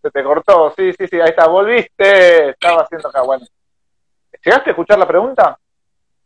Se 0.01 0.09
te 0.09 0.23
cortó, 0.23 0.73
sí, 0.75 0.93
sí, 0.93 1.07
sí, 1.07 1.19
ahí 1.19 1.29
está, 1.29 1.47
volviste, 1.47 2.49
estaba 2.49 2.81
haciendo 2.81 3.09
acá, 3.09 3.21
bueno. 3.21 3.45
¿Llegaste 4.43 4.69
a 4.69 4.73
escuchar 4.73 4.97
la 4.97 5.07
pregunta? 5.07 5.59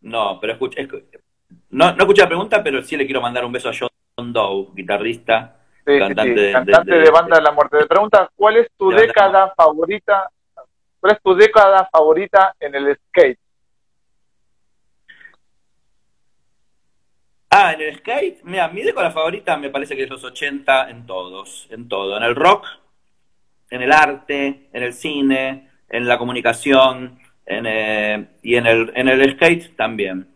No, 0.02 0.40
pero 0.40 0.54
escuché, 0.54 0.88
no, 1.70 1.92
no 1.92 1.98
escuché 1.98 2.22
la 2.22 2.28
pregunta, 2.28 2.64
pero 2.64 2.82
sí 2.82 2.96
le 2.96 3.06
quiero 3.06 3.20
mandar 3.22 3.44
un 3.44 3.52
beso 3.52 3.70
a 3.70 3.74
John 3.78 4.32
Doe, 4.32 4.68
guitarrista, 4.74 5.65
cantante, 5.86 6.96
de, 6.96 7.12
Banda 7.12 7.38
de 7.38 7.42
la 7.42 7.52
Muerte. 7.52 7.78
Te 7.78 7.86
pregunta, 7.86 8.30
¿cuál 8.36 8.58
es 8.58 8.68
tu 8.78 8.90
década 8.90 9.54
favorita? 9.56 10.30
¿Cuál 11.00 11.14
es 11.14 11.22
tu 11.22 11.36
década 11.36 11.88
favorita 11.92 12.56
en 12.60 12.76
el 12.76 12.96
skate? 12.96 13.40
Ah, 17.50 17.74
en 17.74 17.82
el 17.82 17.96
skate, 17.98 18.42
mira, 18.44 18.68
mi 18.68 18.82
década 18.82 19.12
favorita 19.12 19.56
me 19.56 19.70
parece 19.70 19.96
que 19.96 20.04
es 20.04 20.10
los 20.10 20.24
80 20.24 20.90
en 20.90 21.06
todos, 21.06 21.68
en 21.70 21.88
todo, 21.88 22.18
en 22.18 22.24
el 22.24 22.36
rock, 22.36 22.68
en 23.70 23.82
el 23.82 23.92
arte, 23.92 24.70
en 24.74 24.84
el 24.84 24.94
cine, 24.94 25.70
en 25.88 26.08
la 26.08 26.18
comunicación, 26.18 27.20
en, 27.46 27.66
eh, 27.68 28.28
y 28.42 28.56
en 28.56 28.66
el, 28.66 28.92
en 28.96 29.08
el 29.08 29.32
skate 29.34 29.76
también. 29.76 30.35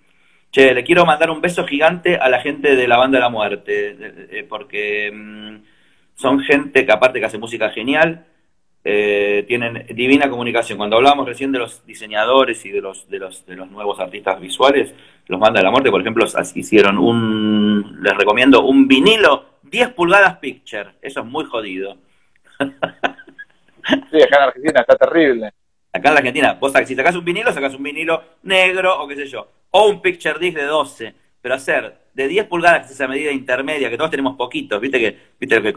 Che, 0.52 0.74
le 0.74 0.84
quiero 0.84 1.06
mandar 1.06 1.30
un 1.30 1.42
beso 1.42 1.64
gigante 1.68 2.18
a 2.18 2.28
la 2.28 2.42
gente 2.42 2.76
de 2.76 2.88
la 2.88 2.98
Banda 2.98 3.20
de 3.20 3.22
la 3.22 3.30
Muerte, 3.30 3.96
eh, 4.32 4.46
porque 4.50 5.12
mm, 5.14 5.58
son 6.16 6.40
gente 6.40 6.86
que 6.88 6.92
aparte 6.92 7.20
que 7.20 7.26
hace 7.28 7.38
música 7.38 7.70
genial, 7.70 8.26
eh, 8.84 9.46
tienen 9.48 9.86
divina 9.94 10.28
comunicación. 10.28 10.80
Cuando 10.80 10.96
hablábamos 10.96 11.28
recién 11.28 11.52
de 11.52 11.60
los 11.60 11.86
diseñadores 11.86 12.66
y 12.66 12.72
de 12.72 12.82
los, 12.82 13.08
de 13.10 13.20
los, 13.20 13.46
de 13.46 13.56
los 13.56 13.70
nuevos 13.70 14.00
artistas 14.00 14.40
visuales, 14.40 14.96
los 15.28 15.40
Banda 15.40 15.60
de 15.60 15.66
la 15.66 15.72
Muerte, 15.72 15.92
por 15.92 16.02
ejemplo, 16.02 16.26
hicieron 16.56 16.98
un, 16.98 18.00
les 18.02 18.18
recomiendo 18.18 18.64
un 18.64 18.88
vinilo 18.88 19.60
10 19.62 19.90
pulgadas 19.90 20.38
picture, 20.38 20.96
eso 21.02 21.20
es 21.20 21.26
muy 21.28 21.46
jodido. 21.46 21.98
Sí, 24.12 24.22
acá 24.22 24.38
en 24.38 24.44
Argentina 24.44 24.82
está 24.82 24.96
terrible. 24.98 25.52
Acá 25.92 26.10
en 26.10 26.14
la 26.14 26.20
Argentina, 26.20 26.54
vos 26.60 26.72
si 26.86 26.96
sacás 26.96 27.16
un 27.16 27.26
vinilo, 27.26 27.52
sacás 27.52 27.74
un 27.74 27.82
vinilo 27.82 28.24
negro 28.44 29.02
o 29.02 29.08
qué 29.08 29.16
sé 29.16 29.26
yo 29.26 29.59
o 29.72 29.88
un 29.88 30.02
picture 30.02 30.40
disc 30.40 30.56
de 30.56 30.66
12, 30.66 31.16
pero 31.42 31.56
hacer 31.56 32.00
de 32.14 32.28
10 32.28 32.48
pulgadas, 32.48 32.80
que 32.80 32.86
es 32.86 32.92
esa 32.92 33.08
medida 33.08 33.32
intermedia, 33.32 33.90
que 33.90 33.98
todos 33.98 34.12
tenemos 34.12 34.36
poquitos, 34.36 34.80
viste 34.82 35.00
que, 35.00 35.18
viste 35.40 35.56
lo 35.56 35.62
que, 35.64 35.72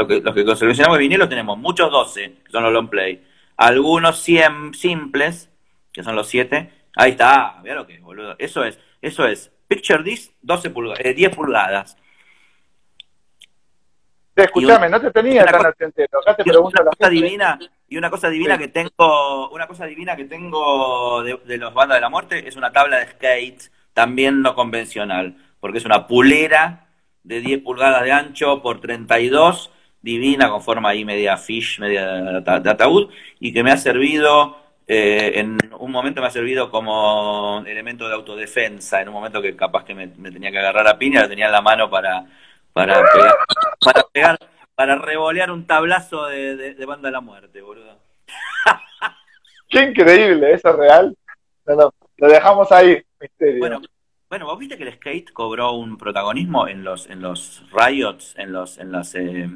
lo, 0.00 0.06
que, 0.06 0.44
los 0.44 0.60
que 0.60 0.98
vinilo 0.98 1.28
tenemos 1.28 1.58
muchos 1.58 1.90
12, 1.90 2.34
que 2.44 2.50
son 2.50 2.62
los 2.62 2.72
long 2.72 2.88
play, 2.88 3.24
algunos 3.56 4.20
100 4.20 4.74
simples, 4.74 5.50
que 5.92 6.02
son 6.02 6.14
los 6.14 6.28
7, 6.28 6.70
ahí 6.96 7.12
está, 7.12 7.60
mira 7.62 7.76
lo 7.76 7.86
que 7.86 7.94
es, 7.94 8.02
boludo, 8.02 8.36
eso 8.38 8.64
es, 8.64 8.78
eso 9.02 9.26
es, 9.26 9.50
picture 9.66 10.02
disc 10.02 10.32
12 10.42 10.70
pulgadas, 10.70 11.04
eh, 11.04 11.14
10 11.14 11.34
pulgadas. 11.34 11.96
Escúchame, 14.36 14.88
no 14.88 15.00
te 15.00 15.10
tenía 15.10 15.44
tan 15.44 15.66
atento. 15.66 16.02
Acá 16.18 16.36
te 16.36 16.44
pregunto 16.44 16.80
una 16.80 16.90
cosa 16.90 17.10
divina 17.10 17.58
y 17.90 17.98
una 17.98 18.08
cosa 18.08 18.30
divina 18.30 18.56
que 18.56 18.68
tengo, 18.68 19.50
una 19.50 19.66
cosa 19.66 19.84
divina 19.84 20.14
que 20.14 20.24
tengo 20.24 21.24
de, 21.24 21.58
los 21.58 21.74
bandas 21.74 21.96
de 21.96 22.00
la 22.00 22.08
muerte 22.08 22.48
es 22.48 22.54
una 22.54 22.70
tabla 22.70 22.98
de 22.98 23.08
skate 23.08 23.70
también 23.92 24.42
no 24.42 24.54
convencional, 24.54 25.36
porque 25.58 25.78
es 25.78 25.84
una 25.84 26.06
pulera 26.06 26.86
de 27.24 27.40
10 27.40 27.62
pulgadas 27.62 28.04
de 28.04 28.12
ancho 28.12 28.62
por 28.62 28.80
32, 28.80 29.72
divina 30.00 30.48
con 30.48 30.62
forma 30.62 30.90
ahí 30.90 31.04
media 31.04 31.36
fish, 31.36 31.80
media 31.80 32.06
de 32.06 32.70
ataúd 32.70 33.10
y 33.40 33.52
que 33.52 33.64
me 33.64 33.72
ha 33.72 33.76
servido 33.76 34.56
eh, 34.86 35.40
en 35.40 35.58
un 35.78 35.90
momento 35.90 36.20
me 36.20 36.28
ha 36.28 36.30
servido 36.30 36.70
como 36.70 37.64
elemento 37.66 38.06
de 38.08 38.14
autodefensa, 38.14 39.00
en 39.00 39.08
un 39.08 39.14
momento 39.14 39.42
que 39.42 39.56
capaz 39.56 39.84
que 39.84 39.94
me, 39.94 40.06
tenía 40.08 40.52
que 40.52 40.58
agarrar 40.58 40.86
a 40.86 40.96
piña, 40.96 41.22
la 41.22 41.28
tenía 41.28 41.46
en 41.46 41.52
la 41.52 41.60
mano 41.60 41.90
para 41.90 42.24
para 42.72 43.02
pegar, 43.12 43.36
para 43.84 44.02
pegar, 44.12 44.38
para 44.80 44.96
revolear 44.96 45.50
un 45.50 45.66
tablazo 45.66 46.24
de, 46.28 46.74
banda 46.86 47.08
de 47.08 47.12
la 47.12 47.20
muerte, 47.20 47.60
boludo. 47.60 47.98
Qué 49.68 49.82
increíble, 49.82 50.54
eso 50.54 50.70
es 50.70 50.76
real. 50.76 51.14
lo 51.66 52.26
dejamos 52.26 52.72
ahí, 52.72 53.02
misterio. 53.20 53.58
Bueno, 53.58 53.82
bueno, 54.30 54.46
vos 54.46 54.58
viste 54.58 54.78
que 54.78 54.84
el 54.84 54.94
skate 54.94 55.34
cobró 55.34 55.72
un 55.72 55.98
protagonismo 55.98 56.66
en 56.66 56.82
los, 56.82 57.10
en 57.10 57.20
los 57.20 57.62
riots, 57.70 58.34
en 58.38 58.52
los, 58.52 58.78
en 58.78 58.90
las, 58.90 59.14
eh, 59.16 59.50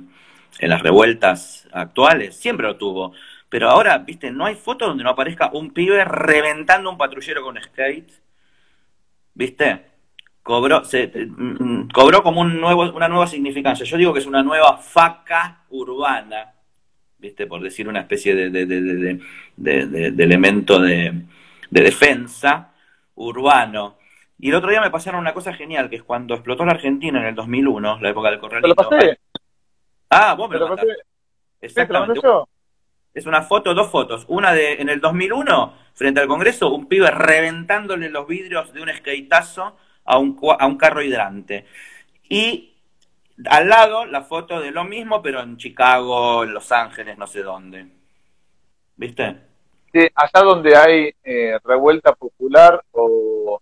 en 0.58 0.68
las 0.68 0.82
revueltas 0.82 1.68
actuales, 1.72 2.36
siempre 2.36 2.66
lo 2.66 2.76
tuvo. 2.76 3.14
Pero 3.48 3.70
ahora, 3.70 3.96
viste, 3.96 4.30
no 4.30 4.44
hay 4.44 4.56
foto 4.56 4.86
donde 4.86 5.04
no 5.04 5.08
aparezca 5.08 5.48
un 5.54 5.70
pibe 5.72 6.04
reventando 6.04 6.90
un 6.90 6.98
patrullero 6.98 7.42
con 7.42 7.58
skate. 7.62 8.12
¿Viste? 9.32 9.86
Cobró, 10.44 10.84
se, 10.84 11.08
mm, 11.08 11.88
cobró 11.88 12.22
como 12.22 12.42
un 12.42 12.60
nuevo, 12.60 12.82
una 12.92 13.08
nueva 13.08 13.26
significancia. 13.26 13.84
Yo 13.84 13.96
digo 13.96 14.12
que 14.12 14.20
es 14.20 14.26
una 14.26 14.42
nueva 14.42 14.76
faca 14.76 15.64
urbana, 15.70 16.52
¿viste? 17.18 17.46
Por 17.46 17.62
decir 17.62 17.88
una 17.88 18.00
especie 18.00 18.34
de, 18.34 18.50
de, 19.56 20.22
elemento 20.22 20.78
de, 20.78 21.24
defensa 21.70 22.72
urbano. 23.16 23.96
Y 24.38 24.50
el 24.50 24.56
otro 24.56 24.70
día 24.70 24.82
me 24.82 24.90
pasaron 24.90 25.20
una 25.20 25.32
cosa 25.32 25.54
genial, 25.54 25.88
que 25.88 25.96
es 25.96 26.02
cuando 26.02 26.34
explotó 26.34 26.64
la 26.66 26.72
Argentina 26.72 27.18
en 27.20 27.26
el 27.26 27.34
2001, 27.34 28.00
la 28.00 28.10
época 28.10 28.30
del 28.30 28.38
corralito. 28.38 28.68
lo 28.68 28.74
pasé? 28.74 29.18
Ah, 30.10 30.34
vos 30.34 30.50
me 30.50 30.58
lo, 30.58 30.68
pasé. 30.68 30.86
Exactamente. 31.60 32.20
Es 33.14 33.24
una 33.24 33.42
foto, 33.42 33.72
dos 33.72 33.90
fotos. 33.90 34.26
Una 34.28 34.52
de 34.52 34.74
en 34.74 34.90
el 34.90 35.00
2001, 35.00 35.72
frente 35.94 36.20
al 36.20 36.28
Congreso, 36.28 36.70
un 36.70 36.86
pibe 36.86 37.10
reventándole 37.10 38.10
los 38.10 38.26
vidrios 38.26 38.74
de 38.74 38.82
un 38.82 38.90
skateazo 38.90 39.76
a 40.04 40.18
un, 40.18 40.38
a 40.58 40.66
un 40.66 40.76
carro 40.76 41.02
hidrante. 41.02 41.66
Y 42.28 42.74
al 43.46 43.68
lado 43.68 44.06
la 44.06 44.22
foto 44.22 44.60
de 44.60 44.70
lo 44.70 44.84
mismo, 44.84 45.22
pero 45.22 45.40
en 45.40 45.56
Chicago, 45.56 46.44
en 46.44 46.54
Los 46.54 46.70
Ángeles, 46.72 47.18
no 47.18 47.26
sé 47.26 47.42
dónde. 47.42 47.86
¿Viste? 48.96 49.36
Sí, 49.92 50.00
allá 50.14 50.44
donde 50.44 50.76
hay 50.76 51.14
eh, 51.22 51.58
revuelta 51.64 52.12
popular 52.14 52.82
o 52.92 53.60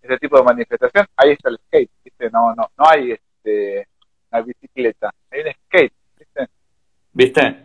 ese 0.00 0.18
tipo 0.18 0.36
de 0.36 0.44
manifestación, 0.44 1.06
ahí 1.16 1.30
está 1.32 1.48
el 1.48 1.58
skate, 1.58 1.90
¿viste? 2.04 2.30
No, 2.30 2.54
no, 2.54 2.70
no 2.76 2.84
hay 2.88 3.12
este, 3.12 3.86
una 4.30 4.42
bicicleta, 4.42 5.10
hay 5.30 5.40
un 5.40 5.52
skate, 5.52 5.92
¿viste? 6.18 6.48
¿Viste? 7.12 7.56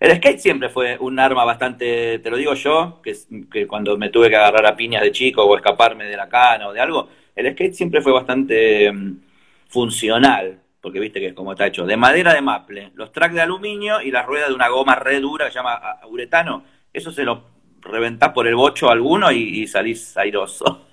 El 0.00 0.16
skate 0.16 0.38
siempre 0.38 0.68
fue 0.68 0.96
un 0.98 1.18
arma 1.18 1.44
bastante, 1.44 2.18
te 2.20 2.30
lo 2.30 2.36
digo 2.36 2.54
yo, 2.54 3.00
que, 3.02 3.14
que 3.50 3.66
cuando 3.66 3.96
me 3.98 4.10
tuve 4.10 4.30
que 4.30 4.36
agarrar 4.36 4.64
a 4.66 4.76
piñas 4.76 5.02
de 5.02 5.12
chico 5.12 5.44
o 5.44 5.56
escaparme 5.56 6.04
de 6.04 6.16
la 6.16 6.28
cana 6.28 6.68
o 6.68 6.72
de 6.72 6.80
algo, 6.80 7.08
el 7.38 7.52
skate 7.52 7.72
siempre 7.72 8.02
fue 8.02 8.12
bastante 8.12 8.90
mm, 8.92 9.20
funcional, 9.68 10.58
porque 10.80 10.98
viste 10.98 11.20
que 11.20 11.28
es 11.28 11.34
como 11.34 11.52
está 11.52 11.66
hecho, 11.66 11.86
de 11.86 11.96
madera 11.96 12.34
de 12.34 12.40
maple, 12.40 12.90
los 12.94 13.12
tracks 13.12 13.34
de 13.34 13.42
aluminio 13.42 14.00
y 14.00 14.10
las 14.10 14.26
ruedas 14.26 14.48
de 14.48 14.56
una 14.56 14.68
goma 14.68 14.96
re 14.96 15.20
dura 15.20 15.46
que 15.46 15.52
se 15.52 15.58
llama 15.58 16.00
uretano, 16.08 16.64
eso 16.92 17.12
se 17.12 17.22
lo 17.22 17.44
reventás 17.80 18.32
por 18.32 18.48
el 18.48 18.56
bocho 18.56 18.88
a 18.88 18.92
alguno 18.92 19.30
y, 19.30 19.68
salís 19.68 20.16
airoso. 20.16 20.86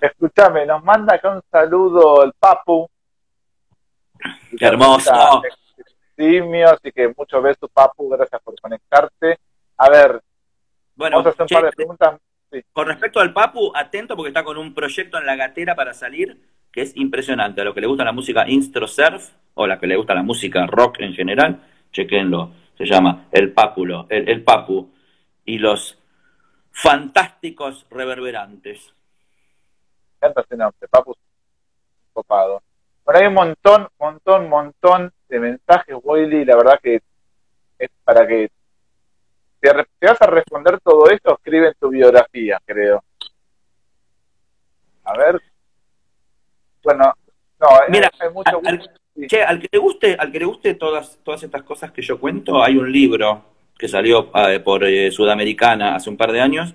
Escúchame, 0.00 0.64
nos 0.64 0.84
manda 0.84 1.16
acá 1.16 1.30
un 1.30 1.42
saludo 1.50 2.22
el 2.22 2.32
Papu. 2.38 2.88
Qué 4.56 4.64
hermoso. 4.64 5.42
Simio, 6.16 6.70
así 6.70 6.92
que 6.92 7.12
mucho 7.16 7.42
beso, 7.42 7.66
Papu, 7.66 8.08
gracias 8.10 8.40
por 8.42 8.54
conectarte. 8.60 9.40
A 9.78 9.90
ver, 9.90 10.22
bueno, 10.94 11.16
vamos 11.16 11.26
a 11.26 11.30
hacer 11.30 11.42
un 11.42 11.48
par 11.48 11.64
de 11.64 11.72
preguntas. 11.72 12.20
Con 12.72 12.86
respecto 12.86 13.20
al 13.20 13.32
Papu, 13.32 13.72
atento 13.74 14.16
porque 14.16 14.28
está 14.28 14.44
con 14.44 14.56
un 14.56 14.74
proyecto 14.74 15.18
en 15.18 15.26
la 15.26 15.36
gatera 15.36 15.74
para 15.74 15.94
salir 15.94 16.38
que 16.70 16.82
es 16.82 16.96
impresionante. 16.96 17.60
A 17.60 17.64
los 17.64 17.74
que 17.74 17.80
le 17.80 17.86
gusta 17.86 18.04
la 18.04 18.12
música 18.12 18.48
instro 18.48 18.86
surf 18.86 19.30
o 19.54 19.64
a 19.64 19.68
la 19.68 19.78
que 19.78 19.86
le 19.86 19.96
gusta 19.96 20.14
la 20.14 20.22
música 20.22 20.66
rock 20.66 21.00
en 21.00 21.14
general, 21.14 21.62
chequenlo. 21.92 22.52
Se 22.76 22.84
llama 22.84 23.28
El 23.30 23.52
Pápulo, 23.52 24.06
el, 24.10 24.42
Papu 24.42 24.90
y 25.44 25.58
los 25.58 25.98
fantásticos 26.72 27.86
reverberantes. 27.90 28.92
Me 30.20 30.28
encanta 30.28 30.40
ese 30.40 30.56
nombre, 30.56 30.88
Papu 30.88 31.14
copado. 32.12 32.62
Bueno, 33.04 33.20
hay 33.20 33.26
un 33.26 33.34
montón, 33.34 33.88
montón, 33.98 34.48
montón 34.48 35.12
de 35.28 35.38
mensajes, 35.38 35.96
Willy, 36.02 36.44
la 36.44 36.56
verdad 36.56 36.80
que 36.82 37.02
es 37.78 37.90
para 38.02 38.26
que 38.26 38.50
te, 39.64 39.86
te 39.98 40.06
vas 40.06 40.20
a 40.20 40.26
responder 40.26 40.78
todo 40.80 41.08
esto, 41.08 41.34
escribe 41.34 41.68
en 41.68 41.74
tu 41.80 41.88
biografía, 41.88 42.60
creo. 42.64 43.02
A 45.04 45.16
ver, 45.16 45.40
bueno, 46.82 47.12
no, 47.60 47.68
Mira, 47.88 48.10
hay 48.18 48.30
mucho... 48.30 48.60
Al, 48.64 48.90
che, 49.28 49.42
al 49.42 49.60
que 49.60 49.68
le 49.70 49.78
guste, 49.78 50.16
al 50.18 50.32
que 50.32 50.38
le 50.38 50.44
guste 50.44 50.74
todas, 50.74 51.18
todas 51.22 51.42
estas 51.42 51.62
cosas 51.62 51.92
que 51.92 52.02
yo 52.02 52.18
cuento, 52.18 52.62
hay 52.62 52.76
un 52.76 52.90
libro 52.90 53.44
que 53.78 53.88
salió 53.88 54.30
eh, 54.48 54.60
por 54.60 54.84
eh, 54.84 55.10
Sudamericana 55.10 55.94
hace 55.94 56.10
un 56.10 56.16
par 56.16 56.32
de 56.32 56.40
años, 56.40 56.74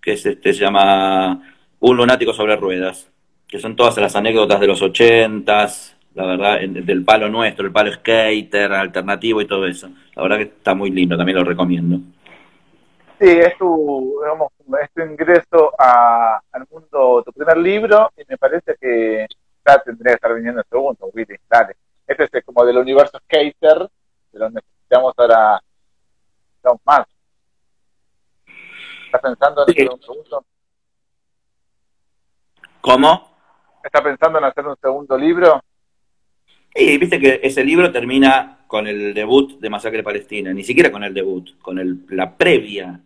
que 0.00 0.12
es 0.12 0.24
este, 0.24 0.52
se 0.52 0.60
llama 0.60 1.40
Un 1.80 1.96
lunático 1.96 2.32
sobre 2.32 2.56
ruedas, 2.56 3.10
que 3.46 3.58
son 3.58 3.76
todas 3.76 3.96
las 3.98 4.16
anécdotas 4.16 4.60
de 4.60 4.66
los 4.66 4.80
ochentas, 4.80 5.96
la 6.14 6.26
verdad, 6.26 6.60
del 6.60 7.04
palo 7.04 7.28
nuestro, 7.28 7.66
el 7.66 7.72
palo 7.72 7.92
skater, 7.92 8.72
alternativo 8.72 9.40
y 9.40 9.46
todo 9.46 9.66
eso. 9.66 9.90
La 10.14 10.22
verdad 10.22 10.36
que 10.38 10.42
está 10.44 10.74
muy 10.74 10.90
lindo, 10.90 11.16
también 11.16 11.38
lo 11.38 11.44
recomiendo. 11.44 12.00
Sí, 13.22 13.28
es 13.28 13.56
tu, 13.56 14.18
digamos, 14.20 14.50
es 14.82 14.90
tu 14.92 15.00
ingreso 15.00 15.72
al 15.78 16.66
mundo, 16.68 17.22
tu 17.24 17.32
primer 17.32 17.56
libro, 17.56 18.10
y 18.16 18.22
me 18.26 18.36
parece 18.36 18.74
que 18.80 19.28
ya 19.64 19.78
tendría 19.78 20.14
que 20.14 20.16
estar 20.16 20.34
viniendo 20.34 20.60
el 20.60 20.66
segundo, 20.68 21.08
Willy, 21.14 21.36
dale. 21.48 21.76
Este 22.04 22.28
es 22.32 22.44
como 22.44 22.64
del 22.64 22.78
universo 22.78 23.20
skater, 23.20 23.88
de 24.32 24.38
lo 24.40 24.50
necesitamos 24.50 25.14
ahora 25.16 25.62
más. 26.84 27.06
¿Estás 29.06 29.20
pensando 29.20 29.64
en 29.68 29.70
hacer 29.70 29.90
un 29.92 30.02
segundo? 30.02 30.44
¿Cómo? 32.80 33.36
¿Estás 33.84 34.02
pensando 34.02 34.38
en 34.38 34.44
hacer 34.46 34.66
un 34.66 34.76
segundo 34.82 35.16
libro? 35.16 35.62
Sí, 36.74 36.98
viste 36.98 37.20
que 37.20 37.38
ese 37.40 37.62
libro 37.62 37.92
termina 37.92 38.64
con 38.66 38.88
el 38.88 39.14
debut 39.14 39.60
de 39.60 39.70
Masacre 39.70 40.02
Palestina, 40.02 40.52
ni 40.52 40.64
siquiera 40.64 40.90
con 40.90 41.04
el 41.04 41.14
debut, 41.14 41.56
con 41.60 41.78
el, 41.78 42.04
la 42.08 42.36
previa. 42.36 43.00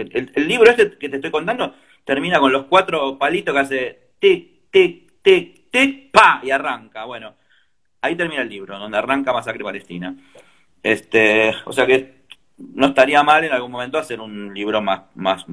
El, 0.00 0.48
libro 0.48 0.70
este 0.70 0.96
que 0.98 1.08
te 1.08 1.16
estoy 1.16 1.30
contando 1.30 1.74
termina 2.04 2.38
con 2.38 2.52
los 2.52 2.64
cuatro 2.66 3.18
palitos 3.18 3.54
que 3.54 3.60
hace 3.60 3.98
tic, 4.18 4.70
tic, 4.70 5.22
tic, 5.22 5.70
tic, 5.70 6.10
pa, 6.10 6.40
y 6.42 6.50
arranca. 6.50 7.04
Bueno, 7.04 7.34
ahí 8.00 8.14
termina 8.16 8.42
el 8.42 8.48
libro, 8.48 8.78
donde 8.78 8.98
arranca 8.98 9.32
Masacre 9.32 9.64
Palestina. 9.64 10.16
Este, 10.82 11.54
o 11.64 11.72
sea 11.72 11.86
que 11.86 12.18
no 12.56 12.88
estaría 12.88 13.22
mal 13.22 13.44
en 13.44 13.52
algún 13.52 13.70
momento 13.70 13.98
hacer 13.98 14.20
un 14.20 14.52
libro 14.52 14.80
más, 14.80 15.02
más 15.14 15.44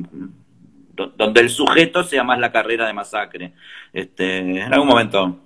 donde 0.95 1.41
el 1.41 1.49
sujeto 1.49 2.03
sea 2.03 2.23
más 2.23 2.39
la 2.39 2.51
carrera 2.51 2.87
de 2.87 2.93
masacre. 2.93 3.53
Este, 3.93 4.39
en 4.39 4.73
algún 4.73 4.87
momento. 4.87 5.39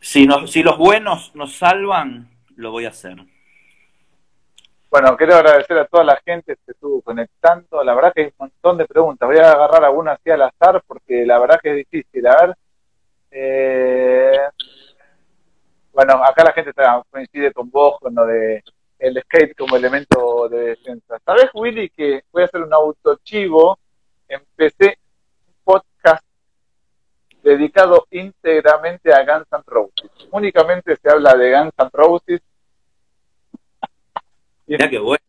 Si, 0.00 0.28
si 0.46 0.62
los 0.62 0.78
buenos 0.78 1.34
nos 1.34 1.54
salvan, 1.54 2.28
lo 2.54 2.70
voy 2.70 2.84
a 2.84 2.90
hacer. 2.90 3.16
Bueno, 4.90 5.16
quiero 5.16 5.34
agradecer 5.34 5.78
a 5.78 5.86
toda 5.86 6.04
la 6.04 6.20
gente 6.24 6.56
que 6.64 6.72
estuvo 6.72 7.02
conectando. 7.02 7.82
La 7.82 7.94
verdad 7.94 8.12
que 8.14 8.22
hay 8.22 8.26
un 8.28 8.34
montón 8.38 8.78
de 8.78 8.86
preguntas. 8.86 9.28
Voy 9.28 9.38
a 9.38 9.52
agarrar 9.52 9.84
algunas 9.84 10.18
así 10.18 10.30
al 10.30 10.42
azar 10.42 10.82
porque 10.86 11.26
la 11.26 11.38
verdad 11.38 11.58
que 11.62 11.70
es 11.70 11.76
difícil. 11.76 12.26
A 12.26 12.36
ver, 12.46 12.56
eh, 13.30 14.38
bueno, 15.92 16.22
acá 16.24 16.44
la 16.44 16.52
gente 16.52 16.72
coincide 17.10 17.52
con 17.52 17.70
vos 17.70 17.98
con 18.00 18.14
lo 18.14 18.26
de 18.26 18.62
el 18.98 19.20
skate 19.22 19.56
como 19.56 19.76
elemento 19.76 20.48
de 20.48 20.58
defensa. 20.68 21.18
¿Sabes, 21.24 21.50
Willy, 21.54 21.90
que 21.90 22.22
voy 22.32 22.42
a 22.42 22.46
hacer 22.46 22.62
un 22.62 22.72
autochivo? 22.72 23.78
Empecé 24.28 24.98
un 25.46 25.54
podcast 25.64 26.24
dedicado 27.42 28.06
íntegramente 28.10 29.12
a 29.12 29.24
Guns 29.24 29.46
N' 29.52 29.62
Roses. 29.66 30.10
Únicamente 30.30 30.96
se 30.96 31.10
habla 31.10 31.34
de 31.34 31.52
Guns 31.52 31.74
N' 31.78 31.90
Roses. 31.92 32.40
Qué 34.66 34.98
bueno. 34.98 35.20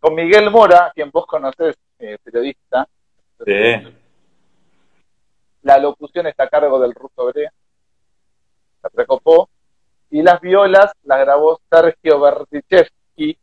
con 0.00 0.14
Miguel 0.14 0.50
Mora, 0.50 0.92
quien 0.94 1.10
vos 1.10 1.26
conocés, 1.26 1.76
eh, 1.98 2.18
periodista. 2.22 2.88
Sí 3.44 3.96
la 5.66 5.78
locución 5.78 6.28
está 6.28 6.44
a 6.44 6.48
cargo 6.48 6.78
del 6.78 6.94
ruso 6.94 7.26
Brea, 7.26 7.52
la 8.84 8.90
recopó, 8.94 9.50
y 10.10 10.22
las 10.22 10.40
violas 10.40 10.92
las 11.02 11.18
grabó 11.18 11.60
Sergio 11.68 12.20
Bertichevsky, 12.20 13.36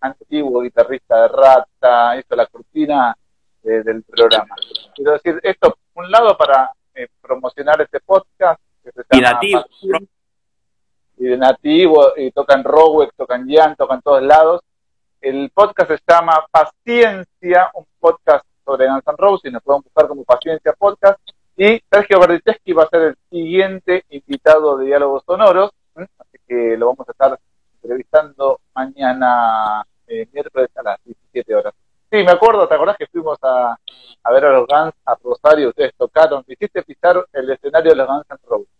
antiguo 0.00 0.60
guitarrista 0.60 1.22
de 1.22 1.28
Rata, 1.28 2.18
hizo 2.18 2.36
la 2.36 2.46
cortina 2.46 3.16
eh, 3.64 3.82
del 3.82 4.02
programa. 4.02 4.54
Quiero 4.94 5.12
decir, 5.12 5.40
esto, 5.42 5.78
un 5.94 6.10
lado 6.10 6.36
para 6.36 6.72
eh, 6.94 7.08
promocionar 7.22 7.80
este 7.80 8.00
podcast, 8.00 8.60
que 8.84 8.92
se 8.92 9.02
y 9.12 9.20
nativo. 9.22 9.64
Y 11.16 11.24
de 11.24 11.36
nativo, 11.36 12.12
y 12.16 12.30
tocan 12.30 12.62
Rowex, 12.62 13.14
tocan 13.16 13.48
Jan, 13.48 13.76
tocan 13.76 14.02
todos 14.02 14.22
lados. 14.22 14.60
El 15.20 15.50
podcast 15.50 15.90
se 15.90 15.98
llama 16.06 16.46
Paciencia, 16.50 17.70
un 17.74 17.86
podcast 17.98 18.44
sobre 18.64 18.86
Guns 18.86 19.06
N' 19.06 19.16
Roses, 19.16 19.50
y 19.50 19.52
nos 19.52 19.62
pueden 19.62 19.82
buscar 19.82 20.08
como 20.08 20.24
Paciencia 20.24 20.72
Podcast. 20.74 21.18
Y 21.56 21.80
Sergio 21.90 22.20
Berdicheschi 22.20 22.72
va 22.72 22.82
a 22.82 22.88
ser 22.88 23.02
el 23.02 23.16
siguiente 23.30 24.04
invitado 24.10 24.76
de 24.76 24.86
Diálogos 24.86 25.22
Sonoros, 25.24 25.70
así 25.94 26.38
que 26.46 26.76
lo 26.76 26.88
vamos 26.88 27.08
a 27.08 27.12
estar 27.12 27.38
entrevistando 27.82 28.60
mañana, 28.74 29.82
eh, 30.06 30.28
miércoles 30.32 30.68
a 30.76 30.82
las 30.82 31.04
17 31.04 31.54
horas. 31.54 31.74
Sí, 32.10 32.18
me 32.22 32.32
acuerdo, 32.32 32.68
¿te 32.68 32.74
acordás 32.74 32.96
que 32.98 33.06
fuimos 33.06 33.38
a, 33.42 33.76
a 34.22 34.32
ver 34.32 34.44
a 34.44 34.52
los 34.52 34.66
Guns 34.66 34.94
a 35.06 35.16
Rosario? 35.22 35.70
Ustedes 35.70 35.94
tocaron, 35.96 36.44
hiciste 36.46 36.82
pisar 36.82 37.24
el 37.32 37.50
escenario 37.50 37.92
de 37.92 37.96
los 37.96 38.06
Guns 38.06 38.26
en 38.30 38.38
Roses. 38.46 38.75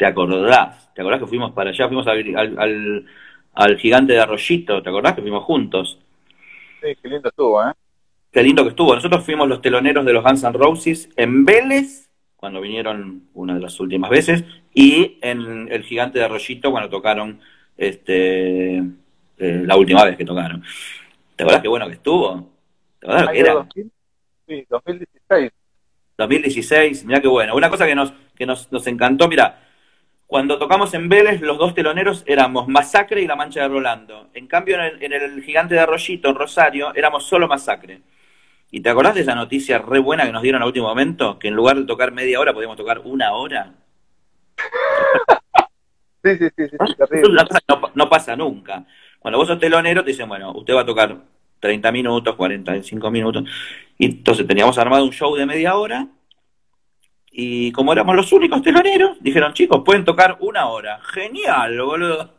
¿Te 0.00 0.06
acordás? 0.06 0.88
¿Te 0.94 1.02
acordás 1.02 1.20
que 1.20 1.26
fuimos 1.26 1.52
para 1.52 1.68
allá? 1.68 1.86
Fuimos 1.86 2.06
al, 2.06 2.34
al, 2.56 3.06
al 3.52 3.76
gigante 3.76 4.14
de 4.14 4.20
Arroyito, 4.20 4.82
¿te 4.82 4.88
acordás 4.88 5.14
que 5.14 5.20
fuimos 5.20 5.44
juntos? 5.44 5.98
Sí, 6.80 6.96
qué 7.02 7.08
lindo 7.10 7.28
estuvo, 7.28 7.62
¿eh? 7.62 7.72
Qué 8.32 8.42
lindo 8.42 8.62
que 8.62 8.70
estuvo. 8.70 8.94
Nosotros 8.94 9.22
fuimos 9.22 9.46
los 9.46 9.60
teloneros 9.60 10.06
de 10.06 10.14
los 10.14 10.24
Guns 10.24 10.42
N' 10.42 10.54
Roses 10.54 11.10
en 11.16 11.44
Vélez, 11.44 12.08
cuando 12.34 12.62
vinieron 12.62 13.24
una 13.34 13.52
de 13.52 13.60
las 13.60 13.78
últimas 13.78 14.08
veces, 14.08 14.42
y 14.72 15.18
en 15.20 15.70
El 15.70 15.82
Gigante 15.82 16.18
de 16.18 16.24
Arroyito, 16.24 16.70
cuando 16.70 16.88
tocaron 16.88 17.38
este 17.76 18.78
eh, 18.78 19.62
la 19.66 19.76
última 19.76 20.02
vez 20.06 20.16
que 20.16 20.24
tocaron. 20.24 20.64
¿Te 21.36 21.42
acuerdas 21.42 21.60
qué 21.60 21.68
bueno 21.68 21.86
que 21.88 21.92
estuvo? 21.96 22.48
¿Te 23.00 23.06
acuerdas 23.06 23.32
que 23.34 23.38
era? 23.38 23.68
Sí, 24.46 24.64
2016. 24.66 25.52
2016, 26.16 27.04
mira 27.04 27.20
qué 27.20 27.28
bueno. 27.28 27.54
Una 27.54 27.68
cosa 27.68 27.86
que 27.86 27.94
nos, 27.94 28.14
que 28.34 28.46
nos, 28.46 28.72
nos 28.72 28.86
encantó, 28.86 29.28
mira, 29.28 29.66
cuando 30.30 30.58
tocamos 30.60 30.94
en 30.94 31.08
Vélez, 31.08 31.40
los 31.40 31.58
dos 31.58 31.74
teloneros 31.74 32.22
éramos 32.24 32.68
Masacre 32.68 33.20
y 33.20 33.26
La 33.26 33.34
Mancha 33.34 33.62
de 33.62 33.68
Rolando. 33.68 34.30
En 34.32 34.46
cambio, 34.46 34.76
en 34.76 34.82
el, 34.82 35.02
en 35.02 35.12
el 35.12 35.42
Gigante 35.42 35.74
de 35.74 35.80
Arroyito, 35.80 36.28
en 36.28 36.36
Rosario, 36.36 36.94
éramos 36.94 37.26
solo 37.26 37.48
Masacre. 37.48 38.02
¿Y 38.70 38.80
te 38.80 38.90
acordás 38.90 39.16
de 39.16 39.22
esa 39.22 39.34
noticia 39.34 39.78
re 39.78 39.98
buena 39.98 40.24
que 40.24 40.30
nos 40.30 40.42
dieron 40.42 40.62
al 40.62 40.68
último 40.68 40.86
momento? 40.86 41.36
Que 41.36 41.48
en 41.48 41.54
lugar 41.54 41.78
de 41.78 41.84
tocar 41.84 42.12
media 42.12 42.38
hora, 42.38 42.52
podíamos 42.52 42.76
tocar 42.76 43.00
una 43.00 43.32
hora. 43.32 43.74
sí, 46.22 46.36
sí, 46.38 46.46
sí, 46.56 46.68
sí, 46.68 46.76
no, 47.96 48.08
pasa 48.08 48.36
nunca. 48.36 48.86
Cuando 49.18 49.36
vos 49.36 49.48
sos 49.48 49.58
telonero, 49.58 50.04
te 50.04 50.12
dicen, 50.12 50.28
bueno, 50.28 50.52
usted 50.52 50.74
va 50.74 50.82
a 50.82 50.86
tocar 50.86 51.16
30 51.58 51.90
minutos, 51.90 52.36
45 52.36 53.10
minutos. 53.10 53.50
Y 53.98 54.04
entonces 54.06 54.46
teníamos 54.46 54.78
armado 54.78 55.04
un 55.04 55.10
show 55.10 55.34
de 55.34 55.44
media 55.44 55.74
hora. 55.74 56.06
Y 57.30 57.72
como 57.72 57.92
éramos 57.92 58.16
los 58.16 58.32
únicos 58.32 58.62
teloneros, 58.62 59.18
dijeron, 59.20 59.52
chicos, 59.52 59.82
pueden 59.84 60.04
tocar 60.04 60.36
una 60.40 60.68
hora. 60.68 61.00
Genial, 61.12 61.80
boludo. 61.82 62.30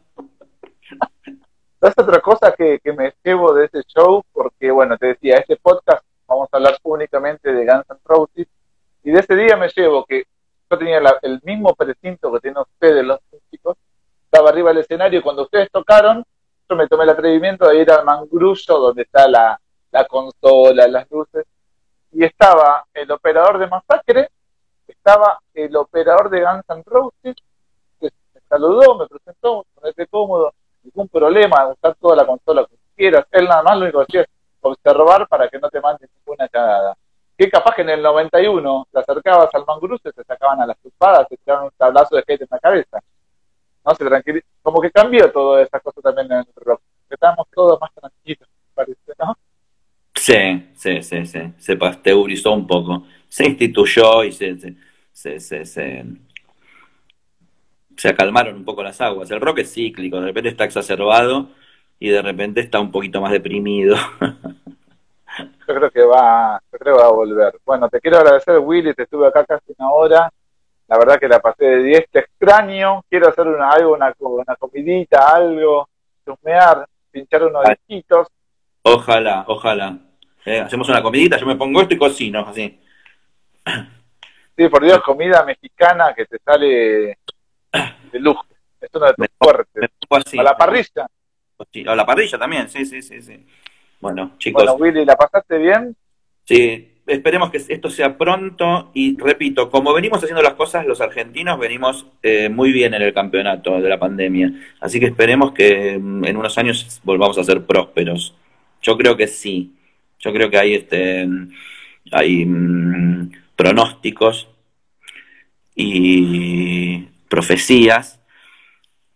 Es 1.81 1.93
otra 1.97 2.19
cosa 2.19 2.53
que, 2.55 2.79
que 2.83 2.93
me 2.93 3.13
llevo 3.23 3.53
de 3.53 3.65
ese 3.65 3.81
show, 3.83 4.23
porque, 4.31 4.69
bueno, 4.69 4.97
te 4.97 5.07
decía, 5.07 5.37
este 5.37 5.55
podcast 5.55 6.03
vamos 6.27 6.47
a 6.51 6.57
hablar 6.57 6.77
únicamente 6.83 7.51
de 7.51 7.65
Guns 7.65 7.85
N' 7.89 7.99
Roses. 8.05 8.47
Y 9.03 9.11
de 9.11 9.19
ese 9.19 9.35
día 9.35 9.57
me 9.57 9.67
llevo 9.69 10.05
que 10.05 10.25
yo 10.69 10.77
tenía 10.77 11.01
el 11.21 11.41
mismo 11.43 11.75
precinto 11.75 12.31
que 12.31 12.39
tienen 12.39 12.61
ustedes 12.61 13.03
los 13.03 13.19
músicos, 13.31 13.77
estaba 14.23 14.49
arriba 14.49 14.69
del 14.69 14.79
escenario 14.79 15.21
cuando 15.21 15.43
ustedes 15.43 15.69
tocaron, 15.69 16.23
yo 16.69 16.75
me 16.75 16.87
tomé 16.87 17.03
el 17.03 17.09
atrevimiento 17.09 17.67
de 17.67 17.81
ir 17.81 17.91
al 17.91 18.05
mangrullo 18.05 18.79
donde 18.79 19.01
está 19.01 19.27
la, 19.27 19.59
la 19.91 20.05
consola, 20.05 20.87
las 20.87 21.09
luces, 21.11 21.45
y 22.13 22.23
estaba 22.23 22.85
el 22.93 23.11
operador 23.11 23.57
de 23.57 23.67
Masacre, 23.67 24.29
estaba 25.03 25.39
el 25.55 25.75
operador 25.75 26.29
de 26.29 26.41
Guns 26.41 26.63
N' 26.69 26.83
Roses, 26.85 27.35
que 27.99 28.09
me 28.35 28.41
saludó, 28.47 28.99
me 28.99 29.07
presentó, 29.07 29.65
ponete 29.73 30.05
cómodo, 30.05 30.53
ningún 30.83 31.07
problema, 31.07 31.69
usar 31.69 31.95
toda 31.95 32.17
la 32.17 32.25
consola 32.25 32.67
que 32.69 32.75
quieras, 32.95 33.25
él 33.31 33.45
nada 33.45 33.63
más 33.63 33.77
lo 33.77 33.83
único 33.85 33.99
que 33.99 34.03
hacía 34.03 34.21
es 34.21 34.27
observar 34.61 35.27
para 35.27 35.49
que 35.49 35.57
no 35.57 35.69
te 35.69 35.81
mandes 35.81 36.07
ninguna 36.19 36.47
cagada. 36.47 36.95
Que 37.35 37.49
capaz 37.49 37.73
que 37.75 37.81
en 37.81 37.89
el 37.89 38.03
91 38.03 38.87
te 38.91 38.99
acercabas 38.99 39.49
al 39.55 39.65
mangruce, 39.65 40.13
te 40.13 40.23
sacaban 40.23 40.61
a 40.61 40.67
las 40.67 40.79
chupadas, 40.83 41.27
te 41.27 41.37
tiraban 41.37 41.65
un 41.65 41.71
tablazo 41.75 42.15
de 42.15 42.21
skate 42.21 42.41
en 42.41 42.47
la 42.51 42.59
cabeza. 42.59 42.99
No 43.83 43.95
se 43.95 44.05
tranquiliza. 44.05 44.45
Como 44.61 44.79
que 44.79 44.91
cambió 44.91 45.31
toda 45.31 45.63
esa 45.63 45.79
cosa 45.79 45.99
también 46.01 46.31
en 46.31 46.37
el 46.39 46.45
rock. 46.57 46.81
Estábamos 47.09 47.47
todos 47.51 47.81
más 47.81 47.91
tranquilos, 47.95 48.47
parece, 48.75 49.13
¿no? 49.17 49.35
Sí, 50.13 50.71
sí, 50.75 51.01
sí, 51.01 51.25
sí. 51.25 51.53
Se 51.57 51.75
pasteurizó 51.75 52.51
un 52.51 52.67
poco. 52.67 53.03
Se 53.27 53.45
instituyó 53.47 54.23
y 54.23 54.31
se, 54.31 54.55
se, 55.11 55.39
se, 55.39 55.65
se 57.95 58.09
acalmaron 58.09 58.55
un 58.55 58.65
poco 58.65 58.83
las 58.83 58.99
aguas. 59.01 59.29
El 59.31 59.41
rock 59.41 59.59
es 59.59 59.73
cíclico, 59.73 60.19
de 60.19 60.27
repente 60.27 60.49
está 60.49 60.63
exacerbado 60.65 61.49
y 61.99 62.09
de 62.09 62.21
repente 62.21 62.61
está 62.61 62.79
un 62.79 62.91
poquito 62.91 63.21
más 63.21 63.31
deprimido. 63.31 63.95
yo 65.39 65.75
creo 65.75 65.91
que 65.91 66.03
va, 66.03 66.61
yo 66.71 66.79
creo 66.79 66.95
que 66.95 67.01
va 67.01 67.07
a 67.07 67.11
volver. 67.11 67.53
Bueno, 67.65 67.89
te 67.89 67.99
quiero 67.99 68.17
agradecer, 68.17 68.59
Willy, 68.59 68.93
te 68.93 69.03
estuve 69.03 69.27
acá 69.27 69.45
casi 69.45 69.73
una 69.77 69.91
hora. 69.91 70.33
La 70.87 70.97
verdad 70.97 71.19
que 71.19 71.27
la 71.27 71.39
pasé 71.39 71.65
de 71.65 71.83
10, 71.83 72.09
te 72.11 72.19
extraño. 72.19 73.03
Quiero 73.09 73.29
hacer 73.29 73.47
una, 73.47 73.69
algo, 73.69 73.93
una, 73.93 74.13
una 74.19 74.55
comidita, 74.57 75.35
algo, 75.35 75.87
chusmear, 76.25 76.85
pinchar 77.11 77.43
unos 77.43 77.63
disquitos. 77.65 78.27
Ojalá, 78.81 79.45
ojalá. 79.47 79.97
Eh, 80.43 80.59
hacemos 80.59 80.89
una 80.89 81.03
comidita, 81.03 81.37
yo 81.37 81.45
me 81.45 81.55
pongo 81.55 81.81
esto 81.81 81.93
y 81.93 81.97
cocino, 81.97 82.39
así. 82.47 82.79
Sí, 84.61 84.69
por 84.69 84.83
Dios, 84.83 85.01
comida 85.01 85.43
mexicana 85.43 86.13
que 86.15 86.25
te 86.25 86.37
sale 86.45 87.17
de 88.11 88.19
lujo. 88.19 88.45
Es 88.79 88.89
uno 88.93 89.07
de 89.07 89.13
tus 89.15 89.27
fuertes. 89.39 90.39
a 90.39 90.43
la 90.43 90.55
parrilla. 90.55 91.07
A 91.87 91.95
la 91.95 92.05
parrilla 92.05 92.37
también, 92.37 92.69
sí, 92.69 92.85
sí, 92.85 93.01
sí, 93.01 93.23
sí. 93.23 93.43
Bueno, 93.99 94.33
chicos. 94.37 94.63
Bueno, 94.63 94.75
Willy, 94.75 95.03
¿la 95.03 95.15
pasaste 95.15 95.57
bien? 95.57 95.95
Sí, 96.43 96.99
esperemos 97.07 97.49
que 97.49 97.57
esto 97.57 97.89
sea 97.89 98.15
pronto 98.15 98.91
y 98.93 99.17
repito, 99.17 99.71
como 99.71 99.95
venimos 99.95 100.19
haciendo 100.19 100.43
las 100.43 100.53
cosas, 100.53 100.85
los 100.85 101.01
argentinos 101.01 101.57
venimos 101.57 102.05
eh, 102.21 102.47
muy 102.49 102.71
bien 102.71 102.93
en 102.93 103.01
el 103.01 103.15
campeonato 103.15 103.81
de 103.81 103.89
la 103.89 103.97
pandemia, 103.97 104.53
así 104.79 104.99
que 104.99 105.07
esperemos 105.07 105.53
que 105.53 105.97
mm, 105.97 106.25
en 106.25 106.37
unos 106.37 106.55
años 106.59 107.01
volvamos 107.03 107.39
a 107.39 107.43
ser 107.43 107.65
prósperos. 107.65 108.35
Yo 108.83 108.95
creo 108.95 109.17
que 109.17 109.25
sí, 109.25 109.73
yo 110.19 110.31
creo 110.31 110.51
que 110.51 110.59
hay 110.59 110.75
este 110.75 111.27
hay 112.11 112.45
mm, 112.45 113.31
pronósticos 113.55 114.50
y 115.81 117.09
profecías 117.29 118.19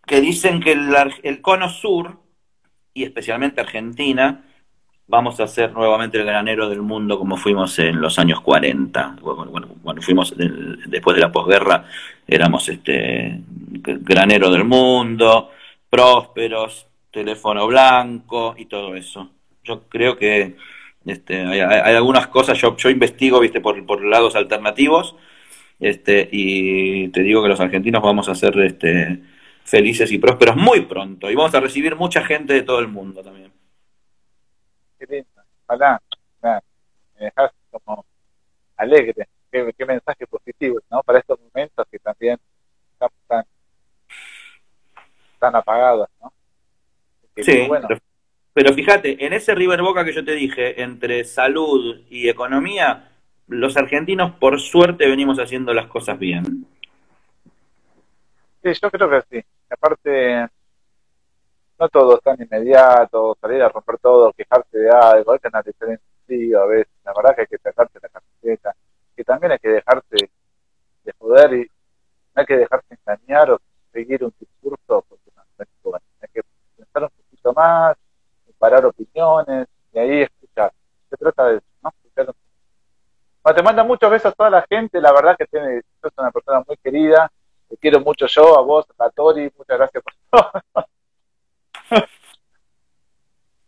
que 0.06 0.22
dicen 0.22 0.60
que 0.60 0.74
el, 0.74 0.94
el 1.24 1.42
cono 1.42 1.70
sur 1.70 2.20
y 2.94 3.04
especialmente 3.04 3.62
Argentina 3.62 4.44
vamos 5.08 5.40
a 5.40 5.48
ser 5.48 5.72
nuevamente 5.74 6.18
el 6.18 6.26
granero 6.26 6.70
del 6.70 6.82
mundo 6.82 7.20
como 7.20 7.38
fuimos 7.38 7.78
en 7.80 8.02
los 8.02 8.18
años 8.18 8.42
40. 8.42 9.18
Cuando, 9.22 10.02
fuimos 10.02 10.34
después 10.88 11.16
de 11.16 11.22
la 11.22 11.32
posguerra, 11.32 11.86
éramos 12.28 12.68
este 12.70 13.42
granero 13.50 14.50
del 14.50 14.64
mundo, 14.64 15.52
prósperos, 15.90 16.88
teléfono 17.12 17.68
blanco 17.68 18.56
y 18.58 18.66
todo 18.66 18.96
eso. 18.96 19.30
Yo 19.64 19.84
creo 19.90 20.18
que 20.18 20.56
este, 21.06 21.42
hay, 21.44 21.96
algunas 21.96 22.28
cosas, 22.28 22.58
yo, 22.60 22.76
yo 22.78 22.90
investigo 22.90 23.40
viste 23.40 23.62
por, 23.62 23.84
por 23.86 24.04
lados 24.04 24.36
alternativos 24.36 25.16
este, 25.80 26.28
y 26.32 27.10
te 27.10 27.22
digo 27.22 27.42
que 27.44 27.50
los 27.50 27.60
argentinos 27.60 28.02
vamos 28.02 28.30
a 28.30 28.36
ser 28.36 28.58
este, 28.60 29.22
felices 29.64 30.12
y 30.12 30.18
prósperos 30.18 30.56
muy 30.56 30.82
pronto 30.82 31.30
y 31.30 31.36
vamos 31.36 31.54
a 31.56 31.60
recibir 31.60 31.96
mucha 31.96 32.24
gente 32.24 32.54
de 32.54 32.64
todo 32.64 32.80
el 32.80 32.88
mundo 32.88 33.22
también 33.24 33.52
qué 34.98 35.06
lindo. 35.08 35.30
Ojalá, 35.68 36.02
me 36.42 37.26
dejas 37.26 37.52
como 37.72 38.06
alegre. 38.78 39.28
Qué, 39.52 39.86
mensaje 39.86 40.28
positivo, 40.28 40.80
¿no? 40.92 41.02
Para 41.04 41.20
estos 41.20 41.40
momentos 41.40 41.88
que 41.90 41.98
también 42.00 42.38
estamos 42.92 43.18
tan, 43.26 43.46
tan 45.40 45.56
apagados, 45.56 46.10
¿no? 46.22 46.34
sí, 47.38 47.66
bueno. 47.66 47.88
pero, 48.54 48.74
fíjate, 48.74 49.26
en 49.26 49.32
ese 49.32 49.56
River 49.56 49.82
Boca 49.82 50.04
que 50.04 50.12
yo 50.12 50.26
te 50.26 50.34
dije, 50.34 50.82
entre 50.82 51.24
salud 51.24 52.02
y 52.10 52.28
economía, 52.28 53.15
los 53.48 53.78
argentinos 53.78 54.34
por 54.40 54.60
suerte 54.60 55.08
venimos 55.08 55.38
haciendo 55.40 55.74
las 55.74 55.88
cosas 55.88 56.18
bien. 56.18 56.66
Sí, 58.64 58.72
yo 58.82 58.92
creo 58.92 59.10
que 59.10 59.22
sí. 59.30 59.46
Aparte, 59.70 60.48
no 61.80 61.90
todo 61.90 62.18
es 62.18 62.24
tan 62.24 62.42
inmediato, 62.42 63.38
salir 63.40 63.62
a 63.62 63.70
romper 63.70 63.98
todo, 64.00 64.34
quejarse 64.34 64.78
de 64.78 64.90
algo, 64.90 65.34
hay 65.34 65.40
que 65.40 65.48
analizar 65.48 65.90
en 65.90 66.00
frío 66.26 66.62
a 66.62 66.66
veces, 66.66 66.92
la 67.04 67.14
verdad 67.16 67.36
que 67.36 67.42
hay 67.42 67.48
que 67.48 67.58
sacarse 67.58 68.00
la 68.02 68.10
camiseta, 68.10 68.76
que 69.16 69.24
también 69.24 69.52
hay 69.52 69.60
que 69.60 69.70
dejarse 69.70 70.30
de 71.04 71.14
joder 71.20 71.54
y 71.54 71.60
no 71.60 72.42
hay 72.42 72.46
que 72.46 72.58
dejarse 72.58 72.98
engañar 73.06 73.52
o 73.52 73.62
seguir 73.92 74.24
un 74.24 74.34
discurso 74.40 75.06
porque 75.08 75.32
no, 75.36 75.44
es 75.60 76.02
hay 76.22 76.30
que 76.34 76.42
pensar 76.78 77.04
un 77.04 77.10
poquito 77.10 77.54
más, 77.54 77.98
parar 78.58 78.86
opiniones 78.86 79.68
y 79.94 80.00
ahí 80.00 80.22
escuchar. 80.22 80.72
Se 81.10 81.18
trata 81.18 81.48
de 81.48 81.58
eso, 81.58 81.66
¿no? 81.84 81.90
Escuchar 81.90 82.34
te 83.54 83.62
manda 83.62 83.84
muchos 83.84 84.10
besos 84.10 84.32
a 84.32 84.36
toda 84.36 84.50
la 84.50 84.66
gente, 84.68 85.00
la 85.00 85.12
verdad 85.12 85.36
que 85.38 85.46
tiene, 85.46 85.82
sos 86.02 86.12
una 86.18 86.32
persona 86.32 86.64
muy 86.68 86.78
querida, 86.78 87.32
te 87.70 87.78
quiero 87.78 88.00
mucho 88.00 88.26
yo, 88.26 88.58
a 88.58 88.62
vos, 88.62 88.86
a 88.98 89.10
Tori, 89.10 89.52
muchas 89.58 89.78
gracias 89.78 90.04
por 90.04 90.14
todo. 90.32 90.52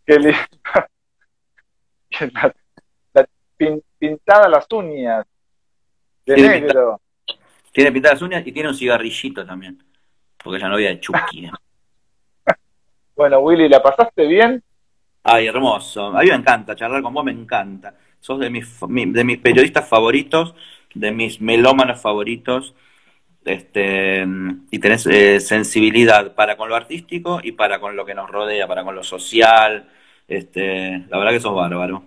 Qué 0.05 0.19
lindo. 0.19 0.39
pintada 3.99 4.47
las 4.47 4.65
uñas. 4.71 5.25
De 6.25 6.35
tiene 6.35 6.61
negro. 6.61 7.01
tiene 7.71 7.91
pintadas 7.91 8.21
las 8.21 8.21
uñas 8.21 8.47
y 8.47 8.51
tiene 8.51 8.69
un 8.69 8.75
cigarrillito 8.75 9.45
también. 9.45 9.83
Porque 10.41 10.57
es 10.57 10.63
la 10.63 10.69
novia 10.69 10.89
de 10.89 10.99
Chucky. 10.99 11.45
¿eh? 11.45 11.51
bueno, 13.15 13.39
Willy, 13.39 13.67
¿la 13.67 13.81
pasaste 13.81 14.25
bien? 14.25 14.63
Ay, 15.23 15.47
hermoso. 15.47 16.07
A 16.07 16.21
mí 16.21 16.29
me 16.29 16.35
encanta 16.35 16.75
charlar 16.75 17.01
con 17.01 17.13
vos, 17.13 17.23
me 17.23 17.31
encanta. 17.31 17.93
Sos 18.27 18.39
de 18.39 18.49
mis, 18.49 18.77
de 18.81 19.23
mis 19.23 19.37
periodistas 19.37 19.87
favoritos, 19.87 20.53
de 20.93 21.11
mis 21.11 21.39
melómanos 21.39 22.01
favoritos 22.01 22.75
este, 23.45 24.25
y 24.69 24.79
tenés 24.79 25.07
eh, 25.07 25.39
sensibilidad 25.39 26.35
para 26.35 26.57
con 26.57 26.67
lo 26.67 26.75
artístico 26.75 27.39
y 27.41 27.53
para 27.53 27.79
con 27.79 27.95
lo 27.95 28.05
que 28.05 28.13
nos 28.13 28.29
rodea, 28.29 28.67
para 28.67 28.83
con 28.83 28.95
lo 28.95 29.03
social. 29.03 29.89
Este, 30.27 31.05
la 31.07 31.17
verdad 31.17 31.31
que 31.31 31.39
sos 31.39 31.55
bárbaro. 31.55 32.03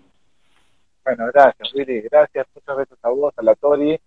Bueno, 1.03 1.25
gracias, 1.33 1.73
Willy. 1.73 2.03
Gracias. 2.03 2.47
Muchas 2.55 2.77
veces 2.77 2.99
a 3.01 3.09
vos, 3.09 3.33
a 3.39 3.43
la 3.43 3.55
Tori. 3.55 3.99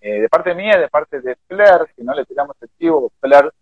Eh, 0.00 0.20
de 0.22 0.28
parte 0.30 0.54
mía, 0.54 0.78
de 0.78 0.88
parte 0.88 1.20
de 1.20 1.36
Flair, 1.46 1.86
si 1.94 2.02
no 2.02 2.14
le 2.14 2.24
tiramos 2.24 2.56
el 2.62 2.70
chivo, 2.78 3.12
Flair 3.20 3.52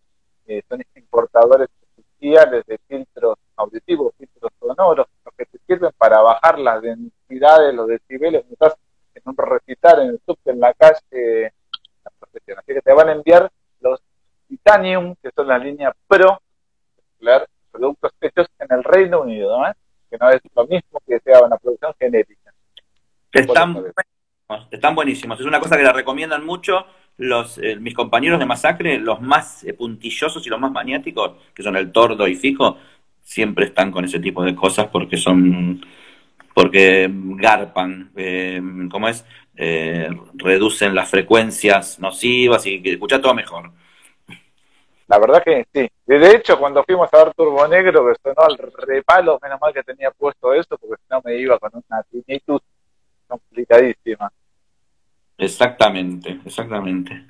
eh, 0.46 0.62
son 0.68 0.80
importadores 0.94 1.68
oficiales 1.90 2.64
de 2.66 2.78
filtros 2.86 3.36
auditivos, 3.56 4.14
filtros 4.16 4.52
sonoros, 4.60 5.08
los 5.24 5.34
que 5.34 5.46
te 5.46 5.58
sirven 5.66 5.90
para 5.98 6.20
bajar 6.20 6.60
las 6.60 6.80
densidades, 6.80 7.15
los 7.28 7.88
decibeles. 7.88 8.44
Estás 8.50 8.76
en 9.14 9.22
un 9.24 9.36
recitar 9.36 10.00
en 10.00 10.08
el 10.08 10.20
subte, 10.24 10.50
en 10.50 10.60
la 10.60 10.74
calle, 10.74 11.52
Así 12.04 12.74
que 12.74 12.80
te 12.80 12.92
van 12.92 13.08
a 13.08 13.12
enviar 13.12 13.50
los 13.80 14.00
Titanium, 14.48 15.16
que 15.20 15.30
son 15.34 15.48
la 15.48 15.58
línea 15.58 15.92
Pro, 16.06 16.40
productos 17.72 18.12
hechos 18.20 18.46
en 18.58 18.68
el 18.70 18.84
Reino 18.84 19.22
Unido, 19.22 19.60
que 20.10 20.16
no 20.18 20.30
es 20.30 20.40
lo 20.54 20.66
mismo 20.66 21.00
que 21.06 21.18
sea 21.20 21.42
una 21.42 21.56
producción 21.56 21.92
genérica. 21.98 22.52
Están 23.32 23.74
buenísimos, 23.74 24.68
están 24.70 24.94
buenísimos. 24.94 25.40
Es 25.40 25.46
una 25.46 25.60
cosa 25.60 25.76
que 25.76 25.82
la 25.82 25.92
recomiendan 25.92 26.44
mucho 26.44 26.86
los 27.18 27.58
eh, 27.58 27.76
mis 27.76 27.94
compañeros 27.94 28.38
de 28.38 28.46
Masacre, 28.46 28.98
los 28.98 29.20
más 29.20 29.64
eh, 29.64 29.72
puntillosos 29.72 30.46
y 30.46 30.50
los 30.50 30.60
más 30.60 30.70
maniáticos, 30.70 31.32
que 31.54 31.62
son 31.62 31.76
el 31.76 31.90
Tordo 31.90 32.28
y 32.28 32.36
Fijo, 32.36 32.78
siempre 33.22 33.66
están 33.66 33.90
con 33.90 34.04
ese 34.04 34.20
tipo 34.20 34.44
de 34.44 34.54
cosas 34.54 34.86
porque 34.86 35.16
son 35.16 35.80
porque 36.54 37.10
garpan, 37.36 38.10
eh, 38.16 38.60
¿cómo 38.90 39.08
es? 39.08 39.24
Eh, 39.56 40.08
reducen 40.34 40.94
las 40.94 41.08
frecuencias 41.10 41.98
nocivas 41.98 42.66
y 42.66 42.82
que 42.82 42.92
escucha 42.92 43.20
todo 43.20 43.34
mejor. 43.34 43.70
La 45.08 45.18
verdad 45.18 45.42
que 45.42 45.66
sí. 45.72 45.88
De 46.04 46.30
hecho, 46.32 46.58
cuando 46.58 46.82
fuimos 46.82 47.12
a 47.12 47.24
ver 47.24 47.34
Turbo 47.34 47.66
Negro, 47.68 48.06
que 48.06 48.14
sonó 48.22 48.42
al 48.46 48.58
repalo, 48.58 49.38
menos 49.40 49.60
mal 49.60 49.72
que 49.72 49.82
tenía 49.82 50.10
puesto 50.10 50.52
eso, 50.52 50.76
porque 50.76 50.96
si 50.96 51.06
no 51.10 51.20
me 51.24 51.36
iba 51.36 51.58
con 51.58 51.70
una 51.74 52.02
tinnitus 52.02 52.60
complicadísima. 53.28 54.30
Exactamente, 55.38 56.40
exactamente. 56.44 57.26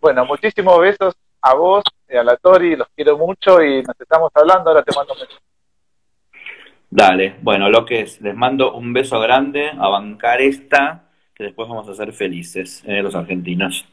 Bueno, 0.00 0.24
muchísimos 0.24 0.78
besos 0.80 1.14
a 1.42 1.54
vos 1.54 1.84
y 2.08 2.16
a 2.16 2.22
la 2.22 2.36
Tori, 2.36 2.76
los 2.76 2.88
quiero 2.94 3.18
mucho 3.18 3.62
y 3.62 3.82
nos 3.82 4.00
estamos 4.00 4.30
hablando, 4.34 4.70
ahora 4.70 4.82
te 4.82 4.94
mando 4.96 5.12
un 5.12 5.20
beso. 5.20 5.38
Dale, 6.94 7.36
bueno, 7.40 7.70
lo 7.70 7.86
que 7.86 8.02
es, 8.02 8.20
les 8.20 8.36
mando 8.36 8.74
un 8.74 8.92
beso 8.92 9.18
grande 9.18 9.70
a 9.70 9.88
bancar 9.88 10.42
esta, 10.42 11.04
que 11.34 11.44
después 11.44 11.66
vamos 11.66 11.88
a 11.88 11.94
ser 11.94 12.12
felices, 12.12 12.84
eh, 12.86 13.00
los 13.00 13.14
argentinos. 13.14 13.88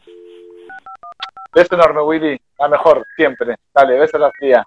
Beso 1.56 1.76
enorme, 1.76 2.02
Willy, 2.02 2.38
la 2.60 2.68
mejor, 2.68 3.08
siempre. 3.16 3.56
Dale, 3.74 3.98
beso 3.98 4.18
a 4.18 4.20
la 4.20 4.32
tía. 4.38 4.66